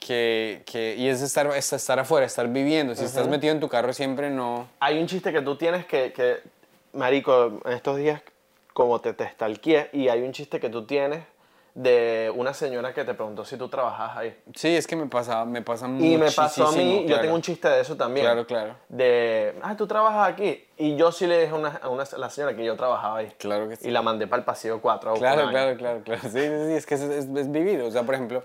que, 0.00 0.62
que, 0.66 0.94
y 0.96 1.08
es 1.08 1.20
estar, 1.22 1.46
es 1.48 1.72
estar 1.72 1.98
afuera, 1.98 2.26
estar 2.26 2.48
viviendo. 2.48 2.94
Si 2.94 3.04
estás 3.04 3.28
metido 3.28 3.52
en 3.52 3.60
tu 3.60 3.68
carro 3.68 3.92
siempre 3.92 4.30
no... 4.30 4.68
Hay 4.80 4.98
un 5.00 5.06
chiste 5.06 5.32
que 5.32 5.42
tú 5.42 5.56
tienes 5.56 5.84
que, 5.86 6.12
que 6.12 6.38
marico, 6.92 7.60
en 7.64 7.72
estos 7.72 7.96
días 7.96 8.22
como 8.72 9.00
te, 9.00 9.14
te 9.14 9.28
stalkeé, 9.30 9.88
y 9.92 10.08
hay 10.08 10.20
un 10.22 10.32
chiste 10.32 10.60
que 10.60 10.68
tú 10.68 10.84
tienes 10.84 11.24
de 11.76 12.32
una 12.34 12.54
señora 12.54 12.94
que 12.94 13.04
te 13.04 13.12
preguntó 13.12 13.44
si 13.44 13.58
tú 13.58 13.68
trabajabas 13.68 14.16
ahí. 14.16 14.34
Sí, 14.54 14.74
es 14.74 14.86
que 14.86 14.96
me 14.96 15.04
pasa, 15.06 15.44
me 15.44 15.60
pasa 15.60 15.86
Y 15.86 16.16
me 16.16 16.30
pasó 16.30 16.68
a 16.68 16.72
mí, 16.72 17.04
yo 17.06 17.20
tengo 17.20 17.34
un 17.34 17.42
chiste 17.42 17.68
de 17.68 17.82
eso 17.82 17.96
también. 17.98 18.24
Claro, 18.24 18.46
claro. 18.46 18.76
De, 18.88 19.54
ah, 19.62 19.76
tú 19.76 19.86
trabajas 19.86 20.26
aquí. 20.32 20.64
Y 20.78 20.96
yo 20.96 21.12
sí 21.12 21.26
le 21.26 21.38
dije 21.42 21.52
a, 21.52 21.54
una, 21.56 21.68
a 21.82 21.88
una- 21.90 22.04
a 22.04 22.16
la 22.18 22.30
señora 22.30 22.56
que 22.56 22.64
yo 22.64 22.74
trabajaba 22.76 23.18
ahí. 23.18 23.30
Claro 23.38 23.68
que 23.68 23.76
sí. 23.76 23.88
Y 23.88 23.90
la 23.90 24.00
mandé 24.00 24.26
para 24.26 24.40
el 24.40 24.46
pasillo 24.46 24.80
4. 24.80 25.14
Claro, 25.16 25.50
claro, 25.50 25.76
claro, 25.76 26.00
claro. 26.02 26.22
Sí, 26.22 26.30
sí, 26.30 26.38
sí, 26.40 26.72
es 26.72 26.86
que 26.86 26.94
es, 26.94 27.02
es, 27.02 27.26
es 27.26 27.52
vivir. 27.52 27.82
O 27.82 27.90
sea, 27.90 28.04
por 28.04 28.14
ejemplo, 28.14 28.42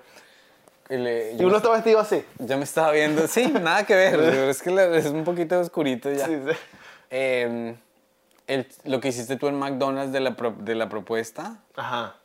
el, 0.89 1.07
eh, 1.07 1.31
Y 1.35 1.37
yo 1.37 1.47
uno 1.47 1.55
está 1.55 1.69
vestido 1.71 2.01
así. 2.01 2.25
ya 2.37 2.57
me 2.57 2.65
estaba 2.65 2.91
viendo, 2.91 3.25
sí, 3.29 3.47
nada 3.61 3.85
que 3.85 3.95
ver, 3.95 4.17
pero 4.19 4.43
es 4.49 4.61
que 4.61 4.71
la- 4.71 4.87
es 4.97 5.05
un 5.05 5.23
poquito 5.23 5.57
oscurito 5.57 6.11
ya. 6.11 6.25
Sí, 6.25 6.35
sí. 6.45 6.51
Eh, 7.11 7.75
el- 8.47 8.67
lo 8.83 8.99
que 8.99 9.07
hiciste 9.07 9.37
tú 9.37 9.47
en 9.47 9.57
McDonald's 9.57 10.11
de 10.11 10.19
la, 10.19 10.31
pro- 10.35 10.55
de 10.57 10.75
la 10.75 10.89
propuesta, 10.89 11.59
Ajá. 11.77 12.15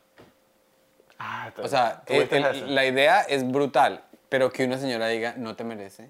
Ah, 1.19 1.51
o 1.61 1.67
sea, 1.67 2.01
¿tú 2.05 2.13
el- 2.13 2.31
el- 2.31 2.75
la 2.75 2.85
idea 2.85 3.21
es 3.21 3.49
brutal, 3.49 4.03
pero 4.29 4.51
que 4.51 4.65
una 4.65 4.77
señora 4.77 5.07
diga, 5.07 5.33
no 5.37 5.55
te 5.55 5.63
merece, 5.63 6.05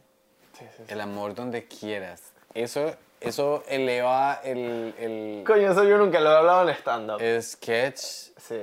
Sí, 0.57 0.65
sí, 0.65 0.67
sí. 0.77 0.83
el 0.87 1.01
amor 1.01 1.33
donde 1.35 1.65
quieras. 1.67 2.21
Eso, 2.53 2.95
eso 3.21 3.63
eleva 3.67 4.41
el, 4.43 4.93
el, 4.97 5.43
Coño, 5.45 5.71
eso 5.71 5.83
yo 5.83 5.97
nunca 5.97 6.19
lo 6.19 6.31
he 6.31 6.35
hablado 6.37 6.67
en 6.69 6.75
stand-up. 6.75 7.21
sketch 7.41 7.97
Sí. 8.37 8.61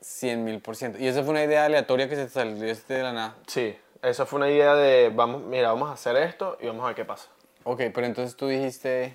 100 0.00 0.44
mil 0.44 0.60
por 0.60 0.74
ciento. 0.76 0.98
Y 0.98 1.06
eso 1.06 1.22
fue 1.22 1.30
una 1.30 1.44
idea 1.44 1.64
aleatoria 1.66 2.08
que 2.08 2.16
se 2.16 2.24
te 2.24 2.30
salió 2.30 2.54
de 2.56 3.02
la 3.02 3.12
nada. 3.12 3.34
Sí. 3.46 3.76
Eso 4.00 4.24
fue 4.26 4.38
una 4.38 4.48
idea 4.48 4.74
de, 4.74 5.10
vamos, 5.14 5.42
mira, 5.42 5.68
vamos 5.72 5.90
a 5.90 5.92
hacer 5.92 6.16
esto 6.16 6.56
y 6.60 6.66
vamos 6.66 6.84
a 6.84 6.86
ver 6.88 6.96
qué 6.96 7.04
pasa. 7.04 7.28
Ok, 7.64 7.82
pero 7.92 8.06
entonces 8.06 8.36
tú 8.36 8.46
dijiste, 8.46 9.14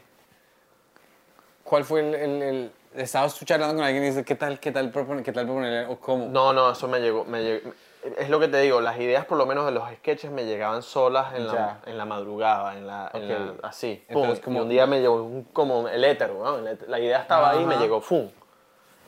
¿cuál 1.64 1.84
fue 1.86 2.02
el, 2.02 2.14
el, 2.16 2.42
el- 2.42 2.72
estabas 2.96 3.36
tú 3.36 3.46
charlando 3.46 3.76
con 3.76 3.84
alguien 3.84 4.04
y 4.04 4.08
dices, 4.08 4.26
¿qué 4.26 4.36
tal, 4.36 4.60
qué 4.60 4.72
tal 4.72 4.90
proponer, 4.92 5.24
qué 5.24 5.32
tal 5.32 5.46
proponer, 5.46 5.88
o 5.90 5.98
cómo? 6.00 6.26
No, 6.28 6.54
no, 6.54 6.72
eso 6.72 6.88
me 6.88 7.00
llegó, 7.00 7.26
me 7.26 7.42
llegó- 7.44 7.72
Es 8.18 8.30
lo 8.30 8.40
que 8.40 8.50
te 8.50 8.60
digo, 8.60 8.82
las 8.82 9.00
ideas 9.00 9.24
por 9.26 9.38
lo 9.38 9.46
menos 9.46 9.66
de 9.66 9.72
los 9.72 9.90
sketches 9.98 10.30
me 10.30 10.44
llegaban 10.46 10.82
solas 10.84 11.34
en, 11.36 11.48
la, 11.48 11.80
en 11.86 11.98
la 11.98 12.04
madrugada, 12.06 12.76
en 12.78 12.86
la, 12.86 13.10
en 13.14 13.24
Ok. 13.24 13.30
la- 13.62 13.68
así. 13.70 14.04
Entonces, 14.10 14.40
pum, 14.40 14.46
como- 14.56 14.60
y 14.60 14.62
un 14.64 14.70
día 14.70 14.86
me 14.86 15.00
llegó 15.00 15.24
un- 15.24 15.44
como 15.54 15.88
el 15.88 16.04
éter, 16.04 16.32
¿no? 16.32 16.58
La 16.88 17.00
idea 17.00 17.22
estaba 17.22 17.52
ahí 17.52 17.62
y 17.62 17.66
me 17.66 17.76
Ajá. 17.76 17.84
llegó, 17.84 18.02
¡fum! 18.02 18.30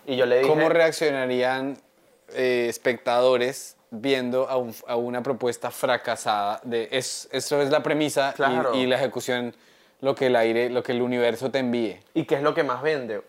Y 0.06 0.16
yo 0.16 0.26
le 0.26 0.38
dije... 0.40 0.48
¿Cómo 0.50 0.70
reaccionarían 0.70 1.78
eh, 2.34 2.68
espectadores 2.70 3.76
viendo 3.92 4.50
a, 4.50 4.58
un- 4.58 4.74
a 4.88 4.96
una 4.96 5.22
propuesta 5.22 5.72
fracasada? 5.72 6.62
De, 6.64 6.88
es, 6.92 7.28
eso 7.32 7.62
es 7.62 7.70
la 7.70 7.84
premisa 7.84 8.32
y- 8.32 8.36
Claro. 8.36 8.76
y, 8.76 8.86
la 8.86 8.96
ejecución, 8.96 9.54
lo 10.00 10.16
que 10.16 10.28
el 10.28 10.36
aire, 10.38 10.70
lo 10.70 10.84
que 10.84 10.94
el 10.94 11.02
universo 11.02 11.52
te 11.52 11.60
envíe. 11.60 12.00
¿Y 12.14 12.24
qué 12.26 12.36
es 12.36 12.42
lo 12.42 12.54
que 12.54 12.64
más 12.64 12.82
vende? 12.82 13.22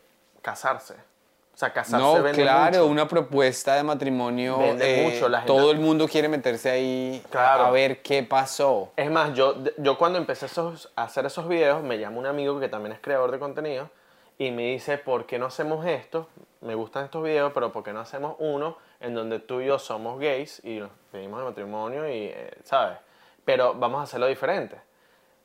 Casarse. 0.46 0.94
O 0.94 1.58
sea, 1.58 1.72
casarse 1.72 1.96
No, 2.04 2.22
vende 2.22 2.42
claro, 2.42 2.78
mucho. 2.82 2.86
una 2.86 3.08
propuesta 3.08 3.74
de 3.74 3.82
matrimonio. 3.82 4.58
Vende 4.58 5.00
eh, 5.00 5.10
mucho, 5.10 5.28
la 5.28 5.38
gente- 5.40 5.52
Todo 5.52 5.72
el 5.72 5.78
mundo 5.80 6.06
quiere 6.06 6.28
meterse 6.28 6.70
ahí 6.70 7.20
a- 7.26 7.28
Claro. 7.30 7.64
a 7.64 7.70
ver 7.72 8.00
qué 8.02 8.22
pasó. 8.22 8.92
Es 8.94 9.10
más, 9.10 9.34
yo, 9.34 9.56
yo 9.78 9.98
cuando 9.98 10.18
empecé 10.18 10.46
esos- 10.46 10.92
a 10.94 11.02
hacer 11.02 11.26
esos 11.26 11.48
videos, 11.48 11.82
me 11.82 11.98
llama 11.98 12.18
un 12.18 12.26
amigo 12.26 12.60
que 12.60 12.68
también 12.68 12.92
es 12.92 13.00
creador 13.00 13.32
de 13.32 13.40
contenido 13.40 13.90
y 14.38 14.52
me 14.52 14.66
dice, 14.72 14.98
¿por 14.98 15.26
qué 15.26 15.40
no 15.40 15.46
hacemos 15.46 15.84
esto? 15.84 16.28
Me 16.60 16.76
gustan 16.76 17.06
estos 17.06 17.24
videos, 17.24 17.50
pero 17.52 17.72
¿por 17.72 17.82
qué 17.82 17.92
no 17.92 18.00
hacemos 18.00 18.36
uno 18.38 18.76
en 19.00 19.14
donde 19.14 19.40
tú 19.40 19.60
y 19.60 19.66
yo 19.66 19.80
somos 19.80 20.20
gays 20.20 20.60
y 20.64 20.78
nos 20.78 20.90
pedimos 21.10 21.40
de 21.40 21.44
matrimonio 21.46 22.06
y, 22.08 22.26
eh, 22.26 22.52
¿sabes? 22.62 22.98
Pero 23.44 23.74
vamos 23.74 23.98
a 24.00 24.02
hacerlo 24.04 24.26
diferente. 24.28 24.76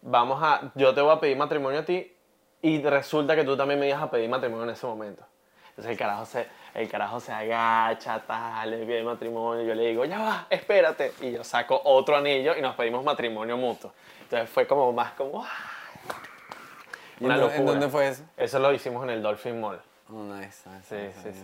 vamos 0.03 0.39
a, 0.43 0.71
yo 0.75 0.93
te 0.93 1.01
voy 1.01 1.15
a 1.15 1.19
pedir 1.19 1.37
matrimonio 1.37 1.79
a 1.79 1.85
ti 1.85 2.11
y 2.61 2.81
resulta 2.83 3.35
que 3.35 3.43
tú 3.43 3.55
también 3.57 3.79
me 3.79 3.87
ibas 3.87 4.01
a 4.01 4.09
pedir 4.11 4.29
matrimonio 4.29 4.65
en 4.65 4.69
ese 4.71 4.85
momento. 4.85 5.23
Entonces 5.69 5.91
el 5.91 5.97
carajo 5.97 6.25
se, 6.25 6.47
el 6.73 6.89
carajo 6.89 7.19
se 7.19 7.31
agacha, 7.31 8.19
tal, 8.27 8.69
le 8.71 8.85
pide 8.85 9.03
matrimonio, 9.03 9.63
yo 9.63 9.73
le 9.73 9.87
digo, 9.87 10.05
ya 10.05 10.19
va, 10.19 10.47
espérate. 10.49 11.13
Y 11.21 11.31
yo 11.31 11.43
saco 11.43 11.79
otro 11.85 12.15
anillo 12.17 12.55
y 12.57 12.61
nos 12.61 12.75
pedimos 12.75 13.03
matrimonio 13.03 13.55
mutuo. 13.57 13.93
Entonces 14.23 14.49
fue 14.49 14.67
como 14.67 14.91
más 14.91 15.13
como, 15.13 15.43
¡ah! 15.43 15.49
¿Y 17.19 17.25
Una 17.25 17.37
dó- 17.37 17.45
en 17.51 17.57
locura. 17.57 17.71
dónde 17.71 17.89
fue 17.89 18.07
eso? 18.09 18.23
Eso 18.37 18.59
lo 18.59 18.73
hicimos 18.73 19.03
en 19.03 19.11
el 19.11 19.21
Dolphin 19.21 19.59
Mall. 19.61 19.79
Oh, 20.09 20.23
nice, 20.23 20.69
nice, 20.69 20.83
Sí, 20.89 20.95
nice, 20.95 21.21
sí, 21.21 21.27
nice. 21.29 21.41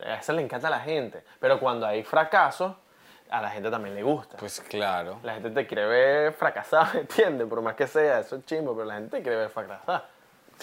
sí. 0.00 0.04
A 0.04 0.14
eso 0.16 0.32
le 0.32 0.42
encanta 0.42 0.66
a 0.68 0.70
la 0.70 0.80
gente. 0.80 1.22
Pero 1.38 1.60
cuando 1.60 1.86
hay 1.86 2.02
fracasos, 2.02 2.74
a 3.30 3.40
la 3.42 3.50
gente 3.50 3.70
también 3.70 3.94
le 3.94 4.02
gusta. 4.02 4.36
Pues 4.38 4.60
claro. 4.62 5.18
La 5.22 5.34
gente 5.34 5.50
te 5.50 5.66
quiere 5.66 5.86
ver 5.86 6.32
fracasado, 6.32 6.98
¿entiendes? 6.98 7.46
Por 7.46 7.60
más 7.62 7.74
que 7.76 7.86
sea, 7.86 8.20
eso 8.20 8.36
es 8.36 8.44
chimbo, 8.46 8.72
pero 8.74 8.86
la 8.86 8.94
gente 8.94 9.18
te 9.18 9.22
quiere 9.22 9.36
ver 9.36 9.50
fracasado. 9.50 10.02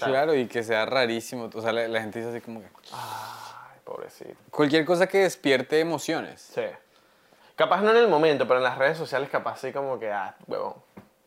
Claro, 0.06 0.36
y 0.36 0.48
que 0.48 0.64
sea 0.64 0.86
rarísimo. 0.86 1.50
O 1.54 1.62
sea, 1.62 1.74
la, 1.74 1.88
la 1.88 2.02
gente 2.02 2.20
dice 2.20 2.32
así 2.32 2.42
como 2.42 2.62
que... 2.62 2.68
Ay, 2.94 3.80
pobrecito. 3.84 4.36
Cualquier 4.52 4.86
cosa 4.86 5.08
que 5.08 5.20
despierte 5.20 5.80
emociones. 5.80 6.42
Sí. 6.54 6.64
Capaz 7.56 7.82
no 7.82 7.90
en 7.92 7.98
el 7.98 8.08
momento, 8.08 8.48
pero 8.48 8.60
en 8.60 8.64
las 8.64 8.78
redes 8.78 8.98
sociales 8.98 9.30
capaz 9.30 9.60
sí 9.60 9.74
como 9.74 10.00
que, 10.00 10.12
ah, 10.12 10.36
huevón, 10.46 10.76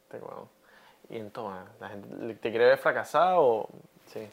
este 0.05 0.19
huevón. 0.19 0.49
Y 1.09 1.19
entonces, 1.19 1.69
la 1.81 1.89
gente 1.89 2.35
te 2.35 2.51
quiere 2.51 2.67
ver 2.67 2.79
fracasado 2.79 3.43
o... 3.43 3.69
Sí. 4.07 4.29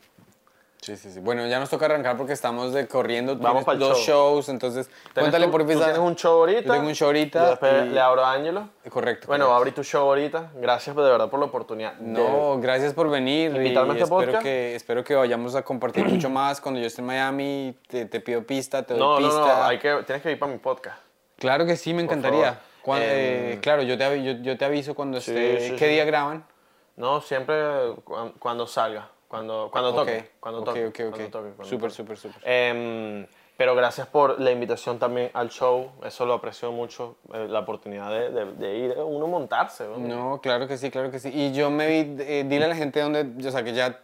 Sí, 0.88 0.96
sí, 0.96 1.12
sí. 1.12 1.20
Bueno, 1.20 1.46
ya 1.48 1.60
nos 1.60 1.70
toca 1.70 1.84
arrancar 1.86 2.16
porque 2.16 2.32
estamos 2.32 2.72
de 2.72 2.88
corriendo. 2.88 3.36
Vamos 3.36 3.66
pa'l 3.66 3.78
dos 3.78 3.98
show. 3.98 4.36
shows, 4.36 4.48
entonces 4.48 4.88
¿Tienes 4.88 5.12
cuéntale 5.16 5.46
tú- 5.48 5.52
por 5.52 5.62
tú 5.64 5.68
qué 5.68 5.76
tienes 5.76 5.98
un 5.98 6.16
show 6.16 6.40
ahorita. 6.40 6.62
Yo 6.62 6.74
tengo 6.74 6.88
un 6.88 6.96
show 6.96 7.08
ahorita 7.08 7.44
Y 7.46 7.50
después 7.50 7.86
y- 7.88 7.90
le 7.90 8.00
abro 8.00 8.24
a 8.24 8.32
Ángelo. 8.32 8.70
Correcto. 8.90 9.28
Bueno, 9.28 9.52
a 9.52 9.58
abrir 9.58 9.74
tu 9.74 9.84
show 9.84 10.04
ahorita. 10.08 10.52
Gracias 10.56 10.96
de 10.96 11.02
verdad 11.02 11.30
por 11.30 11.40
la 11.42 11.48
oportunidad. 11.48 11.94
de- 11.96 12.08
No, 12.14 12.58
gracias 12.62 12.94
por 12.94 13.10
venir. 13.10 13.54
Invitarme 13.54 13.92
a 13.92 13.94
y 13.96 13.98
este 13.98 14.04
espero 14.06 14.26
podcast. 14.28 14.44
que, 14.44 14.76
espero 14.76 15.04
que 15.04 15.16
vayamos 15.16 15.56
a 15.56 15.62
compartir 15.64 16.06
mucho 16.26 16.30
más. 16.30 16.62
Cuando 16.62 16.80
yo 16.80 16.88
esté 16.88 17.02
en 17.02 17.08
Miami, 17.08 17.78
te, 17.90 18.06
te 18.06 18.22
pido 18.22 18.44
pista, 18.44 18.84
te 18.84 18.94
doy 18.94 19.02
no, 19.02 19.20
no, 19.20 19.28
pista. 19.28 19.42
no, 19.60 19.64
hay 19.66 19.80
que, 19.80 19.94
tienes 20.06 20.24
que 20.24 20.32
ir 20.32 20.40
para 20.40 20.52
mi 20.54 20.58
podcast. 20.58 21.00
Claro 21.38 21.66
que 21.66 21.76
sí, 21.76 21.94
me 21.94 22.02
encantaría. 22.04 22.46
favor. 22.54 22.60
Cuan- 22.82 23.02
Eh, 23.02 23.54
eh, 23.56 23.60
claro, 23.62 23.82
yo 23.84 23.98
te, 23.98 24.24
yo, 24.24 24.32
yo 24.42 24.58
te 24.58 24.64
aviso 24.64 24.96
cuando 24.96 25.20
Sí, 25.20 25.32
esté. 25.32 25.60
sí, 25.68 25.72
¿Qué 25.76 25.86
sí. 25.88 25.92
día 25.96 26.06
graban? 26.06 26.46
No, 26.96 27.20
siempre 27.20 27.56
cuan- 28.06 28.32
cuando 28.40 28.66
salga, 28.66 29.10
cuando, 29.28 29.70
cuando 29.72 29.94
toque. 29.94 30.18
Ok, 30.18 30.26
Cuando 30.40 30.64
toque. 30.64 30.86
ok, 30.88 30.90
ok. 30.90 31.10
cuando 31.10 31.30
toque, 31.30 31.50
cuando 31.56 31.64
Súper, 31.66 31.90
toque. 31.92 31.96
súper, 31.96 32.18
súper. 32.18 32.42
Em, 32.46 33.26
pero 33.58 33.76
gracias 33.76 34.06
por 34.08 34.40
la 34.40 34.52
invitación 34.52 35.00
también 35.00 35.32
al 35.34 35.50
show. 35.50 35.92
Eso 36.06 36.26
lo 36.26 36.34
aprecio 36.36 36.72
mucho, 36.72 37.18
eh, 37.34 37.48
la 37.50 37.60
oportunidad 37.60 38.12
de, 38.12 38.30
de- 38.30 38.54
de 38.54 38.78
ir, 38.78 38.96
uno 39.00 39.26
montarse. 39.28 39.86
¿no? 39.88 39.98
No, 39.98 40.42
claro 40.42 40.68
que 40.68 40.78
sí, 40.78 40.92
claro 40.92 41.10
que 41.12 41.20
sí. 41.20 41.30
Y 41.34 41.52
yo 41.54 41.70
me 41.72 41.88
vi, 41.88 42.24
eh, 42.24 42.46
dile 42.48 42.66
a 42.66 42.68
la 42.68 42.76
gente 42.76 43.02
dónde, 43.02 43.26
o 43.48 43.52
sea, 43.52 43.64
que 43.64 43.74
ya, 43.74 44.00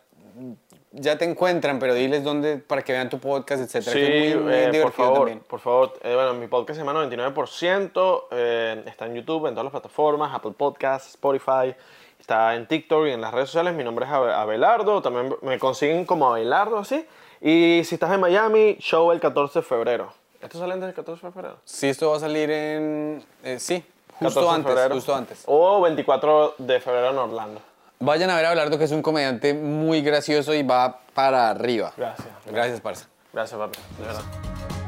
ya 0.92 1.18
te 1.20 1.26
encuentran, 1.26 1.78
pero 1.78 1.94
diles 1.94 2.24
dónde 2.24 2.58
para 2.58 2.82
que 2.82 2.94
vean 2.94 3.10
tu 3.10 3.20
podcast, 3.20 3.62
etcétera. 3.64 3.92
Sí, 3.94 4.00
que 4.00 4.30
es 4.30 4.36
muy, 4.36 4.44
muy 4.46 4.54
eh, 4.54 4.80
por 4.82 4.92
favor, 4.92 5.18
también. 5.20 5.40
por 5.42 5.60
favor. 5.60 5.94
Eh, 6.02 6.16
bueno, 6.16 6.34
mi 6.34 6.48
podcast 6.48 6.80
se 6.80 6.86
llama 6.86 7.00
99%, 7.06 8.28
eh, 8.32 8.84
está 8.88 9.06
en 9.06 9.16
YouTube, 9.16 9.46
en 9.48 9.54
todas 9.54 9.66
las 9.66 9.72
plataformas, 9.72 10.34
Apple 10.34 10.54
Podcasts, 10.58 11.10
Spotify, 11.10 11.76
está 12.24 12.56
en 12.56 12.66
TikTok 12.68 13.08
y 13.08 13.12
en 13.12 13.20
las 13.22 13.34
redes 13.34 13.50
sociales. 13.50 13.74
Mi 13.76 13.84
nombre 13.84 14.06
es 14.06 14.12
Abe- 14.12 14.34
Abelardo, 14.34 15.02
también 15.02 15.36
me 15.42 15.60
consiguen 15.60 16.06
como 16.06 16.30
Abelardo, 16.30 16.78
así. 16.80 17.06
Y 17.42 17.82
si 17.84 17.96
estás 17.96 18.12
en 18.14 18.22
Miami, 18.22 18.78
show 18.80 19.12
el 19.12 19.20
14 19.20 19.60
de 19.60 19.64
febrero. 19.64 20.14
¿Esto 20.42 20.58
sale 20.58 20.74
antes 20.74 20.88
del 20.88 20.96
14 20.96 21.26
de 21.28 21.32
febrero? 21.34 21.58
Sí, 21.66 21.90
esto 21.90 22.10
va 22.12 22.18
a 22.18 22.20
salir 22.22 22.50
en, 22.50 23.24
eh, 23.44 23.60
sí, 23.60 23.84
14 24.20 24.26
justo 24.40 24.52
antes, 24.52 24.92
justo 24.94 25.16
antes. 25.16 25.44
O 25.48 25.82
24 25.82 26.56
de 26.60 26.80
febrero 26.80 27.10
en 27.12 27.18
Orlando. 27.18 27.62
Vayan 28.00 28.30
a 28.30 28.36
ver 28.38 28.46
a 28.46 28.48
Abelardo, 28.50 28.78
que 28.78 28.86
es 28.86 28.92
un 28.92 29.02
comediante 29.02 29.54
muy 29.54 30.02
gracioso 30.02 30.54
y 30.54 30.64
va 30.64 31.00
para 31.14 31.50
arriba. 31.50 31.92
Gracias. 31.98 32.28
Gracias, 32.46 32.80
Parza. 32.80 33.08
Gracias, 33.34 33.60
papi. 33.60 33.80
De 34.00 34.06
verdad. 34.06 34.83